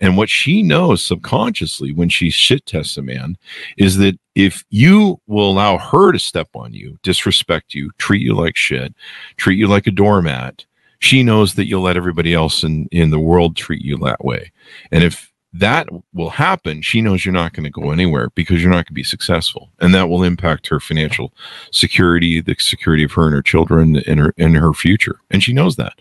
And 0.01 0.17
what 0.17 0.31
she 0.31 0.63
knows 0.63 1.05
subconsciously 1.05 1.93
when 1.93 2.09
she 2.09 2.31
shit 2.31 2.65
tests 2.65 2.97
a 2.97 3.03
man 3.03 3.37
is 3.77 3.99
that 3.99 4.19
if 4.35 4.65
you 4.71 5.21
will 5.27 5.51
allow 5.51 5.77
her 5.77 6.13
to 6.13 6.19
step 6.19 6.49
on 6.55 6.73
you, 6.73 6.99
disrespect 7.03 7.75
you, 7.75 7.91
treat 7.99 8.23
you 8.23 8.35
like 8.35 8.57
shit, 8.57 8.95
treat 9.37 9.59
you 9.59 9.67
like 9.67 9.87
a 9.87 9.91
doormat, 9.91 10.65
she 11.01 11.23
knows 11.23 11.55
that 11.55 11.67
you'll 11.67 11.83
let 11.83 11.97
everybody 11.97 12.35
else 12.35 12.63
in, 12.63 12.87
in 12.93 13.11
the 13.11 13.21
world 13.21 13.57
treat 13.57 13.83
you 13.83 13.97
that 13.99 14.25
way. 14.25 14.53
And 14.93 15.03
if 15.03 15.30
that 15.53 15.89
will 16.13 16.31
happen, 16.31 16.81
she 16.83 17.01
knows 17.01 17.25
you're 17.25 17.35
not 17.35 17.53
going 17.53 17.65
to 17.65 17.71
go 17.71 17.91
anywhere 17.91 18.31
because 18.35 18.61
you're 18.63 18.71
not 18.71 18.77
going 18.77 18.85
to 18.87 18.93
be 18.93 19.03
successful. 19.03 19.71
And 19.81 19.95
that 19.95 20.09
will 20.09 20.23
impact 20.23 20.69
her 20.69 20.79
financial 20.79 21.33
security, 21.73 22.41
the 22.41 22.55
security 22.59 23.03
of 23.05 23.13
her 23.13 23.27
and 23.27 23.35
her 23.35 23.43
children 23.43 23.97
and 24.07 24.21
her 24.21 24.35
and 24.39 24.57
her 24.57 24.73
future. 24.73 25.19
And 25.31 25.43
she 25.43 25.53
knows 25.53 25.77
that. 25.77 25.95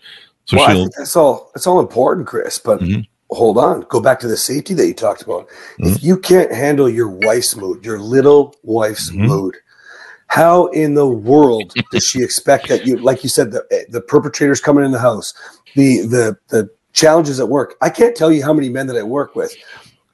So 0.44 0.56
well, 0.56 0.66
she'll 0.68 0.76
think 0.84 0.94
that's 0.96 1.16
all. 1.16 1.50
That's 1.54 1.66
all 1.66 1.80
important, 1.80 2.26
Chris. 2.28 2.58
But 2.58 2.80
Mhm. 2.80 3.06
hold 3.30 3.58
on. 3.58 3.84
Go 3.88 4.00
back 4.00 4.20
to 4.20 4.28
the 4.28 4.36
safety 4.36 4.74
that 4.74 4.86
you 4.86 4.94
talked 4.94 5.22
about. 5.22 5.48
Mm-hmm. 5.80 5.88
If 5.94 6.02
you 6.04 6.16
can't 6.16 6.52
handle 6.52 6.88
your 6.88 7.08
wife's 7.08 7.56
mood, 7.56 7.84
your 7.84 7.98
little 7.98 8.54
wife's 8.62 9.10
Mhm. 9.10 9.26
mood, 9.26 9.56
how 10.28 10.66
in 10.68 10.94
the 10.94 11.08
world 11.08 11.74
does 11.90 12.04
she 12.04 12.22
expect 12.22 12.68
that 12.68 12.86
you, 12.86 12.98
like 12.98 13.24
you 13.24 13.28
said, 13.28 13.50
the 13.50 13.64
the 13.90 14.00
perpetrators 14.00 14.60
coming 14.60 14.84
in 14.84 14.92
the 14.92 14.98
house, 15.00 15.34
the 15.74 16.02
the 16.02 16.36
the 16.50 16.70
challenges 16.92 17.40
at 17.40 17.48
work? 17.48 17.76
I 17.80 17.90
can't 17.90 18.16
tell 18.16 18.32
you 18.32 18.42
how 18.44 18.52
many 18.52 18.68
men 18.68 18.86
that 18.88 18.96
I 18.96 19.02
work 19.02 19.34
with 19.36 19.54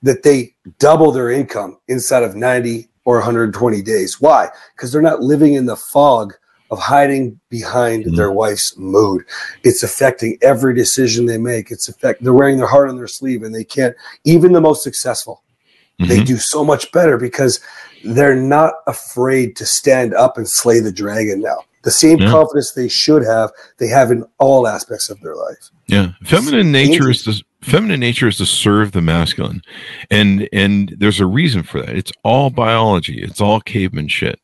that 0.02 0.22
they 0.22 0.54
double 0.78 1.10
their 1.10 1.30
income 1.30 1.78
inside 1.88 2.22
of 2.22 2.36
90 2.36 2.88
or 3.04 3.16
120 3.16 3.82
days. 3.82 4.20
Why? 4.20 4.50
Because 4.74 4.92
they're 4.92 5.02
not 5.02 5.20
living 5.20 5.54
in 5.54 5.66
the 5.66 5.76
fog 5.76 6.34
of 6.70 6.78
hiding 6.78 7.38
behind 7.48 8.04
Mhm. 8.04 8.16
their 8.16 8.32
wife's 8.32 8.76
mood. 8.76 9.24
It's 9.62 9.82
affecting 9.82 10.36
every 10.42 10.74
decision 10.74 11.26
they 11.26 11.38
make. 11.38 11.70
It's 11.70 11.88
affect 11.88 12.22
they're 12.22 12.32
wearing 12.32 12.56
their 12.58 12.66
heart 12.66 12.88
on 12.88 12.96
their 12.96 13.06
sleeve 13.06 13.42
and 13.44 13.54
they 13.54 13.64
can't 13.64 13.94
even 14.24 14.52
the 14.52 14.60
most 14.60 14.82
successful. 14.82 15.42
They 16.00 16.18
Mhm. 16.18 16.26
do 16.26 16.38
so 16.38 16.64
much 16.64 16.90
better 16.92 17.16
because 17.16 17.60
they're 18.04 18.36
not 18.36 18.74
afraid 18.86 19.56
to 19.56 19.64
stand 19.66 20.12
up 20.14 20.36
and 20.36 20.48
slay 20.48 20.80
the 20.80 20.92
dragon 20.92 21.40
now. 21.40 21.60
The 21.86 21.92
same 21.92 22.18
Yeah. 22.18 22.32
confidence 22.32 22.72
they 22.72 22.88
should 22.88 23.24
have, 23.24 23.52
they 23.78 23.86
have 23.86 24.10
in 24.10 24.24
all 24.38 24.66
aspects 24.66 25.08
of 25.08 25.20
their 25.20 25.36
life. 25.36 25.70
Yeah, 25.86 26.10
feminine 26.24 26.72
nature 26.72 27.08
is 27.08 27.22
to 27.22 27.44
feminine 27.62 28.00
nature 28.00 28.26
is 28.26 28.38
to 28.38 28.44
serve 28.46 28.90
the 28.90 29.00
masculine, 29.00 29.62
and 30.10 30.48
and 30.52 30.96
there's 30.98 31.20
a 31.20 31.26
reason 31.26 31.62
for 31.62 31.80
that. 31.80 31.96
It's 31.96 32.10
all 32.24 32.50
biology. 32.50 33.22
It's 33.22 33.40
all 33.40 33.60
caveman 33.60 34.08
shit. 34.08 34.40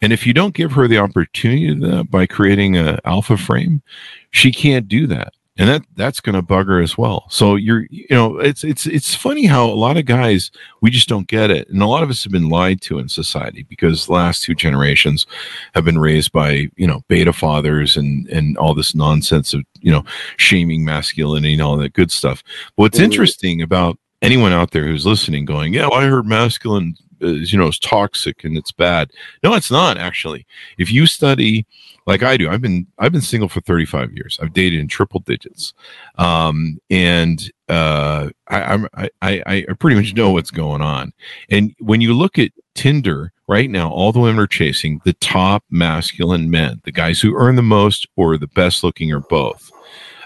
And 0.00 0.10
if 0.10 0.26
you 0.26 0.32
don't 0.32 0.54
give 0.54 0.72
her 0.72 0.88
the 0.88 0.96
opportunity 0.96 1.66
to 1.68 1.80
that 1.88 2.10
by 2.10 2.24
creating 2.24 2.78
a 2.78 2.98
alpha 3.04 3.36
frame, 3.36 3.82
she 4.30 4.50
can't 4.50 4.88
do 4.88 5.06
that, 5.08 5.34
and 5.58 5.68
that 5.68 5.82
that's 5.96 6.20
going 6.20 6.34
to 6.34 6.42
bugger 6.42 6.82
as 6.82 6.98
well. 6.98 7.26
So 7.30 7.56
you're 7.56 7.86
you 7.90 8.06
know 8.10 8.38
it's 8.38 8.62
it's 8.64 8.86
it's 8.86 9.14
funny 9.14 9.46
how 9.46 9.64
a 9.66 9.74
lot 9.74 9.96
of 9.96 10.04
guys 10.04 10.50
we 10.82 10.90
just 10.90 11.08
don't 11.08 11.26
get 11.28 11.50
it, 11.50 11.68
and 11.68 11.80
a 11.82 11.86
lot 11.86 12.02
of 12.02 12.10
us 12.10 12.22
have 12.24 12.32
been 12.32 12.48
lied 12.48 12.80
to 12.82 12.98
in 12.98 13.08
society 13.08 13.64
because 13.68 14.06
the 14.06 14.12
last 14.12 14.42
two 14.42 14.54
generations 14.54 15.26
have 15.74 15.84
been 15.84 15.98
raised 15.98 16.32
by 16.32 16.68
you 16.76 16.86
know 16.86 17.02
beta 17.08 17.32
fathers 17.32 17.96
and 17.96 18.26
and 18.28 18.56
all 18.58 18.74
this 18.74 18.94
nonsense 18.94 19.54
of 19.54 19.64
you 19.80 19.90
know 19.90 20.04
shaming 20.36 20.84
masculinity 20.84 21.54
and 21.54 21.62
all 21.62 21.76
that 21.76 21.92
good 21.94 22.10
stuff. 22.10 22.42
But 22.76 22.82
what's 22.82 22.98
Mhm. 22.98 23.04
interesting 23.04 23.62
about 23.62 23.98
anyone 24.22 24.52
out 24.52 24.70
there 24.72 24.86
who's 24.86 25.06
listening, 25.06 25.44
going, 25.44 25.72
"Yeah, 25.74 25.88
well, 25.88 26.00
I 26.00 26.06
heard 26.06 26.26
masculine 26.26 26.96
is 27.20 27.50
you 27.52 27.58
know 27.58 27.68
is 27.68 27.78
toxic 27.78 28.44
and 28.44 28.58
it's 28.58 28.72
bad." 28.72 29.10
No, 29.42 29.54
it's 29.54 29.70
not 29.70 29.96
actually. 29.96 30.44
If 30.76 30.92
you 30.92 31.06
study 31.06 31.64
like 32.06 32.22
I 32.22 32.36
do, 32.36 32.48
I've 32.48 32.62
been 32.62 32.86
I've 32.98 33.12
been 33.12 33.20
single 33.20 33.48
for 33.48 33.60
35 33.60 34.12
years. 34.12 34.38
I've 34.40 34.52
dated 34.52 34.78
in 34.78 34.88
triple 34.88 35.20
digits, 35.20 35.74
um, 36.18 36.78
and 36.88 37.50
uh, 37.68 38.30
I, 38.48 38.62
I'm 38.62 38.88
I, 38.94 39.10
I 39.22 39.64
I 39.68 39.72
pretty 39.78 39.96
much 39.96 40.14
know 40.14 40.30
what's 40.30 40.50
going 40.50 40.82
on. 40.82 41.12
And 41.50 41.74
when 41.80 42.00
you 42.00 42.14
look 42.14 42.38
at 42.38 42.52
Tinder 42.74 43.32
right 43.48 43.70
now, 43.70 43.90
all 43.90 44.12
the 44.12 44.20
women 44.20 44.38
are 44.38 44.46
chasing 44.46 45.00
the 45.04 45.14
top 45.14 45.64
masculine 45.70 46.50
men, 46.50 46.80
the 46.84 46.92
guys 46.92 47.20
who 47.20 47.36
earn 47.36 47.56
the 47.56 47.62
most 47.62 48.06
or 48.16 48.36
the 48.36 48.48
best 48.48 48.84
looking 48.84 49.12
or 49.12 49.20
both. 49.20 49.70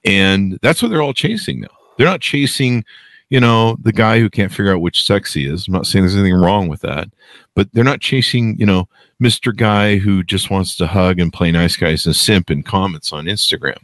And 0.05 0.59
that's 0.63 0.83
what 0.83 0.91
they're 0.91 1.03
all 1.03 1.15
chasing 1.15 1.61
now. 1.61 1.69
They're 1.97 2.07
not 2.07 2.21
chasing, 2.21 2.85
you 3.31 3.41
know, 3.41 3.77
the 3.81 3.93
guy 3.93 4.19
who 4.19 4.29
can't 4.29 4.53
figure 4.53 4.75
out 4.75 4.81
which 4.81 5.05
sex 5.05 5.33
he 5.33 5.47
is. 5.47 5.67
I'm 5.67 5.75
not 5.75 5.87
saying 5.87 6.05
there's 6.05 6.17
anything 6.17 6.35
wrong 6.35 6.69
with 6.69 6.81
that, 6.81 7.09
but 7.55 7.73
they're 7.73 7.85
not 7.85 8.01
chasing, 8.01 8.59
you 8.59 8.67
know, 8.67 8.89
Mr. 9.23 9.57
Guy 9.57 9.99
who 9.99 10.23
just 10.23 10.51
wants 10.51 10.77
to 10.77 10.87
hug 10.87 11.21
and 11.21 11.33
play 11.33 11.53
nice 11.53 11.77
guys 11.77 12.05
and 12.07 12.17
simp 12.17 12.51
in 12.51 12.63
comments 12.63 13.13
on 13.13 13.27
Instagram. 13.27 13.79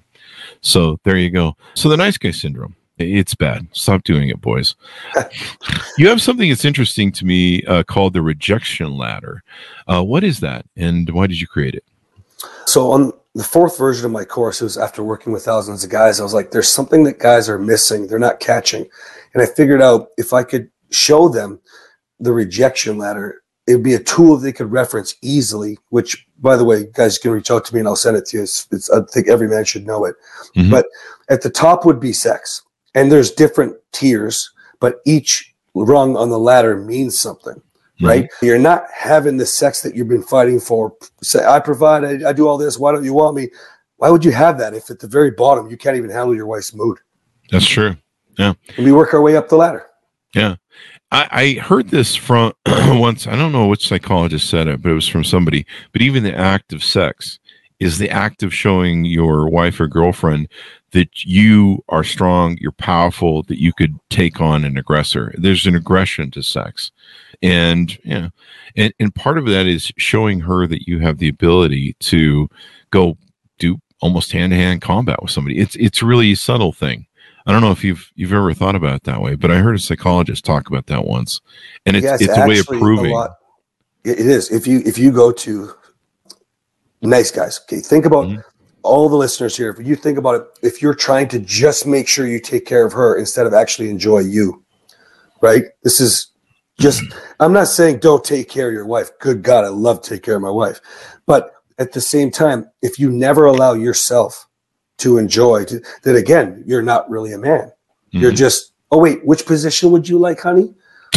So 0.61 0.99
there 1.05 1.17
you 1.17 1.31
go. 1.31 1.57
So 1.75 1.89
the 1.89 1.97
nice 1.97 2.19
guy 2.19 2.33
syndrome. 2.33 2.75
It's 2.99 3.35
bad. 3.35 3.67
Stop 3.73 4.05
doing 4.05 4.31
it, 4.31 4.41
boys. 4.41 4.75
you 5.99 6.09
have 6.09 6.23
something 6.23 6.49
that's 6.49 6.65
interesting 6.65 7.13
to 7.13 7.27
me 7.27 7.63
uh, 7.65 7.83
called 7.83 8.15
the 8.15 8.23
rejection 8.23 8.97
ladder. 8.97 9.43
Uh, 9.87 10.03
what 10.03 10.25
is 10.25 10.41
that, 10.41 10.65
and 10.77 11.11
why 11.11 11.27
did 11.27 11.39
you 11.39 11.47
create 11.47 11.75
it? 11.75 11.85
So 12.65 12.91
on 12.91 13.13
the 13.35 13.45
fourth 13.45 13.77
version 13.77 14.07
of 14.07 14.13
my 14.13 14.25
course, 14.25 14.63
it 14.63 14.65
was 14.65 14.79
after 14.79 15.05
working 15.05 15.35
with 15.35 15.45
thousands 15.45 15.85
of 15.85 15.91
guys. 15.91 16.21
I 16.21 16.23
was 16.23 16.33
like, 16.33 16.53
"There's 16.53 16.71
something 16.71 17.05
that 17.05 17.19
guys 17.19 17.51
are 17.51 17.59
missing. 17.59 18.07
They're 18.07 18.19
not 18.19 18.41
catching," 18.41 18.89
and 19.37 19.43
I 19.43 19.53
figured 19.53 19.83
out 19.83 20.09
if 20.17 20.33
I 20.33 20.43
could 20.43 20.71
show 20.91 21.29
them 21.29 21.61
the 22.19 22.33
rejection 22.33 22.97
ladder, 22.97 23.43
it 23.67 23.75
would 23.75 23.85
be 23.85 23.93
a 23.93 24.03
tool 24.03 24.39
they 24.39 24.53
could 24.53 24.73
reference 24.73 25.15
easily. 25.21 25.77
Which, 25.91 26.27
by 26.39 26.57
the 26.57 26.65
way, 26.65 26.87
guys 26.95 27.19
can 27.19 27.33
reach 27.33 27.51
out 27.51 27.67
to 27.67 27.75
me 27.75 27.81
and 27.81 27.89
I'll 27.89 27.97
send 27.97 28.17
it 28.17 28.25
to 28.27 28.39
you. 28.39 28.43
It's, 28.45 28.67
it's, 28.73 28.89
I 28.89 29.01
think 29.13 29.29
every 29.29 29.47
man 29.47 29.67
should 29.67 29.87
know 29.87 30.07
it. 30.07 30.15
Mm-hmm. 30.57 30.71
But 30.71 30.87
at 31.29 31.43
the 31.43 31.51
top 31.51 31.85
would 31.85 32.01
be 32.01 32.15
sex 32.15 32.63
and 32.95 33.13
there's 33.13 33.31
different 33.31 33.77
tiers, 33.93 34.51
but 34.81 35.01
each 35.05 35.53
rung 35.75 36.17
on 36.17 36.31
the 36.31 36.39
ladder 36.39 36.79
means 36.79 37.19
something, 37.19 37.57
mm-hmm. 37.57 38.07
right? 38.07 38.31
You're 38.41 38.59
not 38.59 38.85
having 38.91 39.37
the 39.37 39.45
sex 39.45 39.83
that 39.83 39.95
you've 39.95 40.09
been 40.09 40.23
fighting 40.23 40.61
for. 40.61 40.95
Say, 41.21 41.45
I 41.45 41.61
provide, 41.61 42.05
I, 42.05 42.31
I, 42.31 42.33
do 42.33 42.49
all 42.49 42.57
this. 42.57 42.79
Why 42.79 42.91
don't 42.91 43.05
you 43.05 43.13
want 43.13 43.37
me? 43.37 43.51
Why 43.99 44.09
would 44.09 44.25
you 44.25 44.33
have 44.33 44.57
that 44.59 44.73
if 44.73 44.89
at 44.89 45.01
the 45.01 45.09
very 45.09 45.31
bottom 45.31 45.69
you 45.69 45.77
can't 45.77 45.99
even 45.99 46.09
handle 46.09 46.35
your 46.35 46.47
wife's 46.47 46.73
mood? 46.73 47.01
That's 47.51 47.69
true. 47.69 47.97
Yeah. 48.39 48.55
And 48.77 48.85
we 48.85 48.93
work 48.93 49.15
our 49.15 49.23
way 49.23 49.37
up 49.37 49.49
the 49.49 49.57
ladder. 49.57 49.87
Yeah. 50.35 50.57
I, 51.13 51.29
I 51.31 51.61
heard 51.61 51.91
this 51.91 52.15
from 52.15 52.53
once. 52.67 53.27
I 53.27 53.37
don't 53.37 53.53
know 53.53 53.67
which 53.67 53.89
psychologist 53.89 54.49
said 54.51 54.69
it, 54.69 54.83
but 54.83 54.91
it 54.91 54.95
was 54.95 55.09
from 55.09 55.25
somebody. 55.25 55.67
But 55.93 56.03
even 56.03 56.23
the 56.23 56.37
act 56.37 56.73
of 56.73 56.83
sex 56.83 57.39
is 57.79 57.99
the 57.99 58.11
act 58.11 58.43
of 58.43 58.55
showing 58.55 59.05
your 59.05 59.49
wife 59.49 59.81
or 59.81 59.87
girlfriend 59.87 60.49
that 60.93 61.25
you 61.25 61.85
are 61.89 62.05
strong, 62.05 62.57
you're 62.61 62.73
powerful, 62.73 63.43
that 63.45 63.61
you 63.61 63.73
could 63.73 63.99
take 64.09 64.41
on 64.41 64.65
an 64.65 64.79
aggressor. 64.79 65.35
There's 65.37 65.67
an 65.67 65.75
aggression 65.75 66.31
to 66.33 66.43
sex. 66.43 66.91
And 67.43 67.97
you 68.03 68.15
know, 68.15 68.31
and, 68.77 68.95
and 68.99 69.15
part 69.15 69.37
of 69.37 69.47
that 69.47 69.67
is 69.67 69.93
showing 69.99 70.41
her 70.41 70.67
that 70.67 70.89
you 70.89 71.01
have 71.01 71.19
the 71.19 71.29
ability 71.29 71.97
to 72.01 72.49
go 72.91 73.19
do 73.59 73.79
almost 74.01 74.33
hand 74.33 74.53
to 74.53 74.57
hand 74.57 74.81
combat 74.81 75.23
with 75.23 75.31
somebody. 75.31 75.59
It's 75.59 75.77
it's 75.77 76.03
really 76.03 76.33
a 76.33 76.37
subtle 76.37 76.73
thing. 76.73 77.06
I 77.47 77.53
don't 77.53 77.61
know 77.61 77.71
if 77.71 77.85
you've 77.85 78.11
you've 78.15 78.33
ever 78.33 78.53
thought 78.53 78.75
about 78.75 78.97
it 78.97 79.05
that 79.05 79.23
way, 79.23 79.37
but 79.37 79.51
I 79.51 79.59
heard 79.59 79.77
a 79.77 79.79
psychologist 79.79 80.45
talk 80.45 80.69
about 80.69 80.87
that 80.87 81.05
once, 81.05 81.41
and 81.85 81.97
it's 81.97 82.23
it's, 82.23 82.37
a 82.37 82.47
way 82.47 82.59
of 82.59 82.67
proving. 82.67 83.17
it 84.05 84.19
is. 84.19 84.51
If 84.51 84.67
you 84.67 84.83
if 84.85 84.99
you 84.99 85.13
go 85.13 85.31
to 85.33 85.73
nice 87.03 87.31
guys, 87.31 87.61
okay, 87.65 87.81
think 87.81 88.05
about 88.05 88.27
mm-hmm 88.27 88.41
all 88.87 89.09
the 89.09 89.17
listeners 89.17 89.57
here, 89.57 89.71
if 89.71 89.85
you 89.85 89.97
think 89.97 90.17
about 90.17 90.37
it, 90.37 90.47
if 90.63 90.81
you're 90.81 90.95
trying 90.95 91.29
to 91.29 91.39
just 91.41 91.87
make 91.87 92.09
sure 92.09 92.27
you 92.27 92.41
take 92.41 92.65
care 92.65 92.87
of 92.87 92.93
her 92.93 93.19
instead 93.19 93.47
of 93.47 93.53
actually 93.53 93.91
enjoy 93.91 94.21
you, 94.21 94.65
right? 95.43 95.65
This 95.83 96.01
is 96.01 96.31
just, 96.79 97.03
I'm 97.41 97.53
not 97.53 97.69
saying 97.69 97.99
don't 97.99 98.25
take 98.25 98.49
care 98.49 98.69
of 98.69 98.75
your 98.75 98.87
wife. 98.87 99.11
Good 99.19 99.43
God, 99.43 99.65
I 99.65 99.69
love 99.69 100.01
to 100.03 100.11
take 100.11 100.23
care 100.23 100.37
of 100.37 100.43
my 100.43 100.51
wife. 100.51 100.81
But 101.27 101.53
at 101.79 101.93
the 101.93 102.01
same 102.01 102.31
time, 102.31 102.71
if 102.81 102.99
you 102.99 103.11
never 103.11 103.45
allow 103.45 103.75
yourself 103.75 104.46
to 104.99 105.19
enjoy, 105.19 105.65
to, 105.65 105.81
then 106.03 106.17
again, 106.17 106.63
you're 106.67 106.83
not 106.83 107.09
really 107.11 107.33
a 107.33 107.39
man. 107.39 107.69
Mm-hmm. 107.69 108.19
You're 108.19 108.33
just, 108.33 108.73
oh, 108.91 108.99
wait, 108.99 109.25
which 109.25 109.47
position 109.47 109.91
would 109.91 110.09
you 110.09 110.19
like, 110.19 110.41
honey? 110.41 110.75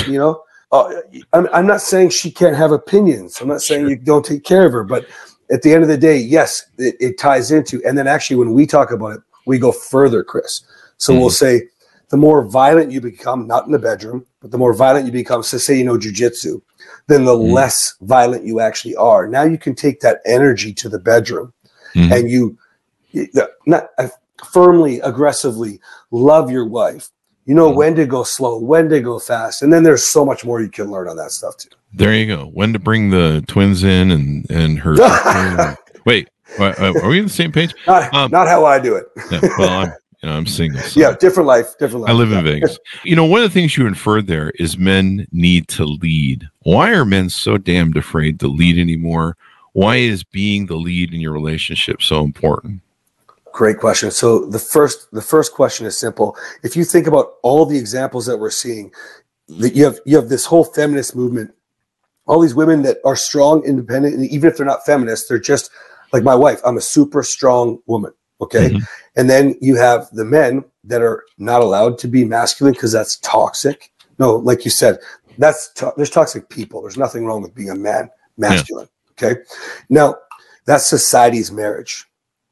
You 0.08 0.18
know, 0.18 0.44
uh, 0.72 0.94
I'm, 1.34 1.48
I'm 1.54 1.68
not 1.68 1.82
saying 1.82 2.10
she 2.10 2.32
can't 2.32 2.56
have 2.56 2.72
opinions. 2.72 3.40
I'm 3.42 3.48
not 3.48 3.62
saying 3.62 3.84
sure. 3.84 3.90
you 3.90 3.96
don't 3.96 4.26
take 4.26 4.44
care 4.44 4.66
of 4.66 4.74
her, 4.74 4.84
but 4.84 5.06
at 5.52 5.62
the 5.62 5.74
end 5.74 5.84
of 5.84 5.90
the 5.90 5.98
day, 5.98 6.18
yes, 6.18 6.66
it, 6.78 6.96
it, 7.00 7.18
ties 7.18 7.52
into. 7.52 7.84
And 7.86 7.98
then 7.98 8.08
actually, 8.08 8.36
when 8.36 8.54
we 8.54 8.66
talk 8.66 8.92
about 8.92 9.14
it, 9.14 9.22
we 9.46 9.58
go 9.58 9.72
further, 9.72 10.24
Chris. 10.24 10.62
So 10.98 11.12
mm-hmm. 11.12 11.22
we'll 11.22 11.30
say 11.32 11.64
the 12.10 12.18
more 12.18 12.44
violent 12.44 12.92
you 12.92 13.02
become, 13.02 13.48
not 13.48 13.66
in 13.66 13.72
the 13.72 13.80
bedroom, 13.80 14.26
but 14.42 14.52
the 14.52 14.58
more 14.58 14.74
violent 14.74 15.06
you 15.06 15.12
become, 15.12 15.44
so 15.44 15.58
say 15.58 15.78
you 15.78 15.84
know 15.84 15.98
jujitsu, 15.98 16.62
then 17.08 17.26
the 17.26 17.34
mm-hmm. 17.34 17.54
less 17.54 17.96
violent 18.02 18.46
you 18.46 18.60
actually 18.60 18.96
are. 18.96 19.28
Now 19.28 19.44
you 19.44 19.58
can 19.58 19.76
take 19.76 20.02
that 20.02 20.20
energy 20.26 20.74
to 20.74 20.90
the 20.90 21.00
bedroom 21.00 21.54
mm-hmm. 21.96 22.12
and 22.12 22.30
you 22.30 22.58
not 23.66 23.88
uh, 23.98 24.08
firmly, 24.52 25.00
aggressively 25.02 25.80
love 26.12 26.52
your 26.52 26.66
wife. 26.66 27.10
You 27.46 27.56
know 27.56 27.70
mm-hmm. 27.70 27.78
when 27.78 27.96
to 27.96 28.06
go 28.06 28.24
slow, 28.24 28.60
when 28.60 28.90
to 28.90 29.02
go 29.02 29.18
fast. 29.18 29.64
And 29.64 29.74
then 29.74 29.84
there's 29.84 30.04
so 30.04 30.24
much 30.24 30.46
more 30.46 30.62
you 30.62 30.70
can 30.70 30.92
learn 30.92 31.08
on 31.08 31.18
that 31.18 31.32
stuff 31.32 31.58
too. 31.58 31.70
There 31.94 32.14
you 32.14 32.28
go. 32.28 32.46
When 32.46 32.74
to 32.74 32.80
bring 32.80 33.10
the 33.10 33.44
twins 33.48 33.84
in 33.84 34.12
and 34.12 34.50
and 34.52 34.78
her. 34.80 34.96
wait, 36.06 36.30
are 36.60 37.10
we 37.10 37.20
on 37.20 37.26
the 37.26 37.30
same 37.30 37.52
page? 37.52 37.74
Not, 37.88 38.14
um, 38.14 38.32
not 38.32 38.48
how 38.48 38.66
I 38.66 38.80
do 38.80 38.96
it. 38.96 39.06
yeah, 39.32 39.40
well, 39.58 39.70
I'm 39.70 39.94
you 40.22 40.30
know 40.30 40.36
I'm 40.36 40.46
single. 40.46 40.82
So 40.82 41.00
yeah, 41.00 41.16
different 41.20 41.48
life, 41.48 41.78
different 41.80 42.04
life. 42.04 42.12
I 42.12 42.14
live 42.14 42.32
in 42.32 42.44
Vegas. 42.44 42.78
You 43.04 43.16
know, 43.16 43.26
one 43.26 43.42
of 43.42 43.50
the 43.50 43.54
things 43.54 43.78
you 43.78 43.88
inferred 43.88 44.28
there 44.28 44.52
is 44.60 44.78
men 44.78 45.28
need 45.32 45.68
to 45.70 45.86
lead. 45.86 46.48
Why 46.60 46.92
are 46.92 47.06
men 47.06 47.30
so 47.30 47.58
damned 47.58 47.98
afraid 47.98 48.40
to 48.42 48.48
lead 48.48 48.78
anymore? 48.78 49.38
Why 49.74 49.98
is 49.98 50.24
being 50.24 50.66
the 50.66 50.76
lead 50.76 51.14
in 51.14 51.22
your 51.22 51.32
relationship 51.32 52.02
so 52.02 52.24
important? 52.24 52.82
Great 53.54 53.78
question. 53.78 54.12
So 54.12 54.46
the 54.46 54.60
first 54.60 55.12
the 55.12 55.22
first 55.22 55.54
question 55.54 55.86
is 55.86 55.98
simple. 55.98 56.38
If 56.64 56.76
you 56.76 56.84
think 56.84 57.08
about 57.08 57.34
all 57.44 57.66
the 57.66 57.78
examples 57.78 58.26
that 58.26 58.38
we're 58.38 58.50
seeing, 58.52 58.92
that 59.48 59.76
you 59.76 59.86
have 59.86 60.00
you 60.06 60.16
have 60.16 60.30
this 60.30 60.46
whole 60.46 60.64
feminist 60.64 61.16
movement 61.16 61.54
all 62.30 62.40
these 62.40 62.54
women 62.54 62.84
that 62.84 62.98
are 63.04 63.16
strong, 63.16 63.64
independent, 63.66 64.14
and 64.14 64.26
even 64.28 64.50
if 64.50 64.56
they're 64.56 64.66
not 64.66 64.86
feminists, 64.86 65.28
they're 65.28 65.40
just 65.40 65.72
like 66.14 66.24
my 66.24 66.36
wife. 66.36 66.62
I'm 66.64 66.78
a 66.78 66.82
super 66.82 67.24
strong 67.24 67.80
woman. 67.88 68.14
Okay. 68.40 68.70
Mm-hmm. 68.70 68.84
And 69.16 69.30
then 69.30 69.56
you 69.62 69.76
have 69.78 70.08
the 70.12 70.24
men 70.24 70.64
that 70.84 71.02
are 71.02 71.24
not 71.40 71.62
allowed 71.62 71.98
to 72.00 72.08
be 72.08 72.24
masculine 72.24 72.74
because 72.74 72.92
that's 72.92 73.18
toxic. 73.18 73.92
No, 74.20 74.36
like 74.36 74.64
you 74.64 74.70
said, 74.70 75.00
that's 75.40 75.74
to- 75.74 75.92
there's 75.98 76.12
toxic 76.12 76.48
people. 76.50 76.84
There's 76.84 76.98
nothing 76.98 77.26
wrong 77.26 77.42
with 77.42 77.56
being 77.56 77.72
a 77.72 77.76
man, 77.76 78.12
masculine. 78.38 78.88
Yeah. 79.20 79.30
Okay. 79.30 79.42
Now 79.90 80.16
that's 80.66 80.86
society's 80.86 81.52
marriage, 81.52 82.06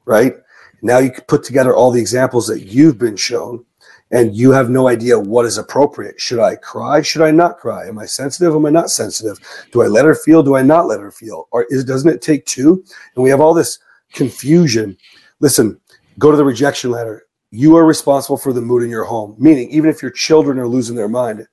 right? 0.06 0.34
Now 0.82 0.98
you 0.98 1.10
can 1.10 1.24
put 1.24 1.44
together 1.44 1.74
all 1.74 1.90
the 1.90 2.00
examples 2.00 2.46
that 2.48 2.62
you've 2.62 2.98
been 2.98 3.16
shown 3.16 3.64
and 4.10 4.34
you 4.34 4.52
have 4.52 4.70
no 4.70 4.88
idea 4.88 5.18
what 5.18 5.44
is 5.44 5.58
appropriate. 5.58 6.20
Should 6.20 6.38
I 6.38 6.56
cry? 6.56 7.02
Should 7.02 7.22
I 7.22 7.30
not 7.30 7.58
cry? 7.58 7.86
Am 7.86 7.98
I 7.98 8.06
sensitive? 8.06 8.54
Am 8.54 8.64
I 8.64 8.70
not 8.70 8.90
sensitive? 8.90 9.38
Do 9.72 9.82
I 9.82 9.86
let 9.86 10.04
her 10.04 10.14
feel? 10.14 10.42
Do 10.42 10.56
I 10.56 10.62
not 10.62 10.86
let 10.86 11.00
her 11.00 11.10
feel? 11.10 11.48
Or 11.50 11.66
is, 11.68 11.84
doesn't 11.84 12.10
it 12.10 12.22
take 12.22 12.46
two? 12.46 12.84
And 13.14 13.22
we 13.22 13.30
have 13.30 13.40
all 13.40 13.54
this 13.54 13.78
confusion. 14.12 14.96
Listen, 15.40 15.78
go 16.18 16.30
to 16.30 16.36
the 16.36 16.44
rejection 16.44 16.90
ladder. 16.90 17.24
You 17.50 17.76
are 17.76 17.84
responsible 17.84 18.36
for 18.36 18.52
the 18.52 18.62
mood 18.62 18.82
in 18.82 18.90
your 18.90 19.04
home. 19.04 19.34
Meaning, 19.38 19.70
even 19.70 19.90
if 19.90 20.02
your 20.02 20.10
children 20.10 20.58
are 20.58 20.68
losing 20.68 20.96
their 20.96 21.08
mind, 21.08 21.46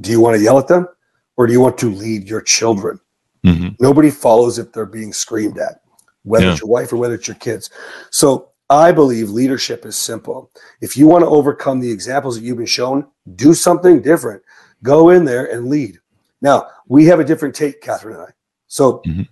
do 0.00 0.10
you 0.10 0.20
want 0.20 0.36
to 0.36 0.42
yell 0.42 0.58
at 0.58 0.68
them 0.68 0.88
or 1.36 1.46
do 1.46 1.52
you 1.52 1.60
want 1.60 1.78
to 1.78 1.90
lead 1.90 2.28
your 2.28 2.40
children? 2.40 3.00
Mm-hmm. 3.44 3.68
Nobody 3.80 4.10
follows 4.10 4.58
if 4.58 4.72
they're 4.72 4.86
being 4.86 5.12
screamed 5.12 5.58
at, 5.58 5.80
whether 6.24 6.46
yeah. 6.46 6.52
it's 6.52 6.60
your 6.60 6.70
wife 6.70 6.92
or 6.92 6.96
whether 6.96 7.14
it's 7.14 7.28
your 7.28 7.36
kids. 7.36 7.70
So 8.10 8.50
I 8.68 8.92
believe 8.92 9.30
leadership 9.30 9.86
is 9.86 9.96
simple. 9.96 10.50
If 10.80 10.96
you 10.96 11.06
want 11.06 11.22
to 11.22 11.28
overcome 11.28 11.80
the 11.80 11.90
examples 11.90 12.36
that 12.36 12.44
you've 12.44 12.56
been 12.56 12.66
shown, 12.66 13.06
do 13.36 13.54
something 13.54 14.02
different. 14.02 14.42
Go 14.82 15.10
in 15.10 15.24
there 15.24 15.46
and 15.46 15.68
lead. 15.68 15.98
Now, 16.40 16.68
we 16.88 17.06
have 17.06 17.20
a 17.20 17.24
different 17.24 17.54
take, 17.54 17.80
Catherine 17.80 18.16
and 18.16 18.24
I. 18.24 18.30
So 18.66 19.02
mm-hmm. 19.06 19.22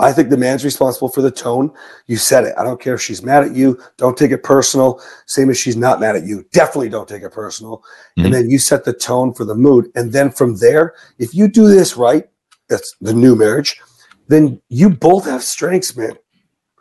I 0.00 0.12
think 0.12 0.28
the 0.28 0.36
man's 0.36 0.64
responsible 0.64 1.08
for 1.08 1.22
the 1.22 1.30
tone. 1.30 1.72
You 2.06 2.16
said 2.16 2.44
it. 2.44 2.54
I 2.58 2.64
don't 2.64 2.80
care 2.80 2.94
if 2.94 3.00
she's 3.00 3.22
mad 3.22 3.44
at 3.44 3.54
you. 3.54 3.80
Don't 3.96 4.16
take 4.16 4.32
it 4.32 4.42
personal. 4.42 5.00
Same 5.26 5.50
as 5.50 5.58
she's 5.58 5.76
not 5.76 6.00
mad 6.00 6.16
at 6.16 6.26
you. 6.26 6.44
Definitely 6.52 6.88
don't 6.88 7.08
take 7.08 7.22
it 7.22 7.32
personal. 7.32 7.78
Mm-hmm. 7.78 8.24
And 8.24 8.34
then 8.34 8.50
you 8.50 8.58
set 8.58 8.84
the 8.84 8.92
tone 8.92 9.32
for 9.32 9.44
the 9.44 9.54
mood. 9.54 9.90
And 9.94 10.12
then 10.12 10.30
from 10.30 10.56
there, 10.56 10.94
if 11.18 11.34
you 11.34 11.48
do 11.48 11.68
this 11.68 11.96
right, 11.96 12.28
that's 12.68 12.96
the 13.00 13.14
new 13.14 13.36
marriage, 13.36 13.80
then 14.28 14.60
you 14.68 14.90
both 14.90 15.26
have 15.26 15.42
strengths, 15.42 15.96
man. 15.96 16.16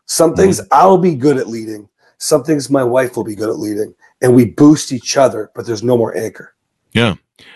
Some 0.05 0.35
things 0.35 0.59
mm-hmm. 0.59 0.67
I'll 0.71 0.97
be 0.97 1.15
good 1.15 1.37
at 1.37 1.47
leading. 1.47 1.89
Some 2.17 2.43
things 2.43 2.69
my 2.69 2.83
wife 2.83 3.15
will 3.15 3.23
be 3.23 3.35
good 3.35 3.49
at 3.49 3.59
leading. 3.59 3.93
And 4.21 4.35
we 4.35 4.45
boost 4.45 4.91
each 4.91 5.17
other, 5.17 5.51
but 5.55 5.65
there's 5.65 5.83
no 5.83 5.97
more 5.97 6.15
anchor. 6.15 6.53
Yeah. 6.93 7.15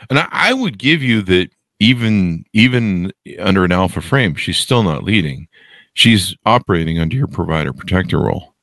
And 0.10 0.20
I, 0.20 0.28
I 0.32 0.54
would 0.54 0.78
give 0.78 1.02
you 1.02 1.22
that 1.24 1.50
even 1.80 2.46
even 2.54 3.14
under 3.40 3.64
an 3.64 3.72
alpha 3.72 4.02
frame, 4.02 4.36
she's 4.36 4.58
still 4.58 4.84
not 4.84 5.04
leading. 5.04 5.48
She's 5.94 6.36
operating 6.46 7.00
under 7.00 7.16
your 7.16 7.28
provider 7.28 7.74
protector 7.74 8.20
role. 8.20 8.56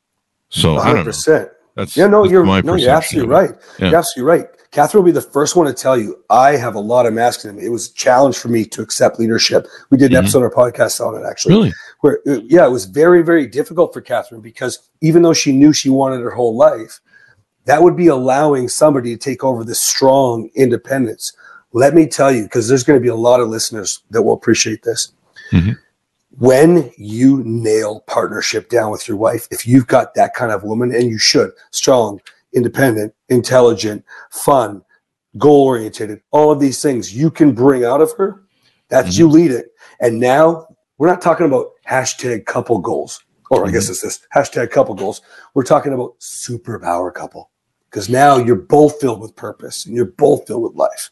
So 0.50 0.76
100%. 0.76 0.80
I 0.80 0.92
don't 0.92 1.06
know. 1.06 1.48
That's 1.74 1.96
yeah, 1.96 2.06
no, 2.06 2.24
you're 2.24 2.44
no, 2.44 2.76
you're 2.76 2.90
absolutely 2.90 3.30
right. 3.30 3.50
Yeah. 3.78 3.88
You're 3.90 3.98
absolutely 3.98 4.30
right. 4.30 4.46
Catherine 4.70 5.02
will 5.02 5.08
be 5.08 5.12
the 5.12 5.20
first 5.22 5.56
one 5.56 5.66
to 5.66 5.72
tell 5.72 5.96
you 5.96 6.22
I 6.30 6.56
have 6.56 6.74
a 6.74 6.80
lot 6.80 7.06
of 7.06 7.14
masculine. 7.14 7.58
It 7.58 7.68
was 7.68 7.90
a 7.90 7.94
challenge 7.94 8.36
for 8.36 8.48
me 8.48 8.64
to 8.66 8.82
accept 8.82 9.18
leadership. 9.18 9.66
We 9.90 9.98
did 9.98 10.12
an 10.12 10.16
Mhm. 10.16 10.18
episode 10.24 10.38
on 10.38 10.44
our 10.44 10.50
podcast 10.50 11.04
on 11.04 11.20
it 11.20 11.26
actually. 11.28 11.54
Really? 11.54 11.72
Where 12.00 12.20
uh, 12.26 12.40
yeah, 12.44 12.66
it 12.66 12.70
was 12.70 12.84
very 12.84 13.22
very 13.22 13.46
difficult 13.46 13.92
for 13.92 14.00
Catherine 14.00 14.40
because 14.40 14.78
even 15.00 15.22
though 15.22 15.32
she 15.32 15.52
knew 15.52 15.72
she 15.72 15.90
wanted 15.90 16.20
her 16.20 16.30
whole 16.30 16.56
life, 16.56 17.00
that 17.66 17.82
would 17.82 17.96
be 17.96 18.08
allowing 18.08 18.68
somebody 18.68 19.16
to 19.16 19.18
take 19.18 19.42
over 19.42 19.64
this 19.64 19.80
strong 19.80 20.50
independence. 20.54 21.32
Let 21.72 21.94
me 21.94 22.06
tell 22.06 22.30
you, 22.30 22.44
because 22.44 22.68
there's 22.68 22.84
going 22.84 22.98
to 22.98 23.02
be 23.02 23.08
a 23.08 23.16
lot 23.16 23.40
of 23.40 23.48
listeners 23.48 24.00
that 24.10 24.22
will 24.22 24.34
appreciate 24.34 24.82
this. 24.84 25.12
Mhm. 25.50 25.76
When 26.38 26.90
you 26.96 27.42
nail 27.44 28.00
partnership 28.06 28.68
down 28.68 28.90
with 28.90 29.06
your 29.06 29.16
wife, 29.16 29.46
if 29.50 29.66
you've 29.66 29.86
got 29.86 30.14
that 30.14 30.34
kind 30.34 30.50
of 30.50 30.64
woman, 30.64 30.92
and 30.92 31.08
you 31.08 31.18
should, 31.18 31.52
strong, 31.70 32.20
independent, 32.52 33.14
intelligent, 33.28 34.04
fun, 34.30 34.82
goal 35.38 35.64
oriented, 35.64 36.20
all 36.32 36.50
of 36.50 36.58
these 36.58 36.82
things 36.82 37.14
you 37.14 37.30
can 37.30 37.52
bring 37.52 37.84
out 37.84 38.00
of 38.00 38.12
her, 38.16 38.42
that's 38.88 39.10
mm-hmm. 39.10 39.20
you 39.20 39.28
lead 39.28 39.50
it. 39.52 39.66
And 40.00 40.18
now 40.18 40.66
we're 40.98 41.08
not 41.08 41.22
talking 41.22 41.46
about 41.46 41.68
hashtag 41.88 42.46
couple 42.46 42.78
goals, 42.78 43.22
or 43.50 43.66
I 43.66 43.70
guess 43.70 43.84
mm-hmm. 43.84 43.92
it's 43.92 44.02
this 44.02 44.20
hashtag 44.34 44.70
couple 44.70 44.94
goals. 44.94 45.22
We're 45.54 45.64
talking 45.64 45.92
about 45.92 46.18
superpower 46.18 47.14
couple 47.14 47.50
because 47.90 48.08
now 48.08 48.38
you're 48.38 48.56
both 48.56 49.00
filled 49.00 49.20
with 49.20 49.36
purpose 49.36 49.86
and 49.86 49.94
you're 49.94 50.06
both 50.06 50.46
filled 50.48 50.64
with 50.64 50.74
life. 50.74 51.10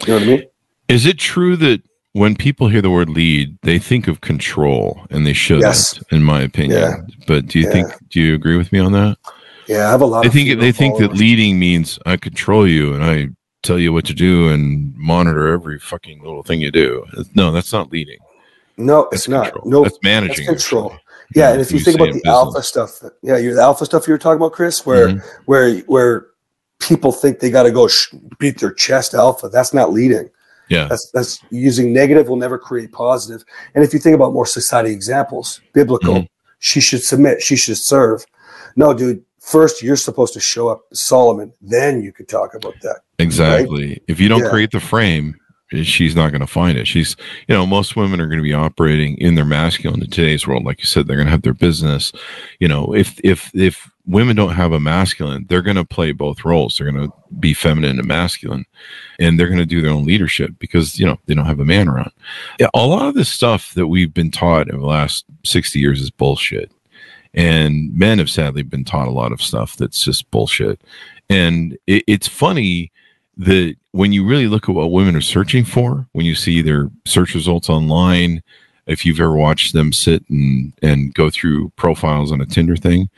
You 0.00 0.08
know 0.08 0.14
what 0.14 0.22
I 0.22 0.26
mean? 0.26 0.42
Is 0.88 1.06
it 1.06 1.18
true 1.18 1.56
that 1.58 1.82
when 2.14 2.34
people 2.36 2.68
hear 2.68 2.80
the 2.80 2.90
word 2.90 3.10
lead, 3.10 3.58
they 3.62 3.78
think 3.78 4.06
of 4.08 4.20
control 4.20 5.04
and 5.10 5.26
they 5.26 5.32
shouldn't, 5.32 5.64
Yes. 5.64 6.00
in 6.10 6.22
my 6.22 6.40
opinion. 6.42 6.80
Yeah. 6.80 6.96
But 7.26 7.46
do 7.46 7.58
you 7.58 7.66
Yeah. 7.66 7.72
think, 7.72 7.88
do 8.08 8.20
you 8.20 8.34
agree 8.34 8.56
with 8.56 8.72
me 8.72 8.78
on 8.78 8.92
that? 8.92 9.18
Yeah, 9.66 9.88
I 9.88 9.90
have 9.90 10.00
a 10.00 10.06
lot. 10.06 10.24
I 10.24 10.28
of 10.28 10.32
think 10.32 10.60
they 10.60 10.72
think 10.72 10.98
that 10.98 11.14
leading 11.14 11.58
means 11.58 11.98
I 12.06 12.16
control 12.16 12.66
you 12.68 12.94
and 12.94 13.02
I 13.04 13.28
tell 13.62 13.78
you 13.78 13.92
what 13.92 14.04
to 14.06 14.14
do 14.14 14.48
and 14.48 14.94
monitor 14.96 15.48
every 15.52 15.78
fucking 15.78 16.22
little 16.22 16.42
thing 16.44 16.60
you 16.60 16.70
do. 16.70 17.04
No, 17.34 17.50
that's 17.50 17.72
not 17.72 17.90
leading. 17.90 18.18
No, 18.76 19.08
it's 19.10 19.26
That's 19.26 19.28
not. 19.28 19.66
No, 19.66 19.82
that's 19.82 19.98
managing. 20.02 20.46
that's 20.46 20.62
control. 20.68 20.92
actually. 20.92 21.00
Yeah, 21.34 21.52
and 21.52 21.60
if 21.60 21.72
you 21.72 21.78
we 21.78 21.82
think 21.84 21.98
about 22.00 22.12
the 22.12 22.28
alpha 22.28 22.62
stuff, 22.62 23.00
yeah, 23.22 23.38
you're 23.38 23.54
the 23.54 23.62
alpha 23.62 23.84
stuff 23.86 24.06
you 24.06 24.12
were 24.14 24.18
talking 24.18 24.36
about, 24.36 24.52
Chris, 24.52 24.84
where 24.86 25.08
Mhm. 25.08 25.22
where 25.46 25.78
where 25.86 26.26
people 26.80 27.10
think 27.10 27.40
they 27.40 27.50
got 27.50 27.62
to 27.64 27.70
go 27.72 27.88
sh- 27.88 28.12
beat 28.38 28.60
their 28.60 28.72
chest 28.72 29.14
alpha. 29.14 29.48
That's 29.48 29.72
not 29.72 29.92
leading. 29.92 30.28
Yeah. 30.68 30.86
That's 30.88 31.10
that's 31.10 31.40
using 31.50 31.92
negative 31.92 32.28
will 32.28 32.36
never 32.36 32.58
create 32.58 32.92
positive. 32.92 33.44
And 33.74 33.84
if 33.84 33.92
you 33.92 33.98
think 33.98 34.14
about 34.14 34.32
more 34.32 34.46
society 34.46 34.90
examples, 34.90 35.60
biblical, 35.72 36.14
Mhm. 36.14 36.28
she 36.58 36.80
should 36.80 37.02
submit, 37.02 37.42
she 37.42 37.56
should 37.56 37.76
serve. 37.76 38.24
No, 38.76 38.94
dude. 38.94 39.22
First, 39.40 39.82
you're 39.82 39.96
supposed 39.96 40.32
to 40.34 40.40
show 40.40 40.68
up, 40.68 40.82
Solomon. 40.94 41.52
Then 41.60 42.02
you 42.02 42.12
could 42.12 42.28
talk 42.28 42.54
about 42.54 42.74
that. 42.80 43.00
Exactly. 43.18 44.00
If 44.08 44.18
you 44.18 44.28
don't 44.28 44.42
Yeah. 44.44 44.48
create 44.48 44.70
the 44.70 44.80
frame, 44.80 45.34
eh, 45.74 45.82
she's 45.82 46.16
not 46.16 46.30
going 46.30 46.40
to 46.40 46.46
find 46.46 46.78
it. 46.78 46.86
She's, 46.86 47.14
you 47.46 47.54
know, 47.54 47.66
most 47.66 47.94
women 47.94 48.20
are 48.22 48.26
going 48.26 48.38
to 48.38 48.42
be 48.42 48.54
operating 48.54 49.18
in 49.18 49.34
their 49.34 49.44
masculine 49.44 50.02
in 50.02 50.08
today's 50.08 50.46
world. 50.46 50.64
Like 50.64 50.80
you 50.80 50.86
said, 50.86 51.06
they're 51.06 51.16
going 51.16 51.26
to 51.26 51.30
have 51.32 51.42
their 51.42 51.52
business. 51.52 52.10
You 52.58 52.68
know, 52.68 52.94
if 52.94 53.20
if 53.22 53.50
if 53.54 53.90
women 54.06 54.36
don't 54.36 54.54
have 54.54 54.72
a 54.72 54.80
masculine, 54.80 55.46
they're 55.48 55.62
going 55.62 55.76
to 55.76 55.84
play 55.84 56.12
both 56.12 56.44
roles. 56.44 56.76
They're 56.76 56.90
going 56.90 57.08
to 57.08 57.12
be 57.38 57.54
feminine 57.54 57.98
and 57.98 58.08
masculine, 58.08 58.66
and 59.18 59.38
they're 59.38 59.48
going 59.48 59.58
to 59.58 59.66
do 59.66 59.80
their 59.80 59.90
own 59.90 60.04
leadership 60.04 60.52
because 60.58 60.98
you 60.98 61.06
know 61.06 61.18
they 61.26 61.34
don't 61.34 61.46
have 61.46 61.60
a 61.60 61.64
man 61.64 61.88
around. 61.88 62.12
Yeah, 62.58 62.68
a 62.74 62.86
lot 62.86 63.08
of 63.08 63.14
this 63.14 63.30
stuff 63.30 63.74
that 63.74 63.86
we've 63.86 64.12
been 64.12 64.30
taught 64.30 64.68
in 64.68 64.78
the 64.78 64.86
last 64.86 65.24
sixty 65.44 65.80
years 65.80 66.00
is 66.00 66.10
bullshit. 66.10 66.70
And 67.36 67.92
men 67.92 68.18
have 68.18 68.30
sadly 68.30 68.62
been 68.62 68.84
taught 68.84 69.08
a 69.08 69.12
lot 69.12 69.32
of 69.32 69.42
stuff 69.42 69.76
that's 69.76 70.04
just 70.04 70.30
bullshit. 70.30 70.80
And 71.28 71.76
it, 71.88 72.04
it's 72.06 72.28
funny 72.28 72.92
that 73.36 73.74
when 73.90 74.12
you 74.12 74.24
really 74.24 74.46
look 74.46 74.68
at 74.68 74.74
what 74.74 74.92
women 74.92 75.16
are 75.16 75.20
searching 75.20 75.64
for, 75.64 76.06
when 76.12 76.26
you 76.26 76.36
see 76.36 76.62
their 76.62 76.90
search 77.04 77.34
results 77.34 77.68
online, 77.68 78.40
if 78.86 79.04
you've 79.04 79.20
ever 79.20 79.36
watched 79.36 79.72
them 79.72 79.92
sit 79.92 80.28
and 80.28 80.72
and 80.82 81.14
go 81.14 81.30
through 81.30 81.70
profiles 81.76 82.32
on 82.32 82.40
a 82.40 82.46
Tinder 82.46 82.76
thing, 82.76 83.08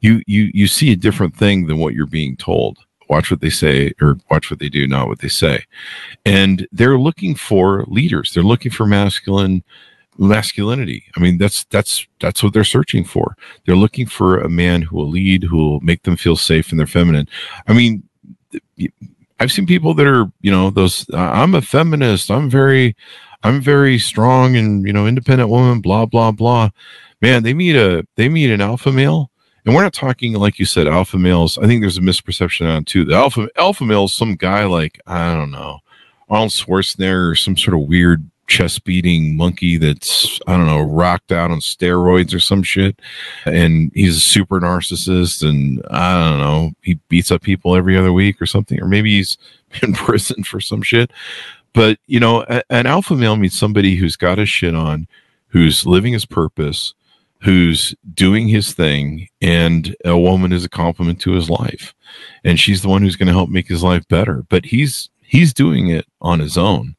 you 0.00 0.22
you 0.26 0.50
you 0.54 0.66
see 0.66 0.92
a 0.92 0.96
different 0.96 1.36
thing 1.36 1.66
than 1.66 1.78
what 1.78 1.94
you're 1.94 2.06
being 2.06 2.36
told. 2.36 2.78
Watch 3.08 3.30
what 3.30 3.40
they 3.40 3.50
say 3.50 3.92
or 4.00 4.18
watch 4.30 4.50
what 4.50 4.58
they 4.58 4.68
do, 4.68 4.86
not 4.86 5.06
what 5.06 5.20
they 5.20 5.28
say. 5.28 5.64
And 6.24 6.66
they're 6.72 6.98
looking 6.98 7.36
for 7.36 7.84
leaders. 7.86 8.32
They're 8.32 8.42
looking 8.42 8.72
for 8.72 8.84
masculine 8.84 9.62
masculinity. 10.18 11.04
I 11.16 11.20
mean, 11.20 11.38
that's 11.38 11.64
that's 11.64 12.06
that's 12.20 12.42
what 12.42 12.52
they're 12.52 12.64
searching 12.64 13.04
for. 13.04 13.36
They're 13.64 13.76
looking 13.76 14.06
for 14.06 14.38
a 14.38 14.48
man 14.48 14.82
who 14.82 14.96
will 14.96 15.08
lead, 15.08 15.44
who 15.44 15.56
will 15.56 15.80
make 15.80 16.02
them 16.02 16.16
feel 16.16 16.36
safe 16.36 16.72
in 16.72 16.78
their 16.78 16.86
feminine. 16.86 17.28
I 17.68 17.74
mean, 17.74 18.02
I've 19.38 19.52
seen 19.52 19.66
people 19.66 19.94
that 19.94 20.06
are, 20.06 20.30
you 20.40 20.50
know, 20.50 20.70
those. 20.70 21.08
Uh, 21.12 21.18
I'm 21.18 21.54
a 21.54 21.62
feminist. 21.62 22.30
I'm 22.30 22.48
very, 22.48 22.96
I'm 23.42 23.60
very 23.60 23.98
strong 23.98 24.56
and 24.56 24.86
you 24.86 24.92
know, 24.92 25.06
independent 25.06 25.50
woman. 25.50 25.80
Blah 25.80 26.06
blah 26.06 26.32
blah. 26.32 26.70
Man, 27.22 27.42
they 27.42 27.54
meet 27.54 27.76
a 27.76 28.06
they 28.16 28.28
meet 28.28 28.50
an 28.50 28.60
alpha 28.60 28.92
male, 28.92 29.30
and 29.64 29.74
we're 29.74 29.82
not 29.82 29.94
talking 29.94 30.34
like 30.34 30.58
you 30.58 30.64
said, 30.64 30.86
alpha 30.86 31.18
males. 31.18 31.58
I 31.58 31.66
think 31.66 31.80
there's 31.80 31.98
a 31.98 32.02
misperception 32.02 32.68
on 32.68 32.84
too. 32.84 33.04
The 33.04 33.14
alpha 33.14 33.48
alpha 33.56 33.84
male 33.84 34.08
some 34.08 34.36
guy 34.36 34.64
like 34.64 35.00
I 35.06 35.34
don't 35.34 35.50
know, 35.50 35.80
Arnold 36.28 36.50
Schwarzenegger 36.50 37.30
or 37.30 37.34
some 37.34 37.56
sort 37.56 37.74
of 37.74 37.88
weird 37.88 38.28
chest 38.46 38.84
beating 38.84 39.36
monkey 39.36 39.76
that's 39.76 40.40
I 40.46 40.56
don't 40.56 40.66
know 40.66 40.80
rocked 40.80 41.32
out 41.32 41.50
on 41.50 41.58
steroids 41.58 42.34
or 42.34 42.40
some 42.40 42.62
shit, 42.62 43.00
and 43.44 43.90
he's 43.94 44.16
a 44.16 44.20
super 44.20 44.60
narcissist, 44.60 45.46
and 45.46 45.82
I 45.90 46.30
don't 46.30 46.38
know 46.38 46.72
he 46.82 46.94
beats 47.08 47.30
up 47.30 47.42
people 47.42 47.76
every 47.76 47.96
other 47.96 48.12
week 48.12 48.40
or 48.40 48.46
something, 48.46 48.80
or 48.80 48.86
maybe 48.86 49.16
he's 49.16 49.38
in 49.82 49.92
prison 49.92 50.44
for 50.44 50.60
some 50.60 50.82
shit. 50.82 51.10
But 51.76 51.98
you 52.06 52.18
know, 52.18 52.42
a- 52.48 52.62
an 52.70 52.86
alpha 52.86 53.14
male 53.14 53.36
means 53.36 53.56
somebody 53.56 53.96
who's 53.96 54.16
got 54.16 54.38
his 54.38 54.48
shit 54.48 54.74
on, 54.74 55.06
who's 55.48 55.84
living 55.84 56.14
his 56.14 56.24
purpose, 56.24 56.94
who's 57.42 57.94
doing 58.14 58.48
his 58.48 58.72
thing, 58.72 59.28
and 59.42 59.94
a 60.02 60.18
woman 60.18 60.52
is 60.52 60.64
a 60.64 60.70
complement 60.70 61.20
to 61.20 61.32
his 61.32 61.50
life, 61.50 61.94
and 62.42 62.58
she's 62.58 62.80
the 62.80 62.88
one 62.88 63.02
who's 63.02 63.16
going 63.16 63.26
to 63.26 63.34
help 63.34 63.50
make 63.50 63.68
his 63.68 63.82
life 63.82 64.08
better. 64.08 64.44
But 64.48 64.64
he's 64.64 65.10
he's 65.20 65.52
doing 65.52 65.88
it 65.88 66.06
on 66.22 66.40
his 66.40 66.56
own 66.56 66.96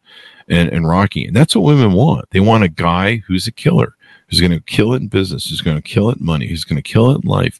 and, 0.47 0.69
and 0.69 0.87
rocking. 0.87 1.25
And 1.27 1.35
that's 1.35 1.55
what 1.55 1.65
women 1.65 1.93
want. 1.93 2.29
They 2.29 2.39
want 2.39 2.63
a 2.63 2.69
guy 2.69 3.23
who's 3.27 3.47
a 3.47 3.51
killer, 3.51 3.95
who's 4.29 4.41
going 4.41 4.51
to 4.51 4.59
kill 4.61 4.93
it 4.93 5.01
in 5.01 5.07
business, 5.07 5.49
who's 5.49 5.61
going 5.61 5.77
to 5.77 5.81
kill 5.81 6.11
it 6.11 6.19
in 6.19 6.25
money, 6.25 6.47
who's 6.47 6.65
going 6.65 6.81
to 6.81 6.91
kill 6.93 7.09
it 7.11 7.23
in 7.23 7.27
life, 7.27 7.59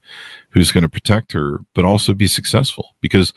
who's 0.51 0.71
going 0.71 0.83
to 0.83 0.89
protect 0.89 1.31
her, 1.31 1.61
but 1.73 1.83
also 1.83 2.13
be 2.13 2.27
successful. 2.27 2.95
Because, 3.01 3.33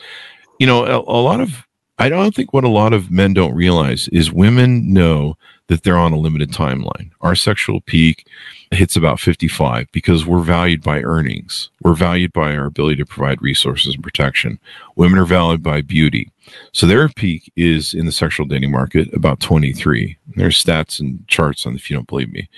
you 0.58 0.66
know, 0.66 0.84
a, 0.84 0.98
a 0.98 1.22
lot 1.22 1.40
of, 1.40 1.66
I 2.00 2.08
don't 2.08 2.34
think 2.34 2.54
what 2.54 2.64
a 2.64 2.68
lot 2.68 2.94
of 2.94 3.10
men 3.10 3.34
don't 3.34 3.54
realize 3.54 4.08
is 4.08 4.32
women 4.32 4.90
know 4.90 5.36
that 5.66 5.82
they're 5.82 5.98
on 5.98 6.14
a 6.14 6.18
limited 6.18 6.50
timeline. 6.50 7.10
Our 7.20 7.34
sexual 7.34 7.82
peak 7.82 8.26
hits 8.70 8.96
about 8.96 9.20
55 9.20 9.86
because 9.92 10.24
we're 10.24 10.40
valued 10.40 10.82
by 10.82 11.02
earnings. 11.02 11.68
We're 11.82 11.94
valued 11.94 12.32
by 12.32 12.56
our 12.56 12.64
ability 12.64 12.96
to 12.96 13.06
provide 13.06 13.42
resources 13.42 13.94
and 13.94 14.02
protection. 14.02 14.58
Women 14.96 15.18
are 15.18 15.26
valued 15.26 15.62
by 15.62 15.82
beauty. 15.82 16.32
So 16.72 16.86
their 16.86 17.08
peak 17.10 17.52
is 17.54 17.92
in 17.92 18.06
the 18.06 18.12
sexual 18.12 18.46
dating 18.46 18.70
market 18.70 19.12
about 19.12 19.40
23. 19.40 20.16
There's 20.36 20.64
stats 20.64 21.00
and 21.00 21.28
charts 21.28 21.66
on 21.66 21.74
if 21.74 21.90
you 21.90 21.96
don't 21.96 22.08
believe 22.08 22.32
me. 22.32 22.48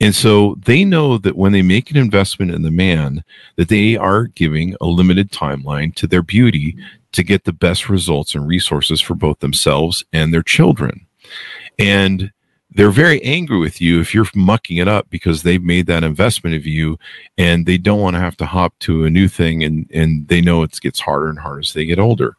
And 0.00 0.14
so 0.14 0.56
they 0.64 0.84
know 0.84 1.18
that 1.18 1.36
when 1.36 1.50
they 1.50 1.62
make 1.62 1.90
an 1.90 1.96
investment 1.96 2.52
in 2.52 2.62
the 2.62 2.70
man, 2.70 3.24
that 3.56 3.68
they 3.68 3.96
are 3.96 4.28
giving 4.28 4.76
a 4.80 4.86
limited 4.86 5.32
timeline 5.32 5.92
to 5.96 6.06
their 6.06 6.22
beauty 6.22 6.76
to 7.14 7.22
get 7.22 7.44
the 7.44 7.52
best 7.52 7.88
results 7.88 8.34
and 8.34 8.46
resources 8.46 9.00
for 9.00 9.14
both 9.14 9.40
themselves 9.40 10.04
and 10.12 10.32
their 10.32 10.42
children. 10.42 11.06
And 11.78 12.32
they're 12.74 12.90
very 12.90 13.22
angry 13.22 13.58
with 13.58 13.80
you 13.80 14.00
if 14.00 14.12
you're 14.12 14.26
mucking 14.34 14.78
it 14.78 14.88
up 14.88 15.08
because 15.08 15.42
they've 15.42 15.62
made 15.62 15.86
that 15.86 16.02
investment 16.02 16.56
of 16.56 16.66
you 16.66 16.98
and 17.38 17.66
they 17.66 17.78
don't 17.78 18.00
want 18.00 18.14
to 18.16 18.20
have 18.20 18.36
to 18.38 18.46
hop 18.46 18.76
to 18.80 19.04
a 19.04 19.10
new 19.10 19.28
thing 19.28 19.62
and 19.62 19.88
and 19.92 20.26
they 20.26 20.40
know 20.40 20.62
it 20.64 20.76
gets 20.80 20.98
harder 20.98 21.28
and 21.28 21.38
harder 21.38 21.60
as 21.60 21.72
they 21.72 21.84
get 21.84 22.00
older. 22.00 22.36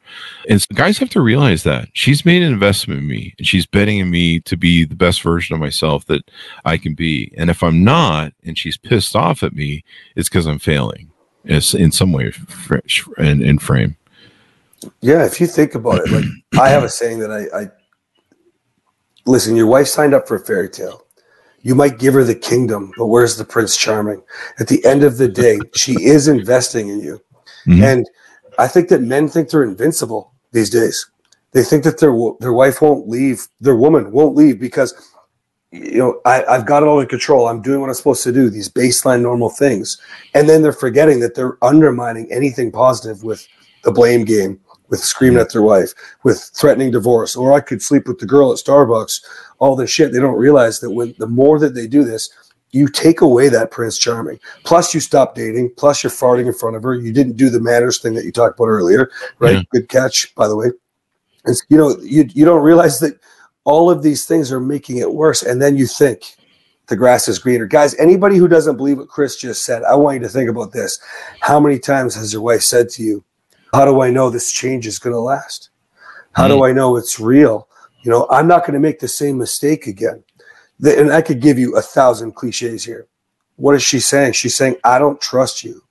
And 0.50 0.62
so 0.62 0.68
guys 0.74 0.98
have 0.98 1.10
to 1.12 1.22
realize 1.22 1.64
that. 1.64 1.88
She's 1.94 2.26
made 2.26 2.44
an 2.44 2.52
investment 2.52 3.00
in 3.00 3.08
me 3.08 3.34
and 3.38 3.48
she's 3.48 3.66
betting 3.66 4.00
in 4.00 4.10
me 4.10 4.42
to 4.42 4.58
be 4.58 4.84
the 4.84 4.96
best 4.96 5.22
version 5.22 5.54
of 5.54 5.62
myself 5.62 6.06
that 6.08 6.30
i 6.66 6.78
can 6.78 6.94
be. 6.96 7.34
And 7.38 7.50
if 7.50 7.64
i'm 7.64 7.84
not 7.84 8.34
and 8.44 8.58
she's 8.58 8.78
pissed 8.78 9.16
off 9.16 9.42
at 9.42 9.54
me 9.54 9.86
it's 10.18 10.28
because 10.28 10.48
i'm 10.48 10.60
failing 10.60 11.12
it's 11.46 11.74
in 11.74 11.92
some 11.92 12.12
way 12.12 12.34
in 13.18 13.60
frame 13.60 13.96
Yeah, 15.02 15.26
if 15.26 15.40
you 15.40 15.48
think 15.48 15.76
about 15.76 16.00
it, 16.00 16.12
like 16.12 16.26
I 16.60 16.70
have 16.70 16.84
a 16.84 16.90
saying 16.90 17.20
that 17.20 17.32
I, 17.32 17.62
I 17.62 17.68
listen, 19.26 19.56
your 19.56 19.68
wife 19.68 19.88
signed 19.88 20.14
up 20.14 20.28
for 20.28 20.36
a 20.36 20.40
fairy 20.40 20.70
tale. 20.70 21.04
You 21.62 21.74
might 21.74 21.98
give 21.98 22.14
her 22.14 22.24
the 22.24 22.36
kingdom, 22.36 22.92
but 22.98 23.08
where's 23.08 23.38
the 23.38 23.46
Prince 23.46 23.76
Charming? 23.76 24.22
At 24.60 24.68
the 24.68 24.86
end 24.86 25.04
of 25.04 25.18
the 25.18 25.28
day, 25.28 25.60
she 25.76 25.94
is 26.04 26.28
investing 26.28 26.90
in 26.90 27.00
you. 27.00 27.20
Mhm. 27.66 27.84
And 27.84 28.10
I 28.60 28.68
think 28.68 28.90
that 28.90 29.02
men 29.02 29.28
think 29.28 29.50
they're 29.50 29.64
invincible 29.64 30.32
these 30.52 30.70
days. 30.70 31.10
They 31.52 31.64
think 31.64 31.84
that 31.86 32.00
their 32.00 32.14
their 32.40 32.54
wife 32.54 32.82
won't 32.82 33.08
leave, 33.08 33.48
their 33.62 33.76
woman 33.76 34.12
won't 34.12 34.36
leave 34.36 34.60
because 34.60 34.94
you 35.72 35.98
know 35.98 36.22
I, 36.26 36.44
I've 36.46 36.66
got 36.66 36.84
it 36.84 36.88
all 36.88 37.00
in 37.00 37.08
control. 37.08 37.48
I'm 37.48 37.62
doing 37.62 37.80
what 37.80 37.90
I'm 37.90 37.96
supposed 37.96 38.24
to 38.24 38.32
do. 38.32 38.50
These 38.50 38.70
baseline 38.70 39.22
normal 39.22 39.50
things, 39.50 39.98
and 40.34 40.48
then 40.50 40.62
they're 40.62 40.74
forgetting 40.74 41.20
that 41.22 41.34
they're 41.34 41.58
undermining 41.64 42.32
anything 42.32 42.72
positive 42.72 43.24
with 43.24 43.48
the 43.84 43.92
blame 43.92 44.26
game, 44.26 44.60
with 44.90 45.00
screaming 45.00 45.40
at 45.40 45.52
their 45.52 45.62
wife, 45.62 45.94
with 46.24 46.52
threatening 46.54 46.92
divorce, 46.92 47.36
or 47.36 47.54
I 47.54 47.60
could 47.60 47.82
sleep 47.82 48.08
with 48.08 48.20
the 48.20 48.26
girl 48.26 48.52
at 48.52 48.58
Starbucks, 48.58 49.24
all 49.60 49.76
this 49.76 49.90
shit. 49.90 50.12
They 50.12 50.20
don't 50.20 50.38
realize 50.38 50.80
that 50.80 50.92
when 50.92 51.16
the 51.18 51.28
more 51.28 51.60
that 51.60 51.76
they 51.76 51.88
do 51.88 52.04
this, 52.04 52.30
you 52.72 52.88
take 52.88 53.22
away 53.22 53.48
that 53.50 53.72
Prince 53.72 53.98
Charming. 53.98 54.40
Plus, 54.66 54.94
you 54.94 55.00
stop 55.00 55.34
dating. 55.34 55.72
Plus, 55.78 56.04
you're 56.04 56.12
farting 56.12 56.48
in 56.48 56.54
front 56.54 56.76
of 56.76 56.84
her. 56.84 56.94
You 56.94 57.14
didn't 57.14 57.38
do 57.38 57.50
the 57.50 57.62
manners 57.62 58.00
thing 58.00 58.14
that 58.16 58.26
you 58.26 58.32
talked 58.32 58.60
about 58.60 58.68
earlier, 58.68 59.10
right? 59.40 59.56
Yeah. 59.56 59.64
Good 59.72 59.88
catch, 59.88 60.36
by 60.36 60.48
the 60.48 60.58
way. 60.58 60.72
It's, 61.46 61.64
you 61.70 61.78
know, 61.78 61.98
you 62.02 62.28
you 62.34 62.44
don't 62.44 62.64
realize 62.64 63.00
that 63.00 63.20
all 63.64 63.90
of 63.90 64.04
these 64.04 64.26
things 64.26 64.52
are 64.52 64.60
making 64.60 64.98
it 64.98 65.14
worse, 65.14 65.42
and 65.42 65.62
then 65.62 65.78
you 65.78 65.88
think 65.88 66.36
the 66.88 66.96
grass 66.96 67.28
is 67.28 67.40
greener. 67.40 67.66
Guys, 67.66 67.96
anybody 67.96 68.38
who 68.38 68.48
doesn't 68.48 68.78
believe 68.78 68.98
what 68.98 69.10
Chris 69.10 69.38
just 69.38 69.64
said, 69.64 69.84
I 69.84 69.96
want 69.96 70.16
you 70.16 70.22
to 70.24 70.30
think 70.30 70.50
about 70.50 70.72
this. 70.72 71.00
How 71.40 71.60
many 71.60 71.80
times 71.80 72.16
has 72.16 72.34
your 72.34 72.42
wife 72.42 72.62
said 72.62 72.90
to 72.90 73.04
you, 73.04 73.24
"How 73.76 73.86
do 73.86 74.02
I 74.02 74.10
know 74.10 74.30
this 74.30 74.52
change 74.52 74.88
is 74.88 75.00
going 75.00 75.14
to 75.14 75.20
last? 75.20 75.70
How 76.34 76.44
mm-hmm. 76.44 76.58
do 76.58 76.66
I 76.66 76.72
know 76.74 76.98
it's 76.98 77.20
real? 77.20 77.68
You 78.04 78.12
know, 78.12 78.28
I'm 78.30 78.48
not 78.48 78.62
going 78.62 78.74
to 78.74 78.80
make 78.80 79.00
the 79.00 79.08
same 79.08 79.38
mistake 79.38 79.88
again." 79.88 80.24
and 80.84 81.12
I 81.12 81.22
could 81.22 81.40
give 81.40 81.58
you 81.58 81.76
a 81.76 81.82
thousand 81.82 82.34
cliches 82.34 82.84
here. 82.84 83.08
What 83.56 83.76
is 83.76 83.84
she 83.84 84.00
saying? 84.00 84.34
She's 84.34 84.56
saying, 84.56 84.76
I 84.84 85.00
don't 85.00 85.22
trust 85.22 85.64
you. 85.64 85.82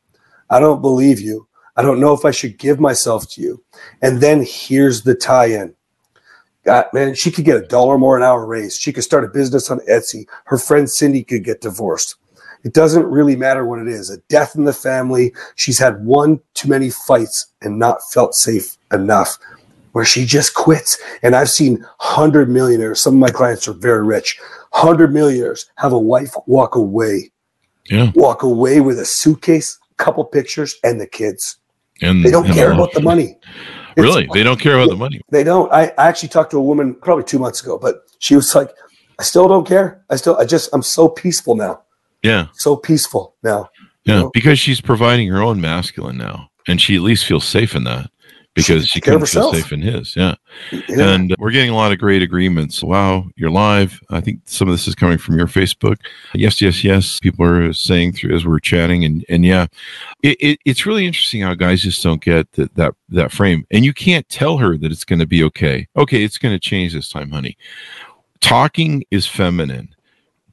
I 0.50 0.60
don't 0.60 0.82
believe 0.82 1.20
you. 1.20 1.48
I 1.76 1.82
don't 1.82 2.00
know 2.00 2.12
if 2.12 2.24
I 2.24 2.30
should 2.30 2.58
give 2.58 2.78
myself 2.78 3.28
to 3.30 3.40
you. 3.40 3.64
And 4.02 4.20
then 4.20 4.44
here's 4.46 5.02
the 5.02 5.14
tie 5.14 5.46
in. 5.46 5.74
God, 6.64 6.86
man, 6.92 7.14
she 7.14 7.30
could 7.30 7.44
get 7.44 7.56
a 7.56 7.66
dollar 7.66 7.98
more 7.98 8.16
an 8.16 8.22
hour 8.22 8.46
raise. 8.46 8.76
She 8.76 8.92
could 8.92 9.04
start 9.04 9.24
a 9.24 9.28
business 9.28 9.70
on 9.70 9.80
Etsy. 9.80 10.26
Her 10.44 10.56
friend 10.56 10.88
Cindy 10.88 11.24
could 11.24 11.44
get 11.44 11.60
divorced. 11.60 12.16
It 12.64 12.72
doesn't 12.72 13.04
really 13.04 13.36
matter 13.36 13.66
what 13.66 13.78
it 13.78 13.88
is. 13.88 14.10
A 14.10 14.18
death 14.28 14.56
in 14.56 14.64
the 14.64 14.72
family. 14.72 15.34
She's 15.54 15.78
had 15.78 16.04
one 16.04 16.40
too 16.54 16.68
many 16.68 16.90
fights 16.90 17.46
and 17.60 17.78
not 17.78 17.98
felt 18.10 18.34
safe 18.34 18.76
enough 18.92 19.38
where 19.92 20.04
she 20.04 20.24
just 20.24 20.54
quits. 20.54 20.98
And 21.22 21.36
I've 21.36 21.50
seen 21.50 21.84
hundred 21.98 22.48
millionaires. 22.48 23.00
Some 23.00 23.14
of 23.14 23.20
my 23.20 23.30
clients 23.30 23.68
are 23.68 23.74
very 23.74 24.02
rich 24.02 24.40
hundred 24.74 25.12
millionaires 25.12 25.70
have 25.76 25.92
a 25.92 25.98
wife 25.98 26.34
walk 26.46 26.74
away. 26.74 27.30
Yeah. 27.88 28.10
Walk 28.14 28.42
away 28.42 28.80
with 28.80 28.98
a 28.98 29.04
suitcase, 29.04 29.78
couple 29.98 30.24
pictures, 30.24 30.74
and 30.82 31.00
the 31.00 31.06
kids. 31.06 31.58
And 32.02 32.24
they 32.24 32.30
don't 32.30 32.46
care 32.46 32.72
about 32.72 32.92
the 32.92 33.00
money. 33.00 33.38
really? 33.96 34.28
They 34.32 34.42
don't 34.42 34.58
care 34.58 34.74
about 34.74 34.90
the 34.90 34.96
money. 34.96 35.20
They 35.30 35.44
don't. 35.44 35.72
I, 35.72 35.92
I 35.96 36.08
actually 36.08 36.30
talked 36.30 36.50
to 36.50 36.58
a 36.58 36.62
woman 36.62 36.94
probably 36.94 37.24
two 37.24 37.38
months 37.38 37.62
ago, 37.62 37.78
but 37.78 38.02
she 38.18 38.34
was 38.34 38.52
like, 38.54 38.70
I 39.18 39.22
still 39.22 39.46
don't 39.46 39.66
care. 39.66 40.02
I 40.10 40.16
still 40.16 40.36
I 40.38 40.44
just 40.44 40.70
I'm 40.72 40.82
so 40.82 41.08
peaceful 41.08 41.54
now. 41.54 41.82
Yeah. 42.24 42.46
So 42.54 42.74
peaceful 42.74 43.36
now. 43.42 43.68
Yeah, 44.04 44.22
know? 44.22 44.30
because 44.34 44.58
she's 44.58 44.80
providing 44.80 45.28
her 45.28 45.42
own 45.42 45.60
masculine 45.60 46.16
now. 46.16 46.48
And 46.66 46.80
she 46.80 46.96
at 46.96 47.02
least 47.02 47.26
feels 47.26 47.44
safe 47.44 47.74
in 47.74 47.84
that 47.84 48.10
because 48.54 48.86
she 48.86 49.00
couldn't 49.00 49.26
feel 49.26 49.52
safe 49.52 49.72
in 49.72 49.82
his. 49.82 50.16
Yeah. 50.16 50.36
yeah. 50.88 51.10
And 51.10 51.34
we're 51.38 51.50
getting 51.50 51.70
a 51.70 51.74
lot 51.74 51.92
of 51.92 51.98
great 51.98 52.22
agreements. 52.22 52.82
Wow, 52.82 53.26
you're 53.36 53.50
live. 53.50 54.00
I 54.10 54.20
think 54.20 54.40
some 54.46 54.68
of 54.68 54.72
this 54.72 54.88
is 54.88 54.94
coming 54.94 55.18
from 55.18 55.36
your 55.36 55.46
Facebook. 55.46 55.98
Yes, 56.32 56.62
yes, 56.62 56.82
yes. 56.82 57.18
People 57.20 57.44
are 57.44 57.72
saying 57.72 58.12
through 58.12 58.34
as 58.34 58.46
we're 58.46 58.60
chatting. 58.60 59.04
And, 59.04 59.24
and 59.28 59.44
yeah, 59.44 59.66
it, 60.22 60.38
it, 60.40 60.58
it's 60.64 60.86
really 60.86 61.04
interesting 61.04 61.42
how 61.42 61.54
guys 61.54 61.82
just 61.82 62.02
don't 62.02 62.22
get 62.22 62.50
that, 62.52 62.74
that, 62.76 62.94
that 63.10 63.32
frame. 63.32 63.66
And 63.70 63.84
you 63.84 63.92
can't 63.92 64.28
tell 64.28 64.56
her 64.58 64.78
that 64.78 64.92
it's 64.92 65.04
going 65.04 65.18
to 65.18 65.26
be 65.26 65.42
okay. 65.44 65.86
Okay, 65.96 66.24
it's 66.24 66.38
going 66.38 66.54
to 66.54 66.60
change 66.60 66.94
this 66.94 67.10
time, 67.10 67.30
honey. 67.30 67.58
Talking 68.40 69.04
is 69.10 69.26
feminine 69.26 69.94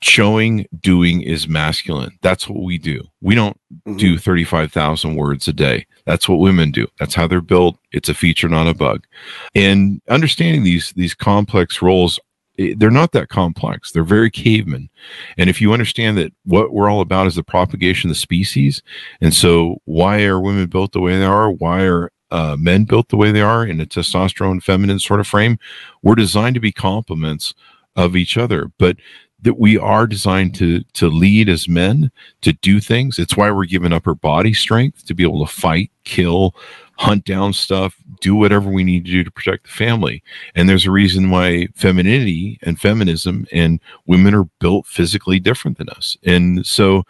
showing 0.02 0.66
doing 0.80 1.22
is 1.22 1.48
masculine. 1.48 2.18
That's 2.22 2.48
what 2.48 2.64
we 2.64 2.78
do. 2.78 3.04
We 3.22 3.36
don't 3.36 3.60
mm-hmm. 3.88 3.98
do 3.98 4.18
35,000 4.18 5.16
words 5.16 5.48
a 5.48 5.54
day. 5.54 5.86
That's 6.06 6.28
what 6.28 6.40
women 6.40 6.72
do. 6.72 6.88
That's 7.00 7.14
how 7.14 7.28
they're 7.28 7.42
built. 7.42 7.78
It's 7.92 8.10
a 8.10 8.14
feature 8.14 8.50
not 8.50 8.68
a 8.68 8.74
bug. 8.74 9.06
And 9.54 10.02
understanding 10.10 10.64
these 10.64 10.92
these 10.94 11.14
complex 11.14 11.82
roles 11.82 12.20
eh, 12.58 12.74
they're 12.76 12.90
not 12.90 13.12
that 13.12 13.30
complex. 13.30 13.92
They're 13.92 14.04
very 14.04 14.32
caveman. 14.32 14.90
And 15.38 15.50
if 15.50 15.62
you 15.62 15.72
understand 15.72 16.18
that 16.18 16.34
what 16.46 16.74
we're 16.74 16.90
all 16.90 17.02
about 17.02 17.28
is 17.28 17.36
the 17.36 17.44
propagation 17.44 18.10
of 18.10 18.16
the 18.16 18.20
species 18.20 18.82
and 19.22 19.34
so 19.34 19.78
why 19.86 20.24
are 20.24 20.42
women 20.42 20.68
built 20.68 20.94
the 20.94 21.02
way 21.02 21.18
they 21.20 21.26
are? 21.26 21.52
Why 21.52 21.84
are 21.84 22.12
uh, 22.32 22.56
men 22.58 22.86
built 22.86 23.10
the 23.10 23.18
way 23.18 23.32
they 23.32 23.42
are 23.42 23.66
in 23.66 23.80
a 23.80 23.86
testosterone 23.86 24.64
feminine 24.64 25.00
sort 25.00 25.20
of 25.20 25.28
frame? 25.28 25.60
We're 26.02 26.16
designed 26.16 26.56
to 26.56 26.62
be 26.62 26.72
complements 26.72 27.54
of 27.96 28.16
each 28.16 28.38
other. 28.38 28.72
But 28.78 28.98
that 29.42 29.60
we 29.60 29.78
are 29.78 30.08
designed 30.08 30.56
to 30.56 30.84
to 30.94 31.08
lead 31.08 31.50
as 31.50 31.68
men 31.68 32.12
to 32.42 32.54
do 32.54 32.80
things. 32.80 33.20
It's 33.20 33.38
why 33.38 33.52
we're 33.52 33.66
given 33.66 33.94
upper 33.94 34.16
body 34.16 34.54
strength 34.54 35.06
to 35.06 35.14
be 35.14 35.24
able 35.24 35.46
to 35.46 35.52
fight 35.52 35.92
kill 36.04 36.56
hunt 37.02 37.26
down 37.26 37.52
stuff 37.52 37.96
do 38.20 38.36
whatever 38.36 38.70
we 38.70 38.84
need 38.84 39.04
to 39.06 39.12
do 39.12 39.24
to 39.24 39.32
protect 39.32 39.64
the 39.64 39.72
family. 39.72 40.24
And 40.54 40.70
there's 40.70 40.86
a 40.86 40.92
reason 40.92 41.32
why 41.32 41.68
femininity 41.76 42.60
and 42.62 42.80
feminism 42.80 43.48
and 43.52 43.80
women 44.06 44.36
are 44.36 44.48
built 44.60 44.86
physically 44.86 45.40
different 45.40 45.80
than 45.80 45.90
us. 45.90 46.16
And 46.24 46.64
so 46.66 47.04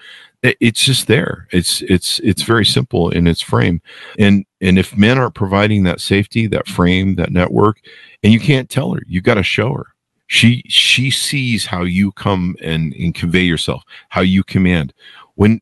it's 0.44 0.84
just 0.84 1.08
there. 1.08 1.48
It's 1.52 1.84
it's 1.84 2.20
it's 2.20 2.42
very 2.42 2.66
simple 2.66 3.10
in 3.10 3.28
its 3.28 3.42
frame. 3.42 3.82
And 4.18 4.46
and 4.62 4.80
if 4.80 4.98
men 4.98 5.18
aren't 5.18 5.36
providing 5.36 5.84
that 5.84 6.00
safety 6.00 6.48
that 6.48 6.68
frame 6.68 7.16
that 7.16 7.32
network 7.32 7.82
and 8.24 8.32
you 8.34 8.40
can't 8.40 8.70
tell 8.70 8.94
her 8.94 9.04
you 9.08 9.22
got 9.22 9.36
to 9.36 9.44
show 9.44 9.74
her 9.74 9.88
she 10.32 10.64
she 10.70 11.12
sees 11.12 11.66
how 11.66 11.84
you 11.84 12.10
come 12.14 12.56
and, 12.62 12.94
and 12.94 13.14
convey 13.14 13.42
yourself 13.42 13.84
how 14.08 14.22
you 14.22 14.46
command. 14.46 14.94
When 15.36 15.60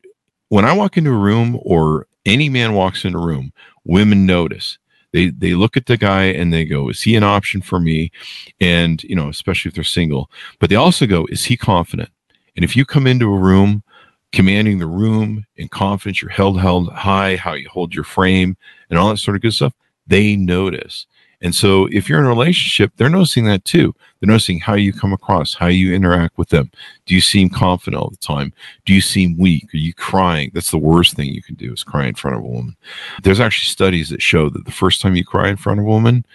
when 0.48 0.64
i 0.64 0.72
walk 0.72 0.96
into 0.96 1.10
a 1.10 1.18
room 1.18 1.58
or 1.62 2.06
any 2.24 2.48
man 2.48 2.74
walks 2.74 3.04
in 3.04 3.16
a 3.16 3.18
room 3.18 3.52
women 3.84 4.26
notice. 4.26 4.78
They 5.12 5.30
they 5.30 5.54
look 5.54 5.76
at 5.76 5.86
the 5.86 5.96
guy 5.96 6.26
and 6.26 6.52
they 6.52 6.64
go 6.64 6.88
is 6.88 7.02
he 7.02 7.16
an 7.16 7.24
option 7.24 7.62
for 7.62 7.80
me? 7.80 8.12
And 8.60 9.02
you 9.02 9.16
know 9.16 9.28
especially 9.28 9.70
if 9.70 9.74
they're 9.74 9.82
single. 9.82 10.30
But 10.60 10.70
they 10.70 10.76
also 10.76 11.04
go 11.04 11.26
is 11.26 11.46
he 11.46 11.56
confident? 11.56 12.10
And 12.54 12.64
if 12.64 12.76
you 12.76 12.84
come 12.84 13.08
into 13.08 13.26
a 13.26 13.38
room 13.38 13.82
commanding 14.30 14.78
the 14.78 14.86
room 14.86 15.46
in 15.56 15.66
confidence 15.66 16.22
you're 16.22 16.30
held 16.30 16.60
held 16.60 16.92
high 16.92 17.34
how 17.34 17.54
you 17.54 17.68
hold 17.68 17.92
your 17.92 18.04
frame 18.04 18.56
and 18.88 19.00
all 19.00 19.08
that 19.08 19.16
sort 19.16 19.34
of 19.34 19.42
good 19.42 19.52
stuff 19.52 19.74
they 20.06 20.36
notice 20.36 21.06
and 21.42 21.54
so 21.54 21.86
if 21.90 22.08
you're 22.08 22.18
in 22.18 22.26
a 22.26 22.28
relationship, 22.28 22.92
they're 22.96 23.08
noticing 23.08 23.44
that 23.46 23.64
too. 23.64 23.94
They're 24.18 24.28
noticing 24.28 24.60
how 24.60 24.74
you 24.74 24.92
come 24.92 25.12
across, 25.12 25.54
how 25.54 25.68
you 25.68 25.94
interact 25.94 26.36
with 26.36 26.50
them. 26.50 26.70
Do 27.06 27.14
you 27.14 27.20
seem 27.22 27.48
confident 27.48 28.00
all 28.00 28.10
the 28.10 28.16
time? 28.18 28.52
Do 28.84 28.92
you 28.92 29.00
seem 29.00 29.38
weak? 29.38 29.72
Are 29.72 29.78
you 29.78 29.94
crying? 29.94 30.50
That's 30.52 30.70
the 30.70 30.78
worst 30.78 31.14
thing 31.14 31.30
you 31.30 31.42
can 31.42 31.54
do 31.54 31.72
is 31.72 31.82
cry 31.82 32.06
in 32.06 32.14
front 32.14 32.36
of 32.36 32.42
a 32.42 32.46
woman. 32.46 32.76
There's 33.22 33.40
actually 33.40 33.70
studies 33.70 34.10
that 34.10 34.20
show 34.20 34.50
that 34.50 34.66
the 34.66 34.72
first 34.72 35.00
time 35.00 35.16
you 35.16 35.24
cry 35.24 35.48
in 35.48 35.56
front 35.56 35.80
of 35.80 35.86
a 35.86 35.88
woman 35.88 36.26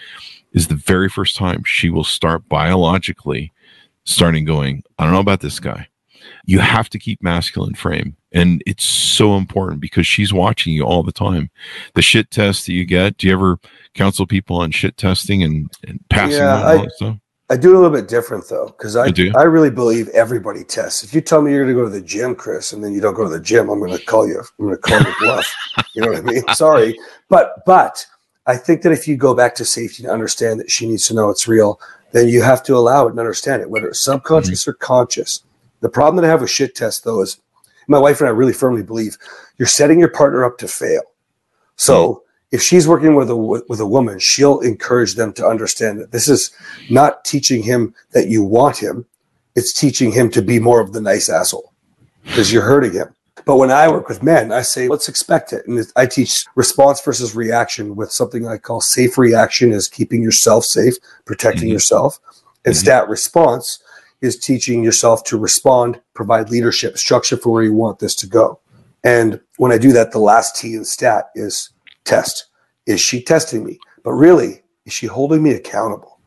is 0.54 0.68
the 0.68 0.76
very 0.76 1.10
first 1.10 1.36
time 1.36 1.64
she 1.66 1.90
will 1.90 2.04
start 2.04 2.48
biologically 2.50 3.52
starting 4.06 4.46
going, 4.46 4.84
I 4.98 5.04
don't 5.04 5.14
know 5.14 5.20
about 5.20 5.42
this 5.42 5.60
guy. 5.60 5.88
You 6.46 6.60
have 6.60 6.90
to 6.90 7.00
keep 7.00 7.22
masculine 7.22 7.76
frame. 7.76 8.16
And 8.32 8.64
it's 8.66 8.84
so 8.84 9.36
important 9.36 9.80
because 9.80 10.08
she's 10.08 10.34
watching 10.34 10.74
you 10.74 10.84
all 10.84 11.04
the 11.04 11.12
time. 11.12 11.50
The 11.94 12.02
shit 12.02 12.32
test 12.32 12.66
that 12.66 12.74
you 12.74 12.86
get, 12.86 13.18
do 13.18 13.28
you 13.28 13.34
ever 13.34 13.60
counsel 13.96 14.28
people 14.28 14.58
on 14.58 14.72
shit 14.72 14.98
testing 14.98 15.42
and, 15.42 15.72
and 15.88 16.00
passing 16.10 16.38
yeah, 16.38 16.86
I, 17.02 17.20
I 17.50 17.58
do 17.58 17.74
a 17.74 17.78
little 17.80 17.92
bit 17.92 18.08
different 18.08 18.48
though, 18.48 18.68
because 18.68 18.96
I 18.96 19.12
I 19.38 19.44
really 19.44 19.70
believe 19.70 20.08
everybody 20.10 20.64
tests. 20.64 21.04
If 21.04 21.14
you 21.14 21.22
tell 21.22 21.42
me 21.42 21.52
you're 21.52 21.64
going 21.64 21.76
to 21.76 21.82
go 21.82 21.86
to 21.86 21.94
the 21.94 22.06
gym, 22.06 22.36
Chris, 22.36 22.74
and 22.74 22.84
then 22.84 22.94
you 22.94 23.02
don't 23.02 23.14
go 23.14 23.24
to 23.24 23.30
the 23.30 23.40
gym, 23.40 23.70
I'm 23.70 23.80
going 23.80 23.96
to 23.98 24.04
call 24.04 24.28
you. 24.28 24.40
I'm 24.60 24.66
going 24.66 24.76
to 24.76 24.82
call 24.82 25.00
you 25.00 25.14
bluff. 25.20 25.56
you 25.96 26.02
know 26.02 26.10
what 26.10 26.18
I 26.18 26.22
mean? 26.22 26.44
Sorry, 26.54 26.98
but 27.30 27.64
but 27.66 28.06
I 28.48 28.58
think 28.58 28.82
that 28.82 28.92
if 28.92 29.08
you 29.08 29.16
go 29.16 29.36
back 29.36 29.54
to 29.56 29.66
safety 29.66 30.04
and 30.04 30.12
understand 30.12 30.60
that 30.60 30.72
she 30.72 30.88
needs 30.88 31.08
to 31.08 31.14
know 31.14 31.30
it's 31.30 31.48
real, 31.48 31.80
then 32.14 32.28
you 32.28 32.42
have 32.42 32.64
to 32.64 32.76
allow 32.76 33.06
it 33.06 33.12
and 33.12 33.20
understand 33.20 33.62
it, 33.62 33.70
whether 33.70 33.90
it's 33.90 34.04
subconscious 34.04 34.64
mm-hmm. 34.64 34.72
or 34.72 34.76
conscious. 34.76 35.44
The 35.82 35.90
problem 35.90 36.16
that 36.16 36.28
I 36.28 36.32
have 36.32 36.42
with 36.42 36.50
shit 36.50 36.74
tests 36.74 37.02
though 37.02 37.22
is 37.22 37.40
my 37.88 38.00
wife 38.00 38.22
and 38.22 38.28
I 38.28 38.32
really 38.32 38.54
firmly 38.54 38.82
believe 38.82 39.18
you're 39.58 39.68
setting 39.68 40.00
your 40.00 40.10
partner 40.10 40.44
up 40.44 40.58
to 40.60 40.68
fail. 40.68 41.04
So. 41.76 42.24
If 42.56 42.62
she's 42.62 42.88
working 42.88 43.16
with 43.16 43.30
a 43.30 43.36
with 43.36 43.82
a 43.82 43.86
woman, 43.86 44.18
she'll 44.18 44.62
encourage 44.62 45.16
them 45.16 45.34
to 45.34 45.46
understand 45.46 46.00
that 46.00 46.14
this 46.14 46.30
is 46.30 46.52
not 46.90 47.26
teaching 47.26 47.64
him 47.64 47.94
that 48.14 48.30
you 48.30 48.46
want 48.46 48.78
him; 48.78 49.06
it's 49.56 49.74
teaching 49.74 50.14
him 50.14 50.30
to 50.32 50.42
be 50.42 50.58
more 50.58 50.80
of 50.80 50.94
the 50.94 51.02
nice 51.02 51.28
asshole 51.28 51.74
because 52.24 52.54
you're 52.54 52.64
hurting 52.64 52.94
him. 52.94 53.14
But 53.44 53.58
when 53.58 53.72
I 53.72 53.90
work 53.90 54.08
with 54.08 54.24
men, 54.24 54.54
I 54.54 54.62
say, 54.62 54.88
let's 54.88 55.10
expect 55.10 55.52
it. 55.52 55.68
And 55.68 55.86
I 55.98 56.06
teach 56.06 56.46
response 56.56 57.02
versus 57.02 57.36
reaction 57.36 57.98
with 57.98 58.10
something 58.14 58.48
I 58.48 58.58
call 58.58 58.80
safe 58.80 59.18
reaction 59.18 59.74
is 59.74 59.90
keeping 59.90 60.24
yourself 60.24 60.64
safe, 60.64 60.96
protecting 61.26 61.64
mm-hmm. 61.64 61.74
yourself. 61.74 62.22
And 62.64 62.74
mm-hmm. 62.74 62.86
stat 62.86 63.10
response 63.10 63.84
is 64.22 64.40
teaching 64.40 64.82
yourself 64.82 65.26
to 65.26 65.38
respond, 65.38 66.00
provide 66.14 66.50
leadership, 66.50 66.98
structure 66.98 67.36
for 67.36 67.52
where 67.52 67.64
you 67.64 67.74
want 67.74 68.00
this 68.00 68.16
to 68.16 68.28
go. 68.28 68.62
And 69.04 69.42
when 69.58 69.74
I 69.74 69.78
do 69.78 69.92
that, 69.92 70.14
the 70.14 70.20
last 70.20 70.56
T 70.56 70.74
in 70.74 70.86
stat 70.86 71.26
is 71.36 71.70
test. 72.06 72.48
Is 72.86 73.02
she 73.02 73.22
testing 73.22 73.66
me? 73.66 73.80
But 74.04 74.12
really, 74.14 74.64
is 74.86 74.94
she 74.94 75.08
holding 75.08 75.44
me 75.44 75.52
accountable? 75.52 76.20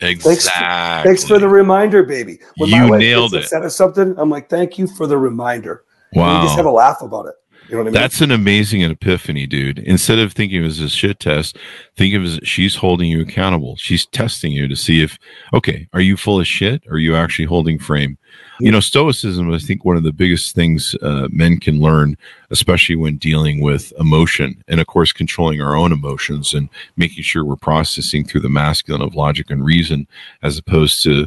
Exactly. 0.00 0.34
Thanks 0.34 0.48
for, 0.48 1.08
thanks 1.08 1.24
for 1.24 1.38
the 1.38 1.48
reminder, 1.48 2.02
baby. 2.02 2.38
When 2.56 2.70
you 2.70 2.88
my 2.88 2.98
nailed 2.98 3.34
it. 3.34 3.46
Said 3.46 3.68
something, 3.70 4.14
I'm 4.18 4.30
like, 4.30 4.48
thank 4.48 4.78
you 4.78 4.86
for 4.86 5.06
the 5.06 5.18
reminder. 5.18 5.84
Wow. 6.12 6.30
And 6.30 6.38
we 6.40 6.46
just 6.46 6.56
have 6.56 6.66
a 6.66 6.70
laugh 6.70 7.02
about 7.02 7.26
it. 7.26 7.34
You 7.68 7.76
know 7.76 7.78
what 7.78 7.82
I 7.82 7.84
mean? 7.84 7.94
That's 7.94 8.20
an 8.20 8.30
amazing 8.30 8.82
epiphany, 8.82 9.46
dude. 9.46 9.78
Instead 9.78 10.18
of 10.18 10.32
thinking 10.32 10.58
of 10.58 10.64
it 10.64 10.68
as 10.68 10.80
a 10.80 10.88
shit 10.88 11.18
test, 11.18 11.56
think 11.96 12.14
of 12.14 12.22
it 12.22 12.42
as 12.42 12.48
she's 12.48 12.76
holding 12.76 13.10
you 13.10 13.22
accountable. 13.22 13.76
She's 13.76 14.04
testing 14.06 14.52
you 14.52 14.68
to 14.68 14.76
see 14.76 15.02
if, 15.02 15.18
okay, 15.52 15.88
are 15.92 16.00
you 16.00 16.16
full 16.16 16.40
of 16.40 16.46
shit? 16.46 16.84
Or 16.86 16.94
are 16.94 16.98
you 16.98 17.16
actually 17.16 17.46
holding 17.46 17.78
frame? 17.78 18.18
You 18.60 18.70
know, 18.70 18.80
stoicism, 18.80 19.52
I 19.52 19.58
think 19.58 19.84
one 19.84 19.96
of 19.96 20.02
the 20.02 20.12
biggest 20.12 20.54
things 20.54 20.94
uh, 21.02 21.28
men 21.30 21.58
can 21.58 21.80
learn, 21.80 22.16
especially 22.50 22.96
when 22.96 23.16
dealing 23.16 23.60
with 23.60 23.92
emotion 23.98 24.62
and, 24.68 24.80
of 24.80 24.86
course, 24.86 25.12
controlling 25.12 25.62
our 25.62 25.74
own 25.74 25.92
emotions 25.92 26.52
and 26.52 26.68
making 26.96 27.22
sure 27.24 27.44
we're 27.44 27.56
processing 27.56 28.24
through 28.24 28.42
the 28.42 28.48
masculine 28.48 29.02
of 29.02 29.14
logic 29.14 29.50
and 29.50 29.64
reason 29.64 30.06
as 30.42 30.58
opposed 30.58 31.02
to 31.04 31.26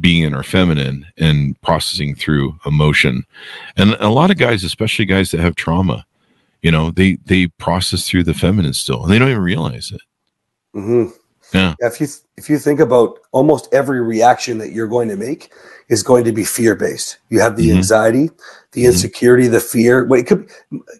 being 0.00 0.22
in 0.22 0.34
our 0.34 0.42
feminine 0.42 1.06
and 1.16 1.60
processing 1.60 2.14
through 2.14 2.58
emotion. 2.66 3.24
And 3.76 3.96
a 4.00 4.08
lot 4.08 4.30
of 4.30 4.38
guys, 4.38 4.64
especially 4.64 5.04
guys 5.04 5.30
that 5.30 5.40
have 5.40 5.56
trauma, 5.56 6.04
you 6.62 6.70
know, 6.70 6.90
they 6.90 7.18
they 7.26 7.46
process 7.58 8.08
through 8.08 8.24
the 8.24 8.34
feminine 8.34 8.72
still, 8.72 9.02
and 9.02 9.12
they 9.12 9.18
don't 9.18 9.30
even 9.30 9.42
realize 9.42 9.92
it. 9.92 10.00
Mm-hmm. 10.74 11.10
Yeah. 11.54 11.74
If 11.78 12.00
you 12.00 12.06
if 12.36 12.50
you 12.50 12.58
think 12.58 12.78
about 12.80 13.18
almost 13.32 13.68
every 13.72 14.02
reaction 14.02 14.58
that 14.58 14.72
you're 14.72 14.86
going 14.88 15.08
to 15.08 15.16
make 15.16 15.50
is 15.88 16.02
going 16.02 16.24
to 16.24 16.32
be 16.32 16.44
fear 16.44 16.74
based. 16.74 17.18
You 17.30 17.40
have 17.40 17.56
the 17.56 17.70
Mhm. 17.70 17.76
anxiety, 17.76 18.30
the 18.72 18.82
Mhm. 18.84 18.88
insecurity, 18.88 19.46
the 19.48 19.60
fear. 19.60 20.04
Wait, 20.04 20.20
it 20.20 20.26
could 20.26 20.50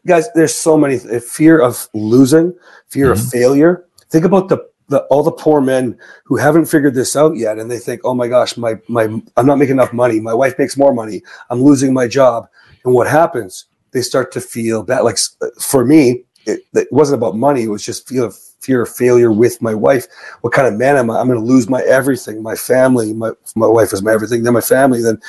guys. 0.06 0.28
There's 0.34 0.54
so 0.54 0.78
many 0.78 0.98
fear 1.20 1.60
of 1.60 1.88
losing, 1.92 2.54
fear 2.88 3.12
of 3.12 3.18
Mhm. 3.18 3.30
failure. 3.30 3.84
Think 4.10 4.24
about 4.24 4.48
the, 4.48 4.58
the 4.88 5.02
all 5.04 5.22
the 5.22 5.32
poor 5.32 5.60
men 5.60 5.98
who 6.24 6.36
haven't 6.36 6.66
figured 6.66 6.94
this 6.94 7.14
out 7.14 7.36
yet, 7.36 7.58
and 7.58 7.70
they 7.70 7.78
think, 7.78 8.00
"Oh 8.04 8.14
my 8.14 8.28
gosh, 8.28 8.56
my 8.56 8.76
my 8.88 9.04
I'm 9.36 9.46
not 9.46 9.58
making 9.58 9.74
enough 9.74 9.92
money. 9.92 10.20
My 10.20 10.34
wife 10.34 10.58
makes 10.58 10.76
more 10.76 10.94
money. 10.94 11.22
I'm 11.50 11.62
losing 11.62 11.92
my 11.92 12.08
job." 12.08 12.48
And 12.84 12.94
what 12.94 13.06
happens? 13.06 13.66
They 13.92 14.02
start 14.02 14.32
to 14.32 14.40
feel 14.40 14.82
bad. 14.82 15.00
Like 15.00 15.18
for 15.60 15.84
me, 15.84 16.24
it, 16.46 16.60
it 16.74 16.88
wasn't 16.90 17.18
about 17.18 17.36
money. 17.36 17.64
It 17.64 17.68
was 17.68 17.84
just 17.84 18.08
fear 18.08 18.24
of 18.24 18.36
fear 18.60 18.82
of 18.82 18.88
failure 18.88 19.30
with 19.30 19.60
my 19.62 19.74
wife. 19.74 20.06
What 20.40 20.52
kind 20.52 20.66
of 20.66 20.74
man 20.74 20.96
am 20.96 21.10
I? 21.10 21.18
I'm 21.20 21.26
going 21.26 21.38
to 21.38 21.44
lose 21.44 21.68
my 21.68 21.82
everything, 21.82 22.42
my 22.42 22.54
family. 22.54 23.12
My 23.12 23.32
my 23.56 23.66
wife 23.66 23.92
is 23.92 24.02
my 24.02 24.12
everything. 24.12 24.42
Then 24.42 24.54
my 24.54 24.60
family. 24.60 25.02
Then, 25.02 25.20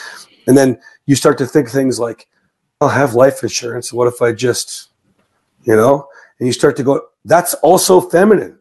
and 0.47 0.57
then 0.57 0.79
you 1.05 1.15
start 1.15 1.37
to 1.39 1.45
think 1.45 1.69
things 1.69 1.99
like, 1.99 2.27
"I'll 2.81 2.89
have 2.89 3.13
life 3.13 3.43
insurance. 3.43 3.91
What 3.91 4.07
if 4.07 4.21
I 4.21 4.31
just, 4.31 4.89
you 5.63 5.75
know?" 5.75 6.07
And 6.39 6.47
you 6.47 6.53
start 6.53 6.77
to 6.77 6.83
go. 6.83 7.01
That's 7.25 7.53
also 7.55 7.99
feminine. 7.99 8.58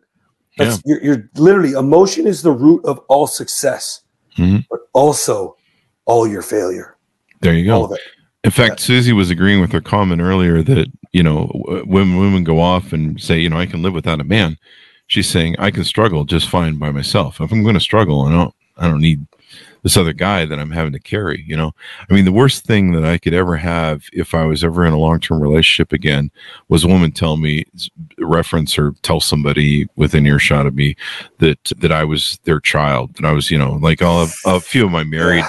That's, 0.58 0.82
you're, 0.84 1.02
you're 1.02 1.30
literally 1.36 1.72
emotion 1.72 2.26
is 2.26 2.42
the 2.42 2.52
root 2.52 2.84
of 2.84 2.98
all 3.08 3.26
success, 3.26 4.02
Mhm. 4.36 4.64
but 4.70 4.80
also 4.92 5.56
all 6.04 6.26
your 6.26 6.42
failure. 6.42 6.96
There 7.40 7.54
you 7.54 7.64
go. 7.64 7.96
In 8.44 8.50
fact, 8.50 8.80
Susie 8.80 9.12
was 9.12 9.30
agreeing 9.30 9.60
with 9.60 9.72
her 9.72 9.80
comment 9.80 10.20
earlier 10.20 10.62
that 10.62 10.88
you 11.12 11.22
know 11.22 11.46
when 11.86 12.16
women 12.16 12.44
go 12.44 12.60
off 12.60 12.92
and 12.92 13.20
say, 13.20 13.38
you 13.38 13.48
know, 13.48 13.58
I 13.58 13.66
can 13.66 13.82
live 13.82 13.94
without 13.94 14.20
a 14.20 14.24
man. 14.24 14.56
She's 15.06 15.28
saying 15.28 15.56
I 15.58 15.70
can 15.70 15.84
struggle 15.84 16.24
just 16.24 16.48
fine 16.48 16.76
by 16.76 16.90
myself. 16.90 17.40
If 17.40 17.50
I'm 17.50 17.62
going 17.62 17.74
to 17.74 17.80
struggle, 17.80 18.22
I 18.22 18.32
don't, 18.32 18.54
I 18.76 18.88
don't 18.88 19.00
need 19.00 19.26
this 19.82 19.96
other 19.96 20.12
guy 20.12 20.44
that 20.44 20.58
I'm 20.58 20.70
having 20.70 20.92
to 20.92 20.98
carry. 20.98 21.44
You 21.46 21.56
know, 21.56 21.72
I 22.08 22.14
mean, 22.14 22.24
the 22.24 22.32
worst 22.32 22.64
thing 22.64 22.92
that 22.92 23.04
I 23.04 23.18
could 23.18 23.34
ever 23.34 23.56
have 23.56 24.04
if 24.12 24.34
I 24.34 24.44
was 24.44 24.64
ever 24.64 24.84
in 24.84 24.92
a 24.92 24.98
long 24.98 25.20
term 25.20 25.40
relationship 25.40 25.92
again 25.92 26.30
was 26.68 26.84
a 26.84 26.88
woman 26.88 27.12
tell 27.12 27.36
me, 27.36 27.64
reference 28.18 28.78
or 28.78 28.92
tell 29.02 29.20
somebody 29.20 29.86
within 29.96 30.26
earshot 30.26 30.66
of 30.66 30.74
me 30.74 30.96
that 31.38 31.72
that 31.78 31.92
I 31.92 32.04
was 32.04 32.38
their 32.44 32.60
child. 32.60 33.14
That 33.16 33.26
I 33.26 33.32
was, 33.32 33.50
you 33.50 33.58
know, 33.58 33.72
like 33.72 34.02
all 34.02 34.22
of 34.22 34.34
a 34.44 34.60
few 34.60 34.86
of 34.86 34.90
my 34.90 35.04
married. 35.04 35.44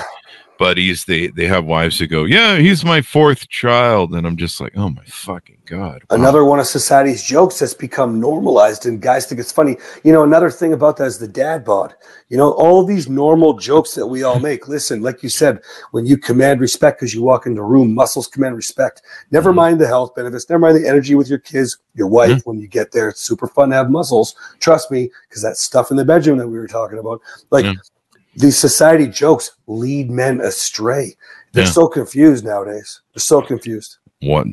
Buddies 0.60 1.06
they 1.06 1.28
they 1.28 1.48
have 1.48 1.66
wives 1.66 1.98
who 1.98 2.06
go 2.06 2.26
yeah 2.26 2.58
he's 2.58 2.84
my 2.86 3.02
fourth 3.02 3.48
child 3.50 4.14
and 4.14 4.28
i'm 4.28 4.38
just 4.38 4.60
like 4.62 4.74
oh 4.76 4.90
my 4.90 5.04
fucking 5.06 5.58
god 5.66 6.04
Wow. 6.10 6.18
Another 6.18 6.44
one 6.46 6.60
of 6.60 6.68
society's 6.68 7.24
jokes 7.24 7.60
that's 7.60 7.74
become 7.76 8.20
normalized, 8.20 8.86
and 8.88 9.00
guys 9.02 9.28
think 9.28 9.40
it's 9.40 9.52
funny. 9.52 9.78
You 10.04 10.12
know, 10.12 10.24
another 10.24 10.50
thing 10.50 10.74
about 10.74 10.98
that 10.98 11.06
is 11.06 11.20
the 11.20 11.28
dad 11.28 11.64
bod. 11.64 11.94
You 12.30 12.38
know, 12.38 12.52
all 12.54 12.84
these 12.84 13.08
normal 13.08 13.54
jokes 13.60 13.94
that 13.94 14.08
we 14.08 14.24
all 14.24 14.40
make. 14.40 14.68
Listen, 14.68 15.02
like 15.04 15.22
you 15.22 15.30
said, 15.30 15.60
when 15.92 16.08
you 16.08 16.18
command 16.18 16.60
respect 16.62 17.00
because 17.00 17.14
you 17.14 17.22
walk 17.22 17.46
into 17.46 17.62
a 17.62 17.66
room, 17.66 17.94
muscles 17.94 18.28
command 18.28 18.56
respect. 18.56 19.04
Never 19.30 19.52
Mhm. 19.52 19.56
mind 19.56 19.80
the 19.80 19.88
health 19.88 20.16
benefits. 20.16 20.50
Never 20.50 20.60
mind 20.60 20.78
the 20.78 20.88
energy 20.88 21.14
with 21.14 21.30
your 21.30 21.40
kids, 21.40 21.78
your 21.94 22.08
wife. 22.08 22.42
When 22.46 22.58
you 22.60 22.68
get 22.68 22.92
there, 22.92 23.10
it's 23.10 23.22
super 23.22 23.48
fun 23.48 23.70
to 23.70 23.76
have 23.76 23.92
muscles. 23.92 24.34
Trust 24.60 24.90
me, 24.90 25.12
because 25.28 25.44
that 25.44 25.58
stuff 25.58 25.92
in 25.92 25.98
the 25.98 26.06
bedroom 26.06 26.40
that 26.40 26.48
we 26.48 26.58
were 26.58 26.68
talking 26.68 26.98
about, 26.98 27.22
like 27.52 27.66
Yeah. 27.66 27.74
These 28.36 28.58
society 28.58 29.08
jokes, 29.08 29.52
lead 29.68 30.10
men 30.10 30.42
astray. 30.42 31.16
They're 31.54 31.64
Yeah. 31.66 31.72
so 31.72 31.88
confused 31.88 32.46
nowadays. 32.46 33.02
They're 33.14 33.22
so 33.22 33.42
confused. 33.42 33.98
what 34.22 34.46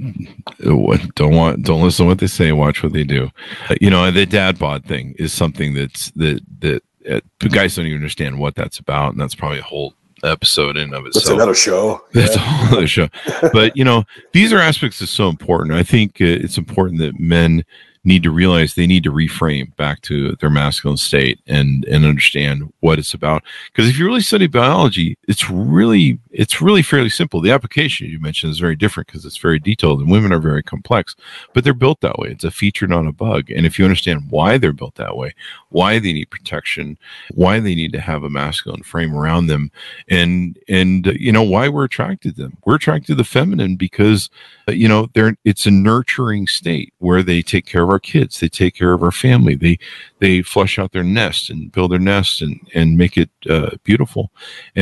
what 0.64 1.00
don't 1.16 1.34
want 1.34 1.62
don't 1.64 1.82
listen 1.82 2.04
to 2.04 2.08
what 2.08 2.18
they 2.18 2.28
say 2.28 2.52
watch 2.52 2.84
what 2.84 2.92
they 2.92 3.02
do 3.02 3.28
Uh, 3.68 3.74
you 3.80 3.90
know 3.90 4.08
the 4.12 4.24
dad 4.24 4.56
bod 4.60 4.84
thing 4.84 5.12
is 5.18 5.32
something 5.32 5.74
that's 5.74 6.12
that 6.12 6.40
that 6.60 6.82
uh, 7.10 7.20
guys 7.48 7.74
don't 7.74 7.86
even 7.86 7.96
understand 7.98 8.38
what 8.38 8.54
that's 8.54 8.78
about 8.78 9.10
and 9.12 9.20
that's 9.20 9.34
probably 9.34 9.58
a 9.58 9.62
whole 9.62 9.92
episode 10.22 10.76
in 10.76 10.94
of 10.94 11.04
itself. 11.04 11.24
That's 11.24 11.34
another 11.34 11.54
show. 11.54 12.00
That's 12.12 12.36
Yeah. 12.36 12.42
a 12.42 12.46
whole 12.46 12.78
other 12.78 12.86
show. 12.86 13.08
But 13.52 13.76
you 13.76 13.84
know, 13.84 14.04
these 14.32 14.52
are 14.52 14.58
aspects 14.58 14.98
that's 15.00 15.10
so 15.12 15.28
important. 15.28 15.74
I 15.74 15.82
think 15.82 16.20
uh, 16.20 16.24
it's 16.44 16.56
important 16.58 17.00
that 17.00 17.18
men 17.20 17.64
need 18.06 18.22
to 18.22 18.30
realize 18.30 18.74
they 18.74 18.86
need 18.86 19.04
to 19.04 19.12
reframe 19.12 19.74
back 19.76 20.00
to 20.02 20.36
their 20.36 20.50
masculine 20.50 20.96
state 20.96 21.40
and 21.46 21.84
and 21.86 22.04
understand 22.04 22.72
what 22.80 22.98
it's 22.98 23.14
about. 23.14 23.42
Because 23.72 23.88
if 23.88 23.98
you 23.98 24.06
really 24.06 24.20
study 24.20 24.46
biology, 24.46 25.18
it's 25.28 25.50
really 25.50 26.18
it's 26.30 26.62
really 26.62 26.82
fairly 26.82 27.10
simple. 27.10 27.40
The 27.40 27.50
application 27.50 28.08
you 28.08 28.20
mentioned 28.20 28.52
is 28.52 28.58
very 28.58 28.76
different 28.76 29.08
because 29.08 29.24
it's 29.24 29.36
very 29.36 29.58
detailed, 29.58 30.00
and 30.00 30.10
women 30.10 30.32
are 30.32 30.38
very 30.38 30.62
complex. 30.62 31.16
But 31.52 31.64
they're 31.64 31.74
built 31.74 32.00
that 32.00 32.18
way. 32.18 32.28
It's 32.28 32.44
a 32.44 32.50
feature, 32.50 32.86
not 32.86 33.06
a 33.06 33.12
bug. 33.12 33.50
And 33.50 33.66
if 33.66 33.78
you 33.78 33.84
understand 33.84 34.30
why 34.30 34.58
they're 34.58 34.72
built 34.72 34.94
that 34.96 35.16
way, 35.16 35.34
why 35.70 35.98
they 35.98 36.12
need 36.12 36.30
protection, 36.30 36.98
why 37.34 37.60
they 37.60 37.74
need 37.74 37.92
to 37.92 38.00
have 38.00 38.22
a 38.22 38.30
masculine 38.30 38.82
frame 38.82 39.14
around 39.14 39.46
them, 39.46 39.70
and 40.08 40.58
and 40.68 41.06
you 41.18 41.32
know 41.32 41.42
why 41.42 41.68
we're 41.68 41.84
attracted 41.84 42.36
to 42.36 42.42
them 42.42 42.56
we're 42.66 42.74
attracted 42.74 43.06
to 43.06 43.14
the 43.14 43.24
feminine 43.24 43.76
because 43.76 44.28
you 44.68 44.88
know 44.88 45.08
they're 45.14 45.36
it's 45.44 45.66
a 45.66 45.70
nurturing 45.70 46.46
state 46.46 46.92
where 46.98 47.22
they 47.22 47.40
take 47.40 47.64
care 47.64 47.82
of 47.82 47.88
our 47.96 48.00
kids 48.12 48.40
they 48.40 48.48
take 48.48 48.74
care 48.74 48.92
of 48.92 49.02
our 49.02 49.10
family 49.26 49.54
they 49.54 49.78
they 50.18 50.42
flush 50.42 50.78
out 50.78 50.92
their 50.92 51.02
nest 51.20 51.50
and 51.50 51.72
build 51.72 51.90
their 51.90 51.98
nest 51.98 52.42
and 52.42 52.54
and 52.74 52.98
make 52.98 53.16
it 53.16 53.30
uh, 53.48 53.70
beautiful 53.84 54.30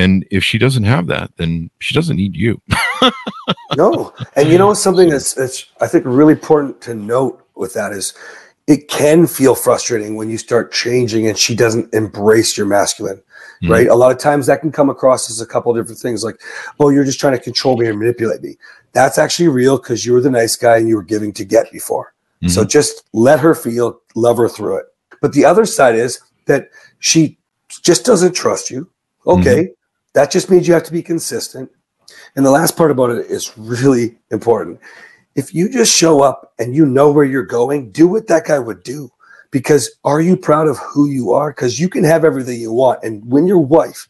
and 0.02 0.26
if 0.30 0.42
she 0.42 0.58
doesn't 0.58 0.84
have 0.94 1.06
that 1.06 1.30
then 1.36 1.70
she 1.78 1.94
doesn't 1.94 2.16
need 2.16 2.34
you 2.36 2.60
No, 3.76 4.12
and 4.36 4.48
you 4.48 4.58
know 4.58 4.72
something 4.74 5.08
that's 5.10 5.34
that's 5.34 5.66
I 5.80 5.86
think 5.86 6.04
really 6.06 6.32
important 6.32 6.80
to 6.82 6.94
note 6.94 7.46
with 7.54 7.74
that 7.74 7.92
is 7.92 8.14
it 8.66 8.88
can 8.88 9.26
feel 9.26 9.54
frustrating 9.54 10.16
when 10.16 10.30
you 10.30 10.38
start 10.38 10.72
changing 10.72 11.26
and 11.26 11.36
she 11.36 11.54
doesn't 11.54 11.92
embrace 11.92 12.56
your 12.56 12.66
masculine, 12.66 13.20
Mhm. 13.62 13.70
right? 13.70 13.88
A 13.88 13.94
lot 13.94 14.10
of 14.12 14.18
times 14.18 14.46
that 14.46 14.60
can 14.62 14.72
come 14.72 14.88
across 14.88 15.28
as 15.30 15.40
a 15.40 15.46
couple 15.46 15.70
of 15.70 15.76
different 15.76 16.00
things, 16.00 16.24
like, 16.24 16.40
"Oh, 16.80 16.88
you're 16.88 17.04
just 17.04 17.20
trying 17.20 17.36
to 17.36 17.42
control 17.42 17.76
me 17.76 17.86
or 17.88 17.94
manipulate 17.94 18.42
me." 18.42 18.56
That's 18.92 19.18
actually 19.18 19.48
real 19.48 19.76
because 19.76 20.06
you 20.06 20.14
were 20.14 20.22
the 20.22 20.30
nice 20.30 20.56
guy 20.56 20.78
and 20.78 20.88
you 20.88 20.96
were 20.96 21.02
giving 21.14 21.32
to 21.34 21.44
get 21.44 21.70
before. 21.70 22.13
So 22.48 22.60
mm-hmm. 22.60 22.68
just 22.68 23.04
let 23.12 23.40
her 23.40 23.54
feel, 23.54 24.00
love 24.14 24.36
her 24.38 24.48
through 24.48 24.78
it. 24.78 24.86
But 25.20 25.32
the 25.32 25.44
other 25.44 25.64
side 25.64 25.94
is 25.94 26.20
that 26.46 26.70
she 26.98 27.38
just 27.68 28.04
doesn't 28.04 28.34
trust 28.34 28.70
you. 28.70 28.90
Okay, 29.26 29.64
mm-hmm. 29.64 29.72
that 30.12 30.30
just 30.30 30.50
means 30.50 30.68
you 30.68 30.74
have 30.74 30.84
to 30.84 30.92
be 30.92 31.02
consistent. 31.02 31.70
And 32.36 32.44
the 32.44 32.50
last 32.50 32.76
part 32.76 32.90
about 32.90 33.10
it 33.10 33.26
is 33.26 33.56
really 33.56 34.16
important. 34.30 34.80
If 35.34 35.54
you 35.54 35.68
just 35.68 35.94
show 35.94 36.22
up 36.22 36.52
and 36.58 36.74
you 36.74 36.86
know 36.86 37.10
where 37.10 37.24
you're 37.24 37.42
going, 37.42 37.90
do 37.90 38.06
what 38.06 38.26
that 38.28 38.46
guy 38.46 38.58
would 38.58 38.82
do. 38.82 39.10
Because 39.50 39.90
are 40.04 40.20
you 40.20 40.36
proud 40.36 40.66
of 40.66 40.78
who 40.78 41.08
you 41.08 41.32
are? 41.32 41.50
Because 41.50 41.78
you 41.78 41.88
can 41.88 42.04
have 42.04 42.24
everything 42.24 42.60
you 42.60 42.72
want. 42.72 43.02
And 43.04 43.24
when 43.30 43.46
your 43.46 43.58
wife 43.58 44.08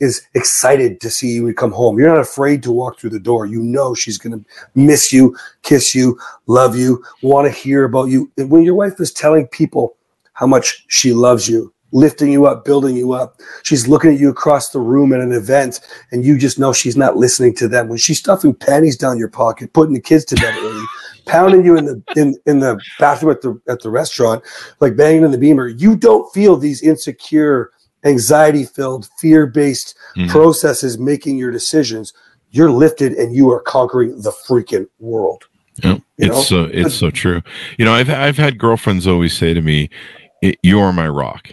is 0.00 0.26
excited 0.34 1.00
to 1.00 1.10
see 1.10 1.28
you 1.28 1.52
come 1.54 1.72
home, 1.72 1.98
you're 1.98 2.08
not 2.08 2.20
afraid 2.20 2.62
to 2.62 2.72
walk 2.72 2.98
through 2.98 3.10
the 3.10 3.18
door. 3.18 3.46
You 3.46 3.62
know 3.62 3.94
she's 3.94 4.18
going 4.18 4.38
to 4.38 4.44
miss 4.74 5.12
you, 5.12 5.36
kiss 5.62 5.94
you, 5.94 6.18
love 6.46 6.76
you, 6.76 7.02
want 7.22 7.46
to 7.46 7.52
hear 7.52 7.84
about 7.84 8.04
you. 8.04 8.30
And 8.36 8.50
when 8.50 8.62
your 8.62 8.74
wife 8.74 9.00
is 9.00 9.12
telling 9.12 9.46
people 9.48 9.96
how 10.34 10.46
much 10.46 10.84
she 10.88 11.12
loves 11.12 11.48
you, 11.48 11.72
lifting 11.92 12.30
you 12.30 12.46
up, 12.46 12.64
building 12.64 12.96
you 12.96 13.12
up, 13.12 13.40
she's 13.62 13.88
looking 13.88 14.12
at 14.12 14.20
you 14.20 14.28
across 14.28 14.70
the 14.70 14.78
room 14.78 15.12
at 15.12 15.20
an 15.20 15.32
event 15.32 15.80
and 16.12 16.24
you 16.24 16.38
just 16.38 16.58
know 16.58 16.72
she's 16.72 16.96
not 16.96 17.16
listening 17.16 17.54
to 17.56 17.66
them. 17.66 17.88
When 17.88 17.98
she's 17.98 18.18
stuffing 18.18 18.54
panties 18.54 18.96
down 18.96 19.18
your 19.18 19.30
pocket, 19.30 19.72
putting 19.72 19.94
the 19.94 20.00
kids 20.00 20.24
to 20.26 20.36
bed 20.36 20.54
early, 20.58 20.84
pounding 21.26 21.64
you 21.64 21.76
in 21.76 21.86
the 21.86 22.02
in, 22.16 22.36
in 22.46 22.60
the 22.60 22.80
bathroom 22.98 23.32
at 23.32 23.42
the 23.42 23.60
at 23.68 23.82
the 23.82 23.90
restaurant, 23.90 24.44
like 24.80 24.96
banging 24.96 25.24
in 25.24 25.30
the 25.30 25.38
beamer, 25.38 25.68
you 25.68 25.96
don't 25.96 26.32
feel 26.32 26.56
these 26.56 26.82
insecure, 26.82 27.70
anxiety 28.04 28.64
filled, 28.64 29.08
fear 29.18 29.46
based 29.46 29.96
Mhm. 30.16 30.28
processes 30.28 30.98
making 30.98 31.36
your 31.36 31.50
decisions. 31.50 32.12
You're 32.50 32.70
lifted 32.70 33.12
and 33.12 33.34
you 33.34 33.50
are 33.50 33.60
conquering 33.60 34.20
the 34.22 34.32
freaking 34.32 34.86
world. 34.98 35.44
Yeah, 35.82 35.98
You 36.16 36.28
know? 36.28 36.38
it's 36.38 36.48
so 36.48 36.64
it's 36.72 36.94
so 36.94 37.10
true. 37.10 37.42
You 37.78 37.84
know, 37.84 37.92
I've 37.92 38.10
I've 38.10 38.36
had 38.36 38.58
girlfriends 38.58 39.06
always 39.06 39.36
say 39.36 39.54
to 39.54 39.60
me, 39.62 39.90
"You 40.62 40.80
are 40.80 40.92
my 40.92 41.08
rock," 41.08 41.50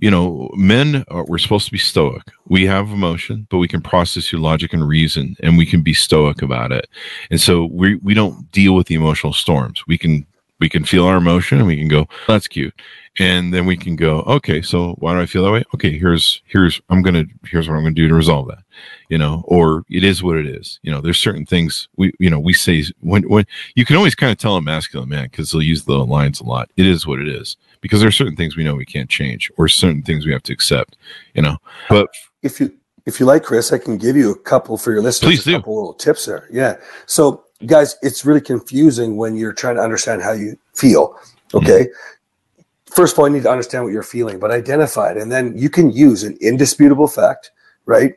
you 0.00 0.10
know, 0.10 0.50
men 0.54 1.04
are, 1.08 1.24
we're 1.24 1.38
supposed 1.38 1.66
to 1.66 1.72
be 1.72 1.78
stoic. 1.78 2.22
We 2.46 2.66
have 2.66 2.90
emotion, 2.90 3.46
but 3.50 3.58
we 3.58 3.66
can 3.66 3.80
process 3.80 4.28
through 4.28 4.40
logic 4.40 4.72
and 4.72 4.86
reason, 4.86 5.36
and 5.42 5.56
we 5.58 5.66
can 5.66 5.80
be 5.82 5.94
stoic 5.94 6.42
about 6.42 6.70
it. 6.70 6.86
And 7.30 7.40
so 7.40 7.64
we 7.72 7.96
we 7.96 8.14
don't 8.14 8.50
deal 8.52 8.74
with 8.74 8.86
the 8.86 8.94
emotional 8.94 9.32
storms. 9.32 9.82
We 9.88 9.98
can 9.98 10.26
we 10.60 10.68
can 10.68 10.84
feel 10.84 11.04
our 11.04 11.16
emotion, 11.16 11.58
and 11.58 11.66
we 11.66 11.76
can 11.76 11.88
go, 11.88 12.08
"That's 12.26 12.48
cute," 12.48 12.74
and 13.18 13.52
then 13.52 13.66
we 13.66 13.76
can 13.76 13.96
go, 13.96 14.20
"Okay, 14.20 14.62
so 14.62 14.94
why 14.98 15.14
do 15.14 15.20
I 15.20 15.26
feel 15.26 15.44
that 15.44 15.52
way? 15.52 15.64
Okay, 15.74 15.98
here's 15.98 16.42
here's 16.46 16.80
I'm 16.88 17.02
gonna 17.02 17.24
here's 17.46 17.68
what 17.68 17.76
I'm 17.76 17.82
gonna 17.82 17.94
do 17.94 18.08
to 18.08 18.14
resolve 18.14 18.48
that." 18.48 18.62
You 19.08 19.18
know, 19.18 19.42
or 19.46 19.84
it 19.90 20.04
is 20.04 20.22
what 20.22 20.36
it 20.36 20.46
is. 20.46 20.80
You 20.82 20.92
know, 20.92 21.00
there's 21.00 21.18
certain 21.18 21.46
things 21.46 21.88
we 21.96 22.12
you 22.18 22.30
know 22.30 22.40
we 22.40 22.52
say 22.52 22.84
when 23.00 23.28
when 23.28 23.46
you 23.74 23.84
can 23.84 23.96
always 23.96 24.14
kind 24.14 24.32
of 24.32 24.38
tell 24.38 24.56
a 24.56 24.62
masculine 24.62 25.08
man 25.08 25.24
because 25.24 25.50
they'll 25.50 25.62
use 25.62 25.84
the 25.84 26.04
lines 26.04 26.40
a 26.40 26.44
lot. 26.44 26.70
It 26.76 26.86
is 26.86 27.06
what 27.06 27.20
it 27.20 27.28
is 27.28 27.56
because 27.80 28.00
there 28.00 28.08
are 28.08 28.12
certain 28.12 28.36
things 28.36 28.56
we 28.56 28.64
know 28.64 28.74
we 28.74 28.84
can't 28.84 29.10
change 29.10 29.50
or 29.56 29.68
certain 29.68 30.02
things 30.02 30.26
we 30.26 30.32
have 30.32 30.42
to 30.44 30.52
accept, 30.52 30.96
you 31.34 31.42
know. 31.42 31.58
But 31.88 32.08
if 32.42 32.60
you 32.60 32.72
if 33.06 33.20
you 33.20 33.26
like 33.26 33.44
Chris, 33.44 33.72
I 33.72 33.78
can 33.78 33.96
give 33.96 34.16
you 34.16 34.32
a 34.32 34.38
couple 34.38 34.76
for 34.76 34.92
your 34.92 35.00
listeners. 35.00 35.42
Please 35.42 35.54
a 35.54 35.58
couple 35.58 35.76
little 35.76 35.94
tips 35.94 36.26
there. 36.26 36.48
Yeah. 36.52 36.76
So 37.06 37.44
guys, 37.64 37.96
it's 38.02 38.24
really 38.24 38.40
confusing 38.40 39.16
when 39.16 39.36
you're 39.36 39.52
trying 39.52 39.76
to 39.76 39.82
understand 39.82 40.22
how 40.22 40.32
you 40.32 40.58
feel. 40.74 41.18
Okay. 41.54 41.84
Mm-hmm. 41.84 42.62
First 42.92 43.14
of 43.14 43.18
all, 43.18 43.28
you 43.28 43.34
need 43.34 43.44
to 43.44 43.50
understand 43.50 43.84
what 43.84 43.92
you're 43.92 44.02
feeling, 44.02 44.38
but 44.38 44.50
identify 44.50 45.12
it. 45.12 45.16
And 45.16 45.30
then 45.30 45.56
you 45.56 45.70
can 45.70 45.90
use 45.90 46.24
an 46.24 46.36
indisputable 46.40 47.06
fact, 47.06 47.52
right? 47.84 48.14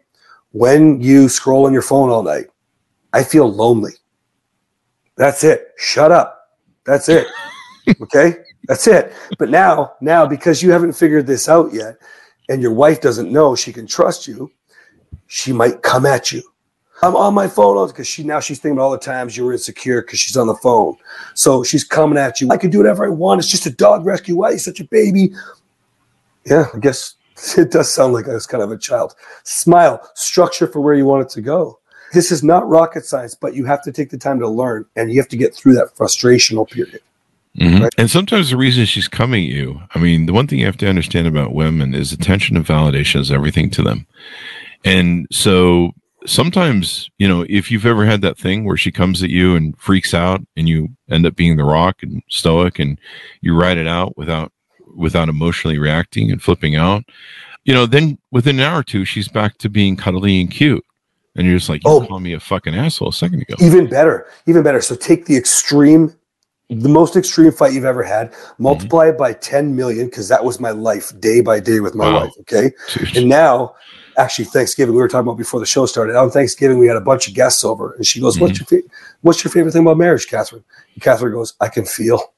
When 0.51 0.99
you 0.99 1.29
scroll 1.29 1.65
on 1.65 1.73
your 1.73 1.81
phone 1.81 2.09
all 2.09 2.23
night, 2.23 2.47
I 3.13 3.23
feel 3.23 3.51
lonely. 3.51 3.91
That's 5.17 5.43
it. 5.43 5.73
Shut 5.77 6.11
up. 6.11 6.49
That's 6.85 7.07
it. 7.09 7.27
Okay. 8.01 8.35
That's 8.67 8.85
it. 8.85 9.11
But 9.39 9.49
now, 9.49 9.93
now 9.99 10.27
because 10.27 10.61
you 10.61 10.69
haven't 10.69 10.93
figured 10.93 11.25
this 11.25 11.49
out 11.49 11.73
yet, 11.73 11.95
and 12.49 12.61
your 12.61 12.71
wife 12.71 13.01
doesn't 13.01 13.31
know 13.31 13.55
she 13.55 13.73
can 13.73 13.87
trust 13.87 14.27
you, 14.27 14.51
she 15.29 15.53
might 15.53 15.83
come 15.83 16.05
at 16.05 16.31
you. 16.31 16.41
I'm 17.01 17.15
on 17.15 17.33
my 17.33 17.47
phone 17.47 17.87
because 17.87 18.07
she 18.07 18.23
now 18.23 18.41
she's 18.41 18.59
thinking 18.59 18.79
all 18.79 18.91
the 18.91 18.97
times 18.97 19.37
you 19.37 19.45
were 19.45 19.53
insecure 19.53 20.01
because 20.01 20.19
she's 20.19 20.35
on 20.35 20.47
the 20.47 20.55
phone. 20.55 20.97
So 21.33 21.63
she's 21.63 21.85
coming 21.85 22.17
at 22.17 22.41
you. 22.41 22.49
I 22.51 22.57
can 22.57 22.69
do 22.69 22.79
whatever 22.79 23.05
I 23.05 23.09
want. 23.09 23.39
It's 23.39 23.47
just 23.47 23.65
a 23.65 23.71
dog 23.71 24.05
rescue. 24.05 24.35
Why 24.35 24.49
are 24.49 24.53
you 24.53 24.57
such 24.57 24.81
a 24.81 24.83
baby? 24.85 25.31
Yeah, 26.45 26.65
I 26.73 26.79
guess 26.79 27.15
it 27.57 27.71
does 27.71 27.93
sound 27.93 28.13
like 28.13 28.27
I 28.27 28.33
was 28.33 28.47
kind 28.47 28.63
of 28.63 28.71
a 28.71 28.77
child. 28.77 29.15
Smile, 29.43 30.01
structure 30.15 30.67
for 30.67 30.81
where 30.81 30.95
you 30.95 31.05
want 31.05 31.21
it 31.21 31.29
to 31.29 31.41
go. 31.41 31.79
This 32.11 32.31
is 32.31 32.43
not 32.43 32.67
rocket 32.67 33.05
science, 33.05 33.35
but 33.35 33.53
you 33.53 33.65
have 33.65 33.83
to 33.83 33.91
take 33.91 34.09
the 34.09 34.17
time 34.17 34.39
to 34.39 34.47
learn 34.47 34.85
and 34.95 35.11
you 35.11 35.19
have 35.19 35.29
to 35.29 35.37
get 35.37 35.53
through 35.55 35.75
that 35.75 35.95
frustrational 35.95 36.69
period. 36.69 37.01
Mm-hmm. 37.57 37.83
Right? 37.83 37.93
And 37.97 38.09
sometimes 38.09 38.49
the 38.49 38.57
reason 38.57 38.85
she's 38.85 39.07
coming 39.07 39.43
at 39.45 39.51
you, 39.51 39.79
I 39.93 39.99
mean, 39.99 40.25
the 40.25 40.33
one 40.33 40.47
thing 40.47 40.59
you 40.59 40.65
have 40.65 40.77
to 40.77 40.89
understand 40.89 41.27
about 41.27 41.53
women 41.53 41.93
is 41.93 42.11
attention 42.11 42.57
and 42.57 42.65
validation 42.65 43.19
is 43.19 43.31
everything 43.31 43.69
to 43.71 43.83
them. 43.83 44.07
And 44.85 45.27
so 45.31 45.91
sometimes, 46.25 47.09
you 47.17 47.27
know, 47.27 47.45
if 47.49 47.71
you've 47.71 47.85
ever 47.85 48.05
had 48.05 48.21
that 48.21 48.37
thing 48.37 48.65
where 48.65 48.77
she 48.77 48.91
comes 48.91 49.23
at 49.23 49.29
you 49.29 49.55
and 49.55 49.77
freaks 49.79 50.13
out 50.13 50.41
and 50.55 50.67
you 50.67 50.89
end 51.09 51.25
up 51.25 51.35
being 51.35 51.57
the 51.57 51.63
rock 51.63 52.01
and 52.03 52.21
stoic 52.29 52.79
and 52.79 52.99
you 53.41 53.55
ride 53.55 53.77
it 53.77 53.87
out 53.87 54.17
without 54.17 54.51
without 54.95 55.29
emotionally 55.29 55.77
reacting 55.77 56.31
and 56.31 56.41
flipping 56.41 56.75
out, 56.75 57.03
you 57.63 57.73
know, 57.73 57.85
then 57.85 58.17
within 58.31 58.59
an 58.59 58.65
hour 58.65 58.79
or 58.79 58.83
two 58.83 59.05
she's 59.05 59.27
back 59.27 59.57
to 59.59 59.69
being 59.69 59.95
cuddly 59.95 60.41
and 60.41 60.51
cute. 60.51 60.83
And 61.35 61.47
you're 61.47 61.57
just 61.57 61.69
like, 61.69 61.83
you 61.83 61.91
oh, 61.91 62.05
called 62.05 62.23
me 62.23 62.33
a 62.33 62.39
fucking 62.39 62.75
asshole 62.75 63.09
a 63.09 63.13
second 63.13 63.41
ago. 63.43 63.55
Even 63.61 63.87
better. 63.87 64.27
Even 64.45 64.63
better. 64.63 64.81
So 64.81 64.95
take 64.95 65.25
the 65.25 65.37
extreme 65.37 66.13
the 66.69 66.89
most 66.89 67.15
extreme 67.15 67.51
fight 67.51 67.73
you've 67.73 67.85
ever 67.85 68.03
had, 68.03 68.31
multiply 68.59 69.05
mm-hmm. 69.05 69.15
it 69.15 69.17
by 69.17 69.33
10 69.33 69.75
million, 69.75 70.05
because 70.05 70.27
that 70.27 70.43
was 70.43 70.59
my 70.59 70.69
life 70.69 71.11
day 71.19 71.41
by 71.41 71.59
day 71.59 71.79
with 71.79 71.95
my 71.95 72.05
wow. 72.05 72.19
wife. 72.21 72.33
Okay. 72.41 72.71
And 73.15 73.27
now, 73.27 73.73
actually, 74.19 74.45
Thanksgiving, 74.45 74.93
we 74.93 75.01
were 75.01 75.07
talking 75.07 75.27
about 75.27 75.37
before 75.37 75.59
the 75.59 75.65
show 75.65 75.85
started. 75.85 76.15
On 76.15 76.29
Thanksgiving, 76.29 76.77
we 76.77 76.87
had 76.87 76.97
a 76.97 77.01
bunch 77.01 77.27
of 77.27 77.33
guests 77.33 77.63
over, 77.63 77.93
and 77.93 78.05
she 78.05 78.19
goes, 78.19 78.35
mm-hmm. 78.35 78.45
What's 78.45 78.59
your 78.59 78.65
fa- 78.65 78.89
what's 79.21 79.43
your 79.43 79.51
favorite 79.51 79.71
thing 79.71 79.81
about 79.81 79.97
marriage, 79.97 80.27
Catherine? 80.27 80.63
And 80.93 81.03
Catherine 81.03 81.33
goes, 81.33 81.53
I 81.59 81.69
can 81.69 81.85
feel. 81.85 82.33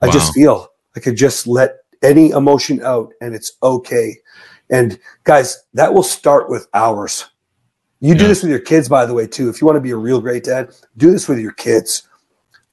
I 0.00 0.06
wow. 0.06 0.12
just 0.12 0.34
feel. 0.34 0.68
I 0.96 1.00
could 1.00 1.16
just 1.16 1.46
let 1.46 1.78
any 2.02 2.30
emotion 2.30 2.82
out 2.82 3.12
and 3.20 3.34
it's 3.34 3.52
okay. 3.62 4.16
And 4.70 4.98
guys, 5.24 5.64
that 5.74 5.92
will 5.92 6.02
start 6.02 6.48
with 6.48 6.66
hours. 6.72 7.26
You 8.00 8.14
yeah. 8.14 8.20
do 8.20 8.28
this 8.28 8.42
with 8.42 8.50
your 8.50 8.60
kids, 8.60 8.88
by 8.88 9.04
the 9.04 9.12
way, 9.12 9.26
too. 9.26 9.50
If 9.50 9.60
you 9.60 9.66
want 9.66 9.76
to 9.76 9.82
be 9.82 9.90
a 9.90 9.96
real 9.96 10.20
great 10.20 10.44
dad, 10.44 10.74
do 10.96 11.10
this 11.10 11.28
with 11.28 11.38
your 11.38 11.52
kids 11.52 12.08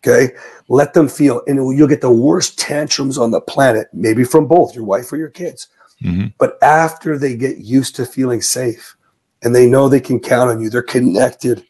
Okay. 0.05 0.33
Let 0.69 0.93
them 0.93 1.07
feel, 1.07 1.41
and 1.47 1.57
you'll 1.77 1.87
get 1.87 2.01
the 2.01 2.11
worst 2.11 2.59
tantrums 2.59 3.17
on 3.17 3.31
the 3.31 3.41
planet, 3.41 3.87
maybe 3.93 4.23
from 4.23 4.47
both 4.47 4.75
your 4.75 4.83
wife 4.83 5.11
or 5.11 5.17
your 5.17 5.29
kids. 5.29 5.69
Mm-hmm. 6.03 6.27
But 6.37 6.61
after 6.61 7.17
they 7.17 7.35
get 7.35 7.57
used 7.57 7.95
to 7.95 8.05
feeling 8.05 8.41
safe 8.41 8.95
and 9.43 9.55
they 9.55 9.67
know 9.67 9.89
they 9.89 9.99
can 9.99 10.19
count 10.19 10.49
on 10.49 10.61
you, 10.61 10.69
they're 10.69 10.81
connected, 10.81 11.65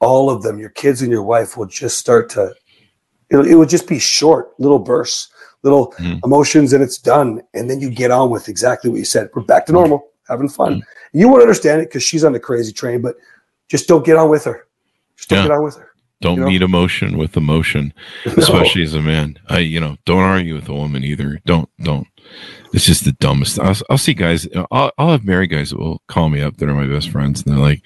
all 0.00 0.30
of 0.30 0.42
them, 0.42 0.58
your 0.58 0.70
kids 0.70 1.02
and 1.02 1.10
your 1.10 1.22
wife 1.22 1.56
will 1.56 1.66
just 1.66 1.98
start 1.98 2.28
to, 2.30 2.54
it, 3.30 3.38
it 3.38 3.54
would 3.56 3.68
just 3.68 3.88
be 3.88 3.98
short, 3.98 4.58
little 4.58 4.78
bursts, 4.78 5.28
little 5.62 5.92
mm-hmm. 5.92 6.18
emotions, 6.24 6.72
and 6.72 6.82
it's 6.82 6.98
done. 6.98 7.42
And 7.54 7.68
then 7.68 7.80
you 7.80 7.90
get 7.90 8.10
on 8.10 8.30
with 8.30 8.48
exactly 8.48 8.90
what 8.90 8.98
you 8.98 9.04
said. 9.04 9.28
We're 9.34 9.42
back 9.42 9.66
to 9.66 9.72
mm-hmm. 9.72 9.80
normal, 9.80 10.08
having 10.28 10.48
fun. 10.48 10.74
Mm-hmm. 10.74 11.18
You 11.18 11.28
won't 11.28 11.42
understand 11.42 11.80
it 11.80 11.88
because 11.88 12.04
she's 12.04 12.24
on 12.24 12.32
the 12.32 12.40
crazy 12.40 12.72
train, 12.72 13.02
but 13.02 13.16
just 13.68 13.88
don't 13.88 14.06
get 14.06 14.16
on 14.16 14.30
with 14.30 14.44
her. 14.44 14.66
Just 15.16 15.30
don't 15.30 15.40
yeah. 15.40 15.48
get 15.48 15.52
on 15.52 15.64
with 15.64 15.76
her. 15.76 15.92
Don't 16.20 16.36
you 16.36 16.40
know? 16.40 16.46
meet 16.48 16.62
emotion 16.62 17.16
with 17.16 17.36
emotion, 17.36 17.94
especially 18.24 18.82
no. 18.82 18.86
as 18.86 18.94
a 18.94 19.00
man. 19.00 19.38
I, 19.48 19.58
you 19.58 19.78
know, 19.78 19.96
don't 20.04 20.22
argue 20.22 20.54
with 20.54 20.68
a 20.68 20.74
woman 20.74 21.04
either. 21.04 21.40
Don't, 21.46 21.68
don't. 21.80 22.08
It's 22.72 22.84
just 22.84 23.04
the 23.04 23.12
dumbest. 23.12 23.58
I'll, 23.60 23.76
I'll 23.88 23.98
see 23.98 24.14
guys. 24.14 24.46
I'll, 24.70 24.90
I'll 24.98 25.10
have 25.10 25.24
married 25.24 25.50
guys 25.50 25.70
that 25.70 25.78
will 25.78 26.02
call 26.08 26.28
me 26.28 26.42
up 26.42 26.56
that 26.56 26.68
are 26.68 26.74
my 26.74 26.86
best 26.86 27.10
friends, 27.10 27.42
and 27.42 27.54
they're 27.54 27.62
like, 27.62 27.82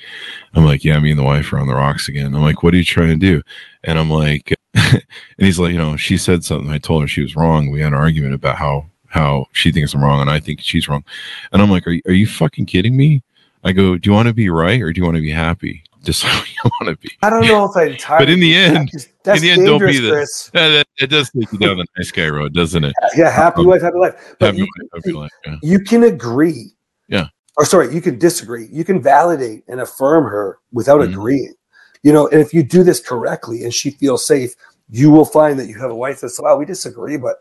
"I'm 0.54 0.64
like, 0.64 0.82
yeah, 0.82 0.98
me 0.98 1.10
and 1.10 1.18
the 1.18 1.24
wife 1.24 1.52
are 1.52 1.58
on 1.58 1.68
the 1.68 1.74
rocks 1.74 2.08
again." 2.08 2.34
I'm 2.34 2.42
like, 2.42 2.62
"What 2.62 2.74
are 2.74 2.78
you 2.78 2.84
trying 2.84 3.08
to 3.08 3.16
do?" 3.16 3.42
And 3.84 3.98
I'm 3.98 4.10
like, 4.10 4.54
and 4.74 5.02
he's 5.38 5.58
like, 5.58 5.72
you 5.72 5.78
know, 5.78 5.96
she 5.96 6.16
said 6.16 6.44
something. 6.44 6.70
I 6.70 6.78
told 6.78 7.02
her 7.02 7.08
she 7.08 7.22
was 7.22 7.36
wrong. 7.36 7.70
We 7.70 7.80
had 7.80 7.92
an 7.92 7.98
argument 7.98 8.34
about 8.34 8.56
how 8.56 8.86
how 9.06 9.46
she 9.52 9.70
thinks 9.70 9.92
I'm 9.92 10.02
wrong 10.02 10.22
and 10.22 10.30
I 10.30 10.40
think 10.40 10.60
she's 10.60 10.88
wrong. 10.88 11.04
And 11.52 11.60
I'm 11.60 11.70
like, 11.70 11.86
are 11.86 11.96
are 12.06 12.12
you 12.12 12.26
fucking 12.26 12.66
kidding 12.66 12.96
me? 12.96 13.22
I 13.64 13.72
go, 13.72 13.96
do 13.96 14.10
you 14.10 14.14
want 14.14 14.28
to 14.28 14.34
be 14.34 14.48
right 14.48 14.80
or 14.80 14.92
do 14.92 15.00
you 15.00 15.04
want 15.04 15.16
to 15.16 15.22
be 15.22 15.30
happy? 15.30 15.84
Just 16.02 16.22
how 16.24 16.42
you 16.44 16.70
want 16.80 16.88
to 16.88 16.96
be. 16.96 17.14
I 17.22 17.30
don't 17.30 17.46
know 17.46 17.64
if 17.64 17.76
I 17.76 17.86
entirely. 17.86 18.26
but 18.26 18.30
in 18.30 18.40
the 18.40 18.54
end, 18.54 18.90
that's 19.24 19.40
in 19.40 19.42
the 19.42 19.50
end, 19.50 19.66
don't 19.66 19.80
be 19.80 19.98
this. 19.98 20.50
It 20.54 21.06
does 21.10 21.30
take 21.30 21.52
you 21.52 21.58
down 21.58 21.78
the 21.78 21.86
nice 21.96 22.10
guy 22.10 22.28
road, 22.28 22.52
doesn't 22.52 22.84
it? 22.84 22.92
Yeah, 23.16 23.30
happy 23.30 23.60
um, 23.60 23.68
wife, 23.68 23.82
happy 23.82 23.98
life. 23.98 24.36
But 24.38 24.46
happy 24.46 24.58
you, 24.58 24.64
wife, 24.64 24.90
happy 24.94 25.12
life. 25.12 25.30
Yeah. 25.46 25.56
You 25.62 25.80
can 25.80 26.04
agree. 26.04 26.72
Yeah. 27.08 27.28
Or 27.56 27.64
sorry, 27.64 27.94
you 27.94 28.00
can 28.00 28.18
disagree. 28.18 28.66
You 28.70 28.84
can 28.84 29.02
validate 29.02 29.64
and 29.68 29.80
affirm 29.80 30.24
her 30.24 30.58
without 30.72 31.00
mm-hmm. 31.00 31.12
agreeing. 31.12 31.54
You 32.02 32.12
know, 32.12 32.26
and 32.28 32.40
if 32.40 32.52
you 32.52 32.62
do 32.62 32.82
this 32.82 33.00
correctly 33.00 33.62
and 33.62 33.72
she 33.72 33.90
feels 33.90 34.26
safe, 34.26 34.54
you 34.90 35.10
will 35.10 35.24
find 35.24 35.58
that 35.58 35.68
you 35.68 35.78
have 35.78 35.90
a 35.90 35.94
wife 35.94 36.20
that's 36.20 36.40
wow, 36.40 36.56
we 36.56 36.64
disagree, 36.64 37.16
but 37.16 37.36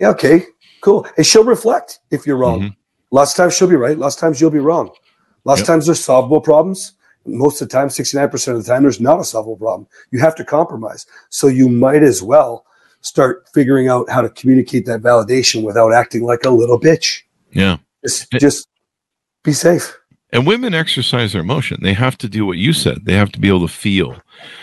yeah, 0.00 0.08
okay, 0.10 0.42
cool. 0.80 1.06
And 1.16 1.24
she'll 1.24 1.44
reflect 1.44 2.00
if 2.10 2.26
you're 2.26 2.36
wrong. 2.36 2.60
Mm-hmm. 2.60 2.74
Lots 3.10 3.32
of 3.32 3.36
times 3.36 3.56
she'll 3.56 3.68
be 3.68 3.76
right. 3.76 3.96
Lots 3.96 4.16
of 4.16 4.20
times 4.20 4.40
you'll 4.40 4.50
be 4.50 4.58
wrong. 4.58 4.90
Lots 5.44 5.60
yep. 5.60 5.64
of 5.64 5.66
times 5.66 5.86
there's 5.86 6.04
solvable 6.04 6.40
problems 6.40 6.94
most 7.28 7.60
of 7.60 7.68
the 7.68 7.72
time, 7.72 7.88
69% 7.88 8.48
of 8.48 8.64
the 8.64 8.70
time, 8.70 8.82
there's 8.82 9.00
not 9.00 9.20
a 9.20 9.24
solvable 9.24 9.56
problem. 9.56 9.88
You 10.10 10.18
have 10.20 10.34
to 10.36 10.44
compromise. 10.44 11.06
So 11.28 11.46
you 11.46 11.68
might 11.68 12.02
as 12.02 12.22
well 12.22 12.64
start 13.00 13.48
figuring 13.54 13.88
out 13.88 14.08
how 14.10 14.20
to 14.20 14.28
communicate 14.30 14.86
that 14.86 15.00
validation 15.00 15.62
without 15.62 15.92
acting 15.92 16.24
like 16.24 16.44
a 16.44 16.50
little 16.50 16.80
bitch. 16.80 17.22
Yeah. 17.52 17.78
Just, 18.04 18.30
just 18.32 18.68
be 19.44 19.52
safe. 19.52 19.96
And 20.30 20.46
women 20.46 20.74
exercise 20.74 21.32
their 21.32 21.40
emotion. 21.40 21.78
They 21.82 21.94
have 21.94 22.18
to 22.18 22.28
do 22.28 22.44
what 22.44 22.58
you 22.58 22.74
said. 22.74 23.04
They 23.04 23.14
have 23.14 23.32
to 23.32 23.40
be 23.40 23.48
able 23.48 23.66
to 23.66 23.72
feel. 23.72 24.14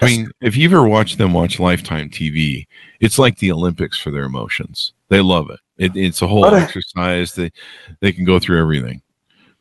I 0.02 0.06
mean, 0.06 0.32
if 0.42 0.56
you've 0.56 0.74
ever 0.74 0.88
watched 0.88 1.18
them 1.18 1.34
watch 1.34 1.60
Lifetime 1.60 2.10
TV, 2.10 2.68
it's 3.00 3.18
like 3.18 3.40
the 3.40 3.52
Olympics 3.52 3.98
for 3.98 4.12
their 4.12 4.26
emotions. 4.26 4.94
They 5.10 5.22
love 5.22 5.50
it. 5.50 5.60
it 5.78 5.96
it's 5.96 6.22
a 6.22 6.28
whole 6.28 6.46
exercise. 6.46 7.34
They 7.34 7.52
they 8.00 8.12
can 8.12 8.26
go 8.26 8.38
through 8.38 8.62
everything. 8.62 9.02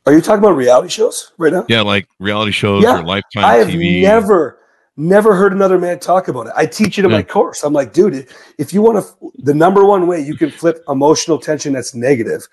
Are 0.07 0.13
you 0.13 0.21
talking 0.21 0.41
about 0.41 0.57
reality 0.57 0.89
shows 0.89 1.33
right 1.39 1.53
now? 1.53 1.65
Yeah, 1.69 1.81
like 1.81 2.07
reality 2.19 2.53
shows 2.53 2.83
yeah. 2.83 3.01
or 3.01 3.05
lifetime 3.05 3.45
I 3.45 3.55
have 3.55 3.69
TV. 3.69 4.03
never, 4.03 4.59
never 4.97 5.35
heard 5.35 5.53
another 5.53 5.79
man 5.79 5.99
talk 5.99 6.29
about 6.29 6.47
it. 6.47 6.53
I 6.55 6.67
teach 6.67 6.99
it 6.99 7.07
in 7.07 7.11
yeah. 7.11 7.19
my 7.19 7.23
course. 7.23 7.63
I'm 7.63 7.73
like, 7.73 7.95
dude, 7.95 8.29
if 8.59 8.75
you 8.75 8.83
want 8.83 9.05
to, 9.05 9.33
the 9.39 9.55
number 9.55 9.85
one 9.85 10.07
way 10.07 10.21
you 10.21 10.37
can 10.37 10.51
flip 10.51 10.85
emotional 10.89 11.39
tension 11.39 11.73
that's 11.73 11.95
negative 11.95 12.47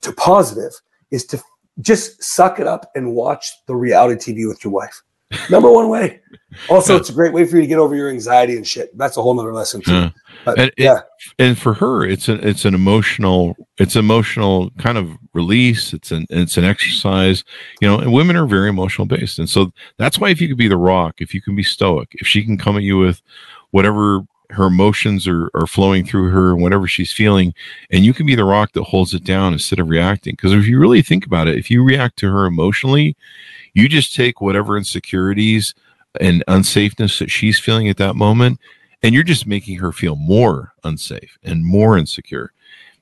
to 0.00 0.12
positive 0.12 0.72
is 1.10 1.26
to 1.26 1.42
just 1.80 2.22
suck 2.22 2.58
it 2.58 2.66
up 2.66 2.90
and 2.94 3.12
watch 3.12 3.50
the 3.66 3.76
reality 3.76 4.32
TV 4.32 4.48
with 4.48 4.64
your 4.64 4.72
wife. 4.72 5.02
Number 5.50 5.70
one 5.70 5.90
way. 5.90 6.20
Also, 6.68 6.94
yeah. 6.94 7.00
it's 7.00 7.08
a 7.08 7.12
great 7.12 7.32
way 7.32 7.44
for 7.44 7.56
you 7.56 7.62
to 7.62 7.68
get 7.68 7.78
over 7.78 7.94
your 7.94 8.10
anxiety 8.10 8.56
and 8.56 8.66
shit. 8.66 8.96
That's 8.96 9.16
a 9.16 9.22
whole 9.22 9.34
nother 9.34 9.52
lesson 9.52 9.80
too. 9.80 9.92
Yeah. 9.92 10.10
But, 10.44 10.58
and, 10.58 10.72
yeah. 10.76 10.98
It, 10.98 11.04
and 11.38 11.58
for 11.58 11.74
her, 11.74 12.04
it's 12.04 12.28
an 12.28 12.40
it's 12.42 12.64
an 12.64 12.74
emotional 12.74 13.56
it's 13.78 13.96
emotional 13.96 14.70
kind 14.78 14.98
of 14.98 15.10
release. 15.34 15.92
It's 15.92 16.10
an 16.10 16.26
it's 16.30 16.56
an 16.56 16.64
exercise, 16.64 17.44
you 17.80 17.88
know. 17.88 17.98
And 17.98 18.12
women 18.12 18.36
are 18.36 18.46
very 18.46 18.68
emotional 18.68 19.06
based, 19.06 19.38
and 19.38 19.48
so 19.48 19.72
that's 19.96 20.18
why 20.18 20.30
if 20.30 20.40
you 20.40 20.48
could 20.48 20.58
be 20.58 20.68
the 20.68 20.76
rock, 20.76 21.16
if 21.20 21.34
you 21.34 21.40
can 21.40 21.56
be 21.56 21.62
stoic, 21.62 22.08
if 22.14 22.26
she 22.26 22.42
can 22.44 22.58
come 22.58 22.76
at 22.76 22.82
you 22.82 22.98
with 22.98 23.22
whatever 23.70 24.24
her 24.50 24.66
emotions 24.66 25.28
are, 25.28 25.50
are 25.54 25.66
flowing 25.66 26.06
through 26.06 26.30
her 26.30 26.52
and 26.52 26.62
whatever 26.62 26.86
she's 26.88 27.12
feeling 27.12 27.52
and 27.90 28.04
you 28.04 28.14
can 28.14 28.24
be 28.24 28.34
the 28.34 28.44
rock 28.44 28.72
that 28.72 28.84
holds 28.84 29.12
it 29.12 29.22
down 29.22 29.52
instead 29.52 29.78
of 29.78 29.88
reacting 29.88 30.32
because 30.32 30.52
if 30.52 30.66
you 30.66 30.78
really 30.78 31.02
think 31.02 31.26
about 31.26 31.48
it 31.48 31.58
if 31.58 31.70
you 31.70 31.84
react 31.84 32.18
to 32.18 32.30
her 32.30 32.46
emotionally 32.46 33.14
you 33.74 33.88
just 33.88 34.14
take 34.14 34.40
whatever 34.40 34.76
insecurities 34.76 35.74
and 36.20 36.44
unsafeness 36.48 37.18
that 37.18 37.30
she's 37.30 37.58
feeling 37.58 37.88
at 37.88 37.96
that 37.96 38.14
moment 38.14 38.60
and 39.02 39.14
you're 39.14 39.24
just 39.24 39.46
making 39.46 39.78
her 39.78 39.92
feel 39.92 40.16
more 40.16 40.72
unsafe 40.84 41.38
and 41.42 41.64
more 41.64 41.96
insecure. 41.96 42.52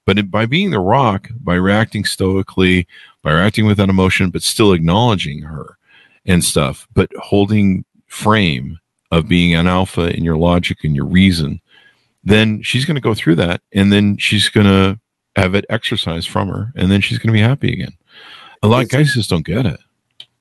But 0.05 0.31
by 0.31 0.47
being 0.47 0.71
the 0.71 0.81
rock 0.81 1.29
by 1.41 1.55
reacting 1.55 2.05
stoically 2.05 2.87
by 3.23 3.33
reacting 3.33 3.67
without 3.67 3.89
emotion 3.89 4.31
but 4.31 4.43
still 4.43 4.73
acknowledging 4.73 5.43
her 5.43 5.79
and 6.25 6.45
stuff 6.45 6.87
but 6.95 7.11
holding 7.19 7.85
frame 8.07 8.79
of 9.11 9.29
being 9.29 9.55
an 9.55 9.67
alpha 9.67 10.15
in 10.17 10.25
your 10.25 10.37
logic 10.37 10.85
and 10.85 10.95
your 10.95 11.07
reason 11.07 11.61
then 12.25 12.61
she's 12.63 12.85
going 12.85 12.97
to 12.97 13.01
go 13.01 13.15
through 13.15 13.37
that 13.37 13.63
and 13.73 13.93
then 13.93 14.17
she's 14.17 14.49
going 14.49 14.67
to 14.67 14.99
have 15.37 15.55
it 15.55 15.65
exercised 15.71 16.29
from 16.29 16.49
her 16.49 16.73
and 16.77 16.91
then 16.91 17.01
she's 17.01 17.19
going 17.19 17.29
to 17.29 17.33
be 17.33 17.41
happy 17.41 17.73
again. 17.73 17.97
A 18.63 18.69
lot 18.69 18.83
of 18.83 18.89
guys 18.89 19.15
just 19.15 19.31
don't 19.31 19.47
get 19.47 19.67
it. 19.67 19.79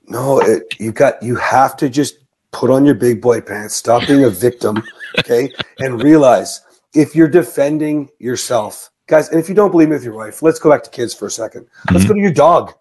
No 0.08 0.40
it, 0.40 0.80
you 0.80 0.92
got 0.92 1.22
you 1.22 1.36
have 1.36 1.76
to 1.78 1.90
just 1.90 2.18
put 2.56 2.72
on 2.72 2.86
your 2.86 2.96
big 2.96 3.22
boy 3.22 3.42
pants 3.42 3.76
stop 3.76 4.08
being 4.08 4.24
a 4.24 4.30
victim 4.30 4.82
okay? 5.20 5.52
And 5.80 6.02
realize 6.02 6.62
if 6.94 7.14
you're 7.14 7.28
defending 7.28 8.10
yourself 8.18 8.92
guys 9.08 9.28
and 9.30 9.40
if 9.40 9.50
you 9.50 9.56
don't 9.56 9.72
believe 9.72 9.90
me 9.90 9.96
with 9.96 10.06
your 10.06 10.16
wife 10.16 10.42
let's 10.42 10.58
go 10.58 10.72
back 10.72 10.82
to 10.84 10.90
kids 10.90 11.14
for 11.14 11.26
a 11.26 11.30
2nd 11.30 11.56
let 11.56 11.66
let's 11.92 12.06
mm-hmm. 12.06 12.08
go 12.08 12.14
to 12.14 12.22
your 12.22 12.34
dog. 12.34 12.74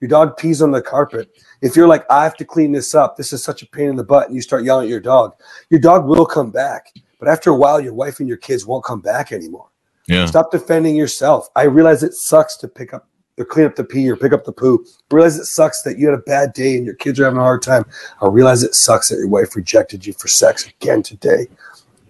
Your 0.00 0.08
dog 0.08 0.36
pees 0.36 0.60
on 0.60 0.72
the 0.72 0.82
carpet. 0.82 1.30
If 1.62 1.76
you're 1.76 1.88
like 1.88 2.04
i 2.10 2.24
have 2.24 2.36
to 2.36 2.44
clean 2.44 2.72
this 2.72 2.94
up. 2.94 3.16
This 3.16 3.32
is 3.32 3.42
such 3.42 3.62
a 3.62 3.66
pain 3.66 3.88
in 3.88 3.96
the 3.96 4.04
butt 4.04 4.26
and 4.26 4.36
you 4.36 4.42
start 4.42 4.64
yelling 4.64 4.84
at 4.84 4.90
your 4.90 5.00
dog 5.00 5.34
your 5.70 5.80
dog 5.80 6.04
will 6.04 6.26
come 6.26 6.50
back. 6.50 6.92
But 7.18 7.28
after 7.28 7.50
a 7.50 7.56
while 7.56 7.80
your 7.80 7.94
wife 7.94 8.20
and 8.20 8.28
your 8.28 8.38
kids 8.38 8.66
won't 8.66 8.84
come 8.84 9.00
back 9.00 9.32
anymore. 9.32 9.68
Yeah. 10.08 10.26
Stop 10.26 10.50
defending 10.50 10.94
yourself. 10.94 11.48
I 11.56 11.62
realize 11.62 12.02
it 12.02 12.12
sucks 12.12 12.56
to 12.58 12.68
pick 12.68 12.92
up 12.92 13.08
or 13.38 13.44
clean 13.44 13.66
up 13.66 13.76
the 13.76 13.84
pee 13.84 14.08
or 14.10 14.16
pick 14.16 14.32
up 14.32 14.44
the 14.44 14.52
poo. 14.52 14.84
I 15.10 15.14
realize 15.14 15.38
it 15.38 15.46
sucks 15.46 15.82
that 15.82 15.98
you 15.98 16.06
had 16.06 16.14
a 16.18 16.22
bad 16.22 16.52
day 16.52 16.76
and 16.76 16.84
your 16.84 16.94
kids 16.94 17.18
are 17.18 17.24
having 17.24 17.38
a 17.38 17.42
hard 17.42 17.62
time. 17.62 17.84
I 18.20 18.26
realize 18.26 18.62
it 18.62 18.74
sucks 18.74 19.08
that 19.08 19.16
your 19.16 19.28
wife 19.28 19.56
rejected 19.56 20.04
you 20.06 20.12
for 20.12 20.28
sex 20.28 20.66
again 20.68 21.02
today. 21.02 21.46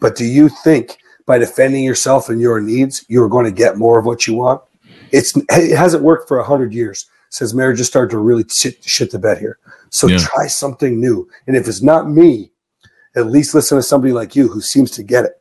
But 0.01 0.17
do 0.17 0.25
you 0.25 0.49
think 0.49 0.99
by 1.27 1.39
defending 1.39 1.85
yourself 1.85 2.29
and 2.29 2.41
your 2.41 2.61
needs 2.61 3.05
you're 3.09 3.29
going 3.29 3.45
to 3.45 3.53
get 3.53 3.79
more 3.79 3.99
of 3.99 4.05
what 4.07 4.27
you 4.27 4.35
want? 4.35 4.63
It's 5.13 5.33
it 5.51 5.77
hasn't 5.77 6.03
worked 6.03 6.27
for 6.29 6.39
a 6.39 6.45
hundred 6.45 6.73
years 6.75 7.07
since 7.31 7.55
marriages 7.55 7.87
started 7.87 8.11
to 8.11 8.19
really 8.19 8.45
shit, 8.51 8.83
shit 8.85 9.11
the 9.11 9.19
bed 9.19 9.39
here. 9.39 9.59
So 9.91 10.07
Yeah. 10.09 10.19
try 10.19 10.47
something 10.49 11.01
new. 11.01 11.29
And 11.47 11.57
if 11.57 11.69
it's 11.69 11.83
not 11.83 12.11
me 12.11 12.51
at 13.15 13.27
least 13.27 13.55
listen 13.55 13.77
to 13.77 13.83
somebody 13.83 14.13
like 14.13 14.35
you 14.35 14.49
who 14.49 14.61
seems 14.63 14.91
to 14.93 15.03
get 15.03 15.25
it. 15.27 15.33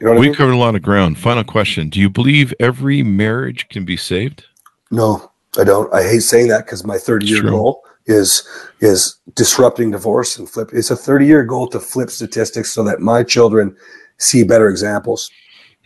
You 0.00 0.06
know 0.06 0.12
what 0.12 0.16
I 0.16 0.20
we 0.20 0.26
mean? 0.28 0.34
covered 0.34 0.52
a 0.52 0.56
lot 0.56 0.74
of 0.74 0.80
ground. 0.82 1.18
Final 1.18 1.44
question. 1.44 1.90
Do 1.90 2.00
you 2.00 2.08
believe 2.10 2.54
every 2.58 3.02
marriage 3.02 3.68
can 3.68 3.84
be 3.84 3.96
saved 3.98 4.44
No, 4.90 5.30
I 5.58 5.64
don't. 5.64 5.92
I 5.92 6.02
hate 6.02 6.20
saying 6.20 6.48
that 6.48 6.64
because 6.66 6.84
my 6.84 6.98
30 6.98 7.26
year 7.26 7.42
goal 7.42 7.82
is 8.06 8.46
is 8.80 9.16
disrupting 9.34 9.90
divorce 9.90 10.38
and 10.38 10.48
flip. 10.48 10.70
It's 10.72 10.90
a 10.90 10.96
30 10.96 11.26
year 11.26 11.44
goal 11.44 11.66
to 11.68 11.80
flip 11.80 12.10
statistics 12.10 12.72
so 12.72 12.82
that 12.84 13.00
my 13.00 13.22
children 13.22 13.76
see 14.18 14.44
better 14.44 14.68
examples. 14.68 15.30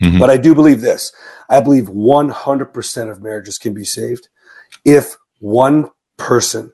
Mhm. 0.01 0.19
But 0.19 0.29
I 0.29 0.37
do 0.37 0.53
believe 0.55 0.81
this. 0.81 1.11
I 1.49 1.59
believe 1.61 1.89
100% 1.89 3.09
of 3.11 3.21
marriages 3.21 3.57
can 3.57 3.73
be 3.73 3.85
saved 3.85 4.29
if 4.85 5.17
one 5.39 5.89
person 6.17 6.71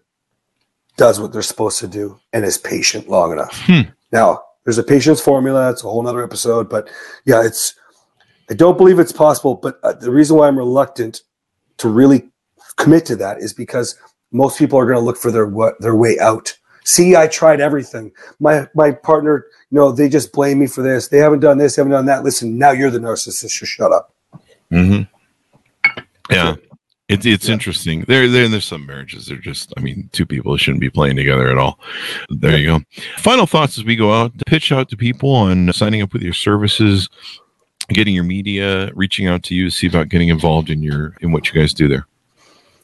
does 0.98 1.20
what 1.20 1.32
they're 1.34 1.42
supposed 1.42 1.80
to 1.80 1.88
do 1.88 2.20
and 2.34 2.46
is 2.46 2.58
patient 2.58 3.10
long 3.10 3.32
enough. 3.32 3.60
Hmm. 3.66 3.82
Now, 4.12 4.44
there's 4.64 4.78
a 4.78 4.84
patience 4.84 5.22
formula. 5.22 5.70
It's 5.72 5.84
a 5.84 5.88
whole 5.90 6.04
nother 6.04 6.24
episode, 6.24 6.70
but 6.70 6.90
yeah, 7.26 7.44
it's. 7.44 7.74
I 8.50 8.54
don't 8.54 8.78
believe 8.78 8.98
it's 9.00 9.12
possible. 9.12 9.56
But 9.56 9.80
uh, 9.84 9.94
the 9.94 10.12
reason 10.12 10.38
why 10.38 10.48
I'm 10.48 10.58
reluctant 10.58 11.22
to 11.78 11.90
really 11.90 12.28
commit 12.78 13.06
to 13.08 13.16
that 13.18 13.40
is 13.40 13.54
because 13.54 13.96
most 14.32 14.58
people 14.60 14.78
are 14.80 14.86
going 14.86 14.98
to 14.98 15.04
look 15.04 15.18
for 15.18 15.32
their 15.32 15.48
what 15.48 15.80
their 15.82 15.96
way 15.96 16.18
out. 16.20 16.56
See, 16.84 17.16
I 17.16 17.28
tried 17.28 17.60
everything. 17.60 18.12
My 18.40 18.68
my 18.76 18.92
partner, 18.92 19.46
you 19.72 19.76
know, 19.78 19.92
they 19.92 20.08
just 20.10 20.32
blame 20.32 20.60
me 20.60 20.68
for 20.68 20.82
this. 20.82 21.08
They 21.10 21.18
haven't 21.18 21.42
done 21.42 21.58
this, 21.58 21.76
they 21.76 21.82
haven't 21.82 21.92
done 21.92 22.06
that. 22.06 22.24
Listen, 22.24 22.58
now 22.58 22.72
you're 22.72 22.90
the 22.92 23.00
narcissist. 23.00 23.52
So 23.52 23.66
shut 23.66 23.92
up. 23.92 24.14
Mm-hmm. 24.72 25.04
Yeah. 26.32 26.56
It's 27.10 27.26
it's 27.26 27.48
Yeah. 27.48 27.54
interesting. 27.54 28.02
There, 28.08 28.28
there 28.30 28.48
there's 28.50 28.66
some 28.66 28.86
marriages. 28.86 29.28
They're 29.28 29.38
just, 29.38 29.74
I 29.78 29.80
mean, 29.80 30.10
two 30.12 30.26
people 30.26 30.56
shouldn't 30.58 30.82
be 30.82 30.90
playing 30.90 31.16
together 31.16 31.50
at 31.50 31.58
all. 31.58 31.80
There 32.30 32.58
you 32.58 32.68
go. 32.68 32.80
Final 33.18 33.46
thoughts 33.48 33.78
as 33.78 33.86
we 33.86 33.96
go 33.96 34.14
out. 34.14 34.38
To 34.38 34.46
pitch 34.46 34.72
out 34.74 34.90
to 34.90 34.98
people 34.98 35.32
on 35.32 35.72
signing 35.72 36.02
up 36.02 36.12
with 36.12 36.22
your 36.22 36.34
services, 36.34 37.08
getting 37.90 38.14
your 38.14 38.24
media, 38.24 38.92
reaching 38.94 39.28
out 39.28 39.44
to 39.44 39.56
you, 39.56 39.70
see 39.70 39.88
about 39.88 40.10
getting 40.10 40.30
involved 40.30 40.70
in 40.70 40.84
your 40.84 41.14
in 41.22 41.32
what 41.32 41.48
you 41.48 41.60
guys 41.60 41.74
do 41.74 41.88
there. 41.88 42.08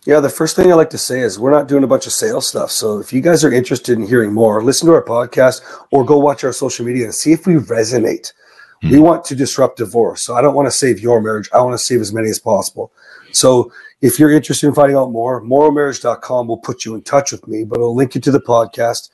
Yeah, 0.05 0.19
the 0.19 0.29
first 0.29 0.57
thing 0.57 0.69
I 0.69 0.75
like 0.75 0.89
to 0.89 0.97
say 0.97 1.21
is 1.21 1.39
we're 1.39 1.51
not 1.51 1.69
doing 1.69 1.83
a 1.83 1.87
bunch 1.87 2.07
of 2.07 2.11
sales 2.11 2.45
stuff. 2.45 2.71
So 2.71 2.99
if 2.99 3.13
you 3.13 3.21
guys 3.21 3.45
are 3.45 3.53
interested 3.53 3.97
in 3.97 4.05
hearing 4.05 4.33
more, 4.33 4.61
listen 4.61 4.87
to 4.87 4.93
our 4.93 5.03
podcast 5.03 5.61
or 5.91 6.03
go 6.03 6.17
watch 6.17 6.43
our 6.43 6.51
social 6.51 6.85
media 6.85 7.05
and 7.05 7.15
see 7.15 7.31
if 7.31 7.47
we 7.47 7.53
resonate. 7.53 8.33
Hmm. 8.81 8.89
We 8.89 8.99
want 8.99 9.23
to 9.25 9.35
disrupt 9.35 9.77
divorce. 9.77 10.21
So 10.21 10.35
I 10.35 10.41
don't 10.41 10.55
want 10.55 10.67
to 10.67 10.71
save 10.71 10.99
your 10.99 11.21
marriage. 11.21 11.49
I 11.53 11.61
want 11.61 11.73
to 11.73 11.83
save 11.83 12.01
as 12.01 12.11
many 12.11 12.29
as 12.29 12.37
possible. 12.37 12.91
So 13.31 13.71
if 14.01 14.19
you're 14.19 14.31
interested 14.31 14.67
in 14.67 14.73
finding 14.73 14.97
out 14.97 15.11
more, 15.11 15.41
morrowmarriage.com 15.41 16.47
will 16.47 16.57
put 16.57 16.83
you 16.83 16.95
in 16.95 17.01
touch 17.01 17.31
with 17.31 17.47
me, 17.47 17.63
but 17.63 17.77
it'll 17.77 17.95
link 17.95 18.13
you 18.13 18.21
to 18.21 18.31
the 18.31 18.41
podcast. 18.41 19.09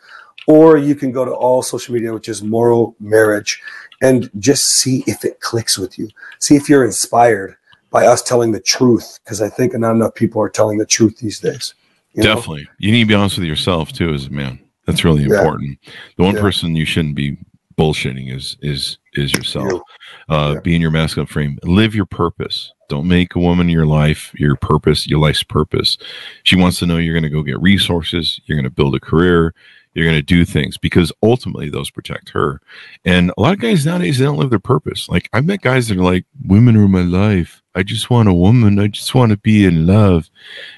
Or 0.50 0.78
you 0.78 0.96
can 0.96 1.12
go 1.12 1.26
to 1.26 1.32
all 1.32 1.62
social 1.62 1.94
media, 1.94 2.12
which 2.12 2.28
is 2.28 2.42
Morrow 2.42 2.96
Marriage, 3.00 3.62
and 4.02 4.32
just 4.40 4.66
see 4.66 5.04
if 5.06 5.24
it 5.24 5.40
clicks 5.42 5.78
with 5.78 6.00
you. 6.00 6.10
See 6.40 6.56
if 6.56 6.68
you're 6.68 6.84
inspired 6.84 7.56
by 7.92 8.08
us 8.08 8.24
telling 8.24 8.52
the 8.52 8.60
truth, 8.60 9.20
because 9.24 9.44
I 9.44 9.50
think 9.50 9.74
not 9.78 9.92
enough 9.96 10.16
people 10.16 10.42
are 10.42 10.50
telling 10.50 10.80
the 10.80 10.86
truth 10.88 11.18
these 11.20 11.40
days. 11.40 11.76
you 12.14 12.24
know? 12.24 12.34
Definitely. 12.34 12.68
You 12.80 12.92
need 12.92 13.02
to 13.02 13.08
be 13.08 13.14
honest 13.14 13.38
with 13.38 13.46
yourself 13.46 13.94
too 13.94 14.12
as 14.12 14.26
a 14.26 14.30
man. 14.32 14.58
That's 14.88 15.04
really 15.06 15.22
Yeah. 15.26 15.38
important. 15.38 15.78
The 16.18 16.24
one 16.24 16.34
Yeah. 16.34 16.42
person 16.42 16.76
you 16.76 16.84
shouldn't 16.86 17.14
be 17.14 17.38
bullshitting 17.78 18.36
is 18.36 18.58
is 18.64 18.98
is 19.14 19.32
yourself. 19.34 19.68
You. 19.72 19.84
Uh, 20.28 20.52
Yeah. 20.56 20.60
Be 20.62 20.76
in 20.76 20.82
your 20.82 20.90
masculine 20.90 21.28
frame. 21.28 21.60
Live 21.64 21.94
your 21.94 22.08
purpose. 22.08 22.72
Don't 22.90 23.08
make 23.08 23.36
a 23.36 23.40
woman 23.40 23.70
your 23.70 23.86
life 23.86 24.32
your 24.34 24.56
purpose, 24.56 25.08
your 25.08 25.20
life's 25.20 25.44
purpose. 25.44 26.00
She 26.44 26.56
wants 26.56 26.80
to 26.80 26.88
know 26.88 26.98
you're 26.98 27.14
going 27.14 27.24
to 27.24 27.30
go 27.30 27.44
get 27.44 27.62
resources. 27.62 28.42
You're 28.46 28.58
going 28.58 28.64
to 28.72 28.72
build 28.72 28.96
a 28.96 29.00
career. 29.00 29.54
You're 29.94 30.06
going 30.06 30.18
to 30.18 30.22
do 30.22 30.46
things 30.46 30.78
because 30.78 31.12
ultimately 31.24 31.70
those 31.70 31.90
protect 31.90 32.30
her. 32.30 32.62
And 33.06 33.32
a 33.38 33.42
lot 33.42 33.54
of 33.54 33.60
guys 33.60 33.86
nowadays 33.86 34.18
they 34.18 34.26
don't 34.26 34.38
live 34.38 34.52
their 34.52 34.60
purpose. 34.60 35.10
Like 35.10 35.30
I've 35.34 35.46
met 35.46 35.62
guys 35.62 35.88
that 35.88 35.98
are 35.98 36.04
like, 36.04 36.26
"Women 36.46 36.78
are 36.78 36.88
my 36.88 37.02
life. 37.02 37.62
I 37.76 37.84
just 37.84 38.10
want 38.10 38.30
a 38.30 38.34
woman. 38.34 38.80
I 38.80 38.88
just 38.88 39.16
want 39.16 39.32
to 39.32 39.38
be 39.38 39.66
in 39.66 39.88
love." 39.88 40.30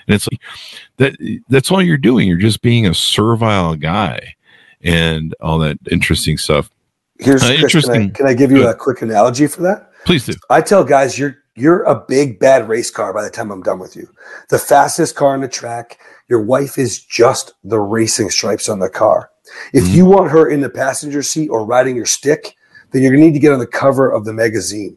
And 0.07 0.16
it's 0.16 0.28
like 0.32 0.41
that. 0.97 1.41
That's 1.49 1.72
all 1.72 1.82
you're 1.82 1.97
doing. 1.97 2.28
You're 2.28 2.38
just 2.38 2.62
being 2.62 2.88
a 2.88 2.93
servile 2.93 3.76
guy, 3.76 4.36
and 4.82 5.36
all 5.41 5.59
that 5.59 5.78
interesting 5.91 6.38
stuff. 6.38 6.70
Here's 7.20 7.43
Uh, 7.43 7.53
interesting. 7.53 7.93
Can 7.93 8.09
I, 8.09 8.09
can 8.09 8.28
I 8.28 8.34
give 8.34 8.51
you 8.51 8.68
a 8.68 8.74
quick 8.74 9.01
analogy 9.01 9.45
for 9.47 9.62
that? 9.62 9.91
Please 10.05 10.26
do. 10.26 10.34
I 10.49 10.62
tell 10.62 10.84
guys 10.84 11.20
you're 11.20 11.38
you're 11.55 11.84
a 11.84 11.95
big 11.95 12.39
bad 12.39 12.68
race 12.70 12.89
car 12.89 13.14
by 13.14 13.24
the 13.24 13.30
time 13.30 13.51
I'm 13.51 13.62
done 13.62 13.78
with 13.80 13.95
you. 13.95 14.07
The 14.49 14.57
fastest 14.57 15.16
car 15.16 15.34
on 15.34 15.41
the 15.41 15.47
track. 15.47 15.99
Your 16.32 16.42
wife 16.42 16.78
is 16.78 17.04
just 17.04 17.56
the 17.62 17.78
racing 17.82 18.30
stripes 18.30 18.70
on 18.70 18.80
the 18.80 18.88
car. 18.88 19.32
If 19.74 19.84
Mhm. 19.84 19.94
you 19.94 20.06
want 20.06 20.32
her 20.32 20.48
in 20.48 20.62
the 20.62 20.70
passenger 20.70 21.22
seat 21.22 21.50
or 21.50 21.66
riding 21.66 21.98
your 21.98 22.06
stick, 22.06 22.56
then 22.92 23.02
you're 23.02 23.12
gonna 23.12 23.26
need 23.26 23.34
to 23.34 23.40
get 23.40 23.52
on 23.52 23.60
the 23.60 23.68
cover 23.68 24.10
of 24.10 24.24
the 24.24 24.32
magazine. 24.32 24.96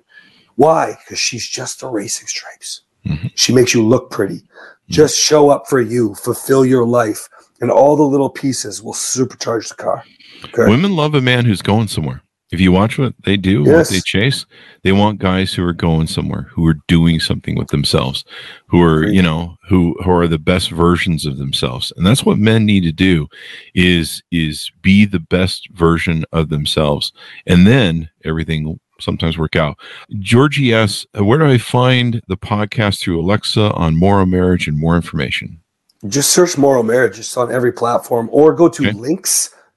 Why? 0.54 0.96
Because 1.04 1.18
she's 1.18 1.44
just 1.44 1.80
the 1.80 1.88
racing 1.88 2.28
stripes. 2.28 2.82
Mhm. 3.04 3.32
She 3.34 3.52
makes 3.52 3.74
you 3.74 3.82
look 3.84 4.12
pretty. 4.12 4.44
Just 4.88 5.18
show 5.18 5.50
up 5.50 5.66
for 5.68 5.80
you, 5.80 6.14
fulfill 6.14 6.64
your 6.64 6.86
life, 6.86 7.28
and 7.60 7.68
all 7.68 7.96
the 7.96 8.04
little 8.04 8.30
pieces 8.30 8.80
will 8.80 8.92
supercharge 8.94 9.70
the 9.70 9.74
car. 9.74 10.04
Okay. 10.44 10.70
Women 10.70 10.94
love 10.94 11.16
a 11.16 11.20
man 11.20 11.46
who's 11.46 11.62
going 11.62 11.88
somewhere. 11.88 12.22
If 12.54 12.60
you 12.60 12.70
watch 12.70 12.98
what 12.98 13.14
they 13.24 13.36
do, 13.36 13.64
what 13.64 13.88
they 13.88 13.98
chase, 13.98 14.46
they 14.84 14.92
want 14.92 15.18
guys 15.18 15.52
who 15.52 15.64
are 15.64 15.72
going 15.72 16.06
somewhere, 16.06 16.42
who 16.52 16.64
are 16.68 16.78
doing 16.86 17.18
something 17.18 17.56
with 17.56 17.66
themselves, 17.68 18.24
who 18.66 18.80
are, 18.80 19.08
you 19.08 19.20
know, 19.20 19.56
who 19.68 19.96
who 20.04 20.12
are 20.12 20.28
the 20.28 20.38
best 20.38 20.70
versions 20.70 21.26
of 21.26 21.38
themselves. 21.38 21.92
And 21.96 22.06
that's 22.06 22.24
what 22.24 22.38
men 22.38 22.64
need 22.64 22.82
to 22.82 22.92
do 22.92 23.26
is 23.74 24.22
is 24.30 24.70
be 24.82 25.04
the 25.04 25.18
best 25.18 25.68
version 25.72 26.24
of 26.30 26.48
themselves. 26.48 27.12
And 27.44 27.66
then 27.66 28.08
everything 28.24 28.64
will 28.64 28.78
sometimes 29.00 29.36
work 29.36 29.56
out. 29.56 29.76
Georgie 30.20 30.72
asks, 30.72 31.06
where 31.14 31.40
do 31.40 31.46
I 31.46 31.58
find 31.58 32.22
the 32.28 32.36
podcast 32.36 33.00
through 33.00 33.20
Alexa 33.20 33.72
on 33.72 33.96
Morrow 33.96 34.26
Marriage 34.26 34.68
and 34.68 34.78
more 34.78 34.94
information? 34.94 35.60
just 36.06 36.34
search 36.34 36.58
Morrow 36.58 36.82
Marriage 36.82 37.18
it's 37.18 37.36
on 37.36 37.50
every 37.50 37.72
platform 37.72 38.28
or 38.30 38.52
go 38.52 38.68
to 38.68 38.88
Okay. 38.88 38.98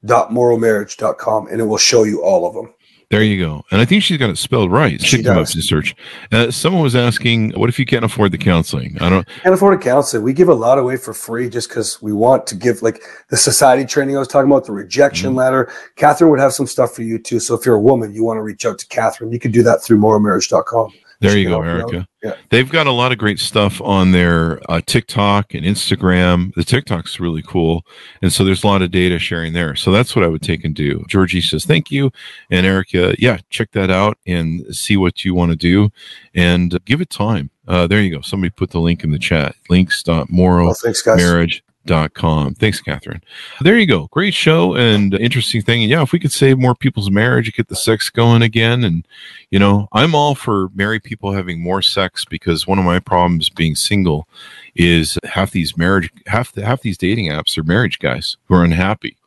links.morrowmarriage.com 0.07 1.47
and 1.47 1.61
it 1.61 1.65
will 1.65 1.77
show 1.77 2.03
you 2.03 2.23
all 2.23 2.45
of 2.47 2.53
them 2.53 2.73
There 3.09 3.23
you 3.23 3.39
go. 3.39 3.63
And 3.71 3.79
I 3.79 3.85
think 3.85 4.03
she's 4.03 4.17
got 4.17 4.29
it 4.29 4.37
spelled 4.37 4.69
right. 4.69 5.01
She 5.01 5.23
come 5.23 5.37
up 5.37 5.47
to 5.47 5.61
search. 5.61 5.95
Uh, 6.31 6.51
someone 6.51 6.83
was 6.83 6.93
asking, 6.95 7.51
what 7.51 7.69
if 7.69 7.79
you 7.79 7.85
can't 7.85 8.03
afford 8.03 8.33
the 8.33 8.37
counseling? 8.37 8.97
I 8.99 9.09
don't. 9.09 9.25
Can't 9.43 9.55
afford 9.55 9.79
a 9.79 9.81
counselor. 9.81 10.21
We 10.21 10.33
give 10.33 10.49
a 10.49 10.53
lot 10.53 10.77
away 10.77 10.97
for 10.97 11.13
free 11.13 11.49
just 11.49 11.69
because 11.69 12.01
we 12.01 12.11
want 12.11 12.45
to 12.47 12.55
give, 12.55 12.81
like 12.81 13.01
the 13.29 13.37
society 13.37 13.85
training 13.85 14.17
I 14.17 14.19
was 14.19 14.27
talking 14.27 14.51
about, 14.51 14.65
the 14.65 14.73
rejection 14.73 15.29
Mm-hmm. 15.29 15.37
ladder. 15.37 15.71
Catherine 15.95 16.29
would 16.31 16.39
have 16.41 16.51
some 16.53 16.67
stuff 16.67 16.93
for 16.93 17.03
you 17.03 17.17
too. 17.17 17.39
So 17.39 17.55
if 17.55 17.65
you're 17.65 17.75
a 17.75 17.79
woman, 17.79 18.13
you 18.13 18.25
want 18.25 18.39
to 18.39 18.41
reach 18.41 18.65
out 18.65 18.77
to 18.79 18.87
Catherine, 18.87 19.31
you 19.31 19.39
can 19.39 19.51
do 19.51 19.63
that 19.63 19.81
through 19.81 19.99
morrowmarriage.com. 19.99 20.91
There 21.19 21.37
you 21.37 21.49
go, 21.49 21.61
help 21.61 21.65
you 21.65 21.69
out. 21.71 21.93
Erica. 21.93 22.07
Yeah. 22.23 22.35
They've 22.49 22.69
got 22.69 22.87
a 22.87 22.91
lot 22.91 23.11
of 23.11 23.17
great 23.17 23.39
stuff 23.39 23.81
on 23.81 24.11
their 24.11 24.59
uh, 24.71 24.81
TikTok 24.85 25.53
and 25.53 25.65
Instagram. 25.65 26.53
The 26.55 26.63
TikTok's 26.63 27.19
really 27.19 27.41
cool. 27.41 27.85
And 28.21 28.31
so 28.31 28.43
there's 28.43 28.63
a 28.63 28.67
lot 28.67 28.81
of 28.81 28.91
data 28.91 29.19
sharing 29.19 29.53
there. 29.53 29.75
So 29.75 29.91
that's 29.91 30.15
what 30.15 30.23
I 30.23 30.27
would 30.27 30.41
take 30.41 30.63
and 30.63 30.75
do. 30.75 31.03
Georgie 31.07 31.41
says, 31.41 31.65
thank 31.65 31.91
you. 31.91 32.11
And 32.51 32.65
Erica, 32.65 33.15
yeah, 33.17 33.39
check 33.49 33.71
that 33.71 33.89
out 33.89 34.17
and 34.27 34.65
see 34.75 34.97
what 34.97 35.23
you 35.25 35.33
want 35.33 35.51
to 35.51 35.57
do 35.57 35.91
and 36.35 36.77
give 36.85 37.01
it 37.01 37.09
time. 37.09 37.49
Uh, 37.67 37.87
there 37.87 38.01
you 38.01 38.11
go. 38.11 38.21
Somebody 38.21 38.51
put 38.51 38.71
the 38.71 38.79
link 38.79 39.03
in 39.03 39.11
the 39.11 39.19
chat 39.19 39.55
links.morrow 39.69 40.65
Well, 40.65 40.73
thanks, 40.73 41.01
guys. 41.01 41.61
marriage.com. 41.87 42.55
Thanks, 42.55 42.81
Catherine. 42.81 43.23
There 43.61 43.77
you 43.77 43.85
go. 43.85 44.07
Great 44.07 44.33
show 44.33 44.75
and 44.75 45.13
interesting 45.13 45.61
thing. 45.61 45.81
And 45.83 45.91
yeah, 45.91 46.01
if 46.01 46.11
we 46.11 46.19
could 46.19 46.31
save 46.31 46.57
more 46.57 46.75
people's 46.75 47.11
marriage, 47.11 47.53
get 47.55 47.67
the 47.67 47.75
sex 47.75 48.09
going 48.09 48.41
again. 48.41 48.83
And, 48.83 49.05
you 49.51 49.59
know, 49.59 49.87
I'm 49.93 50.15
all 50.15 50.35
for 50.35 50.69
married 50.75 51.03
people 51.03 51.31
having 51.31 51.61
more 51.61 51.81
sex 51.81 52.25
because 52.25 52.67
one 52.67 52.79
of 52.79 52.85
my 52.85 52.99
problems 52.99 53.49
being 53.49 53.75
single 53.75 54.27
is 54.75 55.17
half 55.23 55.51
these 55.51 55.77
marriage, 55.77 56.11
half, 56.27 56.51
the, 56.51 56.65
half 56.65 56.81
these 56.81 56.97
dating 56.97 57.27
apps 57.27 57.57
are 57.57 57.63
marriage 57.63 57.99
guys 57.99 58.37
who 58.45 58.55
are 58.55 58.63
unhappy. 58.63 59.17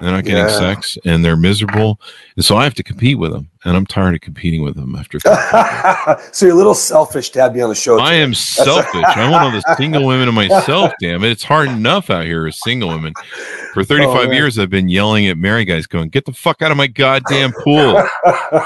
They're 0.00 0.10
not 0.12 0.24
getting 0.24 0.38
Yeah. 0.44 0.48
sex 0.58 0.98
and 1.04 1.24
they're 1.24 1.36
miserable. 1.36 2.00
And 2.36 2.44
so 2.44 2.56
I 2.56 2.64
have 2.64 2.74
to 2.74 2.82
compete 2.82 3.18
with 3.18 3.32
them. 3.32 3.48
And 3.64 3.76
I'm 3.76 3.86
tired 3.86 4.14
of 4.14 4.20
competing 4.20 4.62
with 4.62 4.76
them 4.76 4.94
after. 4.94 5.18
so 6.32 6.46
you're 6.46 6.54
a 6.54 6.58
little 6.58 6.74
selfish 6.74 7.30
to 7.30 7.40
have 7.40 7.54
me 7.54 7.60
on 7.62 7.68
the 7.68 7.74
show. 7.74 7.98
I 7.98 8.10
today. 8.10 8.22
am 8.22 8.34
selfish. 8.34 9.02
I 9.04 9.28
want 9.30 9.44
all 9.44 9.50
the 9.50 9.74
single 9.76 10.06
women 10.06 10.26
to 10.26 10.32
myself. 10.32 10.92
Damn 11.00 11.24
it! 11.24 11.30
It's 11.30 11.42
hard 11.42 11.68
enough 11.68 12.08
out 12.10 12.24
here 12.26 12.46
as 12.46 12.60
single 12.62 12.90
women. 12.90 13.12
For 13.74 13.82
35 13.82 14.28
Oh, 14.28 14.30
years, 14.30 14.58
I've 14.58 14.70
been 14.70 14.88
yelling 14.88 15.26
at 15.26 15.36
married 15.36 15.64
guys, 15.66 15.86
going, 15.86 16.10
"Get 16.10 16.26
the 16.26 16.32
fuck 16.32 16.62
out 16.62 16.70
of 16.70 16.76
my 16.76 16.86
goddamn 16.86 17.52
pool! 17.64 18.00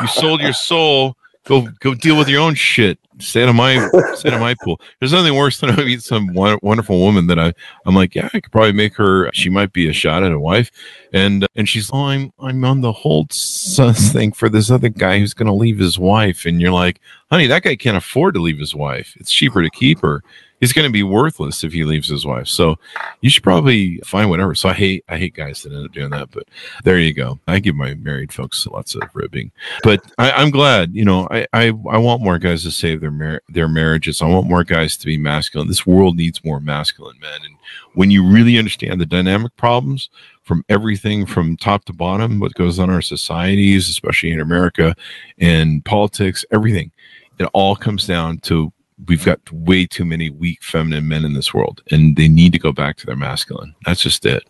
You 0.00 0.06
sold 0.08 0.40
your 0.42 0.52
soul. 0.52 1.16
Go, 1.46 1.68
go 1.80 1.94
deal 1.94 2.18
with 2.18 2.28
your 2.28 2.40
own 2.40 2.54
shit. 2.54 2.98
Stay 3.18 3.42
out 3.42 3.48
of 3.48 3.54
my, 3.54 3.76
stay 4.14 4.28
out 4.28 4.34
of 4.34 4.40
my 4.40 4.54
pool." 4.62 4.80
There's 4.98 5.12
nothing 5.12 5.34
worse 5.34 5.60
than 5.60 5.70
I 5.70 5.84
meet 5.84 6.02
some 6.02 6.32
wonderful 6.32 6.98
woman 7.00 7.26
that 7.28 7.38
I, 7.38 7.52
I'm 7.86 7.94
like, 7.94 8.14
yeah, 8.14 8.28
I 8.32 8.40
could 8.40 8.52
probably 8.52 8.72
make 8.72 8.94
her. 8.96 9.30
She 9.32 9.50
might 9.50 9.72
be 9.72 9.88
a 9.88 9.92
shot 9.92 10.22
at 10.22 10.32
a 10.32 10.38
wife, 10.38 10.70
and 11.12 11.46
and 11.56 11.68
she's, 11.68 11.90
oh, 11.92 12.06
I'm, 12.06 12.32
I'm 12.38 12.64
on 12.64 12.82
the 12.82 12.92
hold 12.92 13.32
thing 13.32 14.32
for 14.32 14.48
this 14.48 14.70
other 14.70 14.88
guy 14.88 15.18
who's 15.18 15.34
going 15.34 15.46
to 15.46 15.52
leave 15.52 15.78
his 15.78 15.98
wife, 15.98 16.44
and 16.44 16.60
you're 16.60 16.72
like 16.72 17.00
honey, 17.30 17.46
that 17.46 17.62
guy 17.62 17.76
can't 17.76 17.96
afford 17.96 18.34
to 18.34 18.40
leave 18.40 18.58
his 18.58 18.74
wife. 18.74 19.16
It's 19.18 19.32
cheaper 19.32 19.62
to 19.62 19.70
keep 19.70 20.00
her. 20.00 20.22
He's 20.60 20.72
going 20.72 20.86
to 20.86 20.92
be 20.92 21.02
worthless 21.02 21.64
if 21.64 21.72
he 21.72 21.84
leaves 21.84 22.08
his 22.08 22.24
wife. 22.26 22.46
So 22.46 22.78
you 23.20 23.30
should 23.30 23.42
probably 23.42 23.98
find 24.04 24.30
whatever. 24.30 24.54
So 24.54 24.68
I 24.68 24.74
hate, 24.74 25.04
I 25.08 25.16
hate 25.16 25.34
guys 25.34 25.62
that 25.62 25.72
end 25.72 25.86
up 25.86 25.92
doing 25.92 26.10
that. 26.10 26.30
But 26.30 26.48
there 26.84 26.98
you 26.98 27.12
go. 27.14 27.38
I 27.48 27.58
give 27.58 27.74
my 27.74 27.94
married 27.94 28.32
folks 28.32 28.66
lots 28.66 28.94
of 28.94 29.02
ribbing. 29.14 29.52
But 29.82 30.00
I, 30.18 30.30
I'm 30.32 30.50
glad. 30.50 30.94
You 30.94 31.04
know, 31.04 31.26
I, 31.30 31.46
I, 31.52 31.66
I 31.68 31.98
want 31.98 32.22
more 32.22 32.38
guys 32.38 32.62
to 32.64 32.70
save 32.70 33.00
their 33.00 33.10
mar- 33.10 33.42
their 33.48 33.68
marriages. 33.68 34.22
I 34.22 34.26
want 34.26 34.48
more 34.48 34.64
guys 34.64 34.96
to 34.98 35.06
be 35.06 35.16
masculine. 35.16 35.68
This 35.68 35.86
world 35.86 36.16
needs 36.16 36.44
more 36.44 36.60
masculine 36.60 37.18
men. 37.20 37.40
And 37.44 37.56
when 37.94 38.10
you 38.10 38.26
really 38.26 38.58
understand 38.58 39.00
the 39.00 39.06
dynamic 39.06 39.56
problems 39.56 40.10
from 40.42 40.64
everything 40.68 41.26
from 41.26 41.56
top 41.56 41.84
to 41.86 41.92
bottom, 41.92 42.38
what 42.38 42.54
goes 42.54 42.78
on 42.78 42.88
in 42.88 42.94
our 42.94 43.02
societies, 43.02 43.88
especially 43.88 44.30
in 44.30 44.40
America, 44.40 44.94
and 45.38 45.84
politics, 45.84 46.44
everything 46.50 46.92
it 47.38 47.48
all 47.54 47.74
comes 47.74 48.06
down 48.06 48.38
to 48.38 48.72
we've 49.06 49.24
got 49.24 49.40
way 49.52 49.86
too 49.86 50.04
many 50.04 50.30
weak 50.30 50.62
feminine 50.62 51.08
men 51.08 51.24
in 51.24 51.34
this 51.34 51.54
world 51.54 51.82
and 51.90 52.16
they 52.16 52.28
need 52.28 52.52
to 52.52 52.58
go 52.58 52.72
back 52.72 52.96
to 52.98 53.06
their 53.06 53.16
masculine. 53.16 53.74
That's 53.84 54.02
just 54.02 54.26
it 54.26 54.44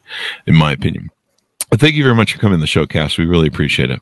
in 0.46 0.54
my 0.54 0.72
opinion. 0.72 1.10
But 1.70 1.80
thank 1.80 1.94
you 1.94 2.02
very 2.02 2.16
much 2.16 2.32
for 2.32 2.40
coming 2.40 2.58
to 2.58 2.60
the 2.60 2.66
show 2.66 2.86
Cass 2.86 3.16
we 3.16 3.26
really 3.26 3.48
appreciate 3.48 3.90
it 3.90 4.00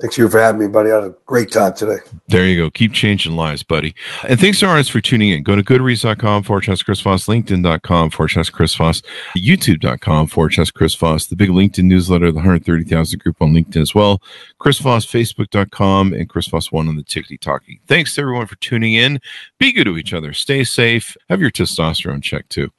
Thanks 0.00 0.18
you 0.18 0.28
for 0.28 0.38
having 0.38 0.60
me, 0.60 0.68
buddy. 0.68 0.90
I 0.90 0.96
had 0.96 1.04
a 1.04 1.14
great 1.24 1.50
time 1.50 1.72
today. 1.72 1.96
there 2.28 2.46
you 2.46 2.56
go. 2.56 2.70
Keep 2.70 2.92
changing 2.92 3.34
lives, 3.34 3.62
buddy. 3.62 3.94
And 4.28 4.38
thanks 4.38 4.60
to 4.60 4.66
our 4.66 4.84
for 4.84 5.00
tuning 5.00 5.30
in. 5.30 5.42
Go 5.42 5.56
to 5.56 5.62
goodreads.com 5.62 6.42
forward 6.42 6.64
slash 6.64 6.82
Chris 6.82 7.00
Voss, 7.00 7.26
LinkedIn.com 7.26 8.10
forward 8.10 8.28
slash 8.28 8.50
Chris 8.50 8.74
Voss, 8.74 9.00
YouTube.com 9.36 10.26
forward 10.26 10.52
slash 10.52 10.70
Chris 10.70 10.94
Voss, 10.94 11.26
the 11.28 11.36
big 11.36 11.48
LinkedIn 11.48 11.84
newsletter, 11.84 12.30
the 12.30 12.36
130,000 12.36 13.22
group 13.22 13.40
on 13.40 13.54
LinkedIn 13.54 13.80
as 13.80 13.94
well, 13.94 14.20
Chris 14.58 14.78
Voss, 14.80 15.06
Facebook.com, 15.06 16.12
and 16.12 16.28
Chris 16.28 16.48
Voss 16.48 16.70
One 16.70 16.88
on 16.88 16.96
the 16.96 17.02
Tickety 17.02 17.40
Talkie. 17.40 17.80
Thanks 17.86 18.14
to 18.14 18.20
everyone 18.20 18.46
for 18.46 18.56
tuning 18.56 18.92
in. 18.92 19.18
Be 19.58 19.72
good 19.72 19.84
to 19.84 19.96
each 19.96 20.12
other. 20.12 20.34
Stay 20.34 20.62
safe. 20.64 21.16
Have 21.30 21.40
your 21.40 21.50
testosterone 21.50 22.22
checked 22.22 22.50
too. 22.50 22.70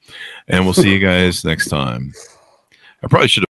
And 0.46 0.64
we'll 0.64 0.74
see 0.74 0.92
you 0.92 1.00
guys 1.00 1.44
next 1.44 1.68
time. 1.68 2.12
I 3.02 3.06
probably 3.08 3.28
should 3.28 3.42
have. 3.42 3.46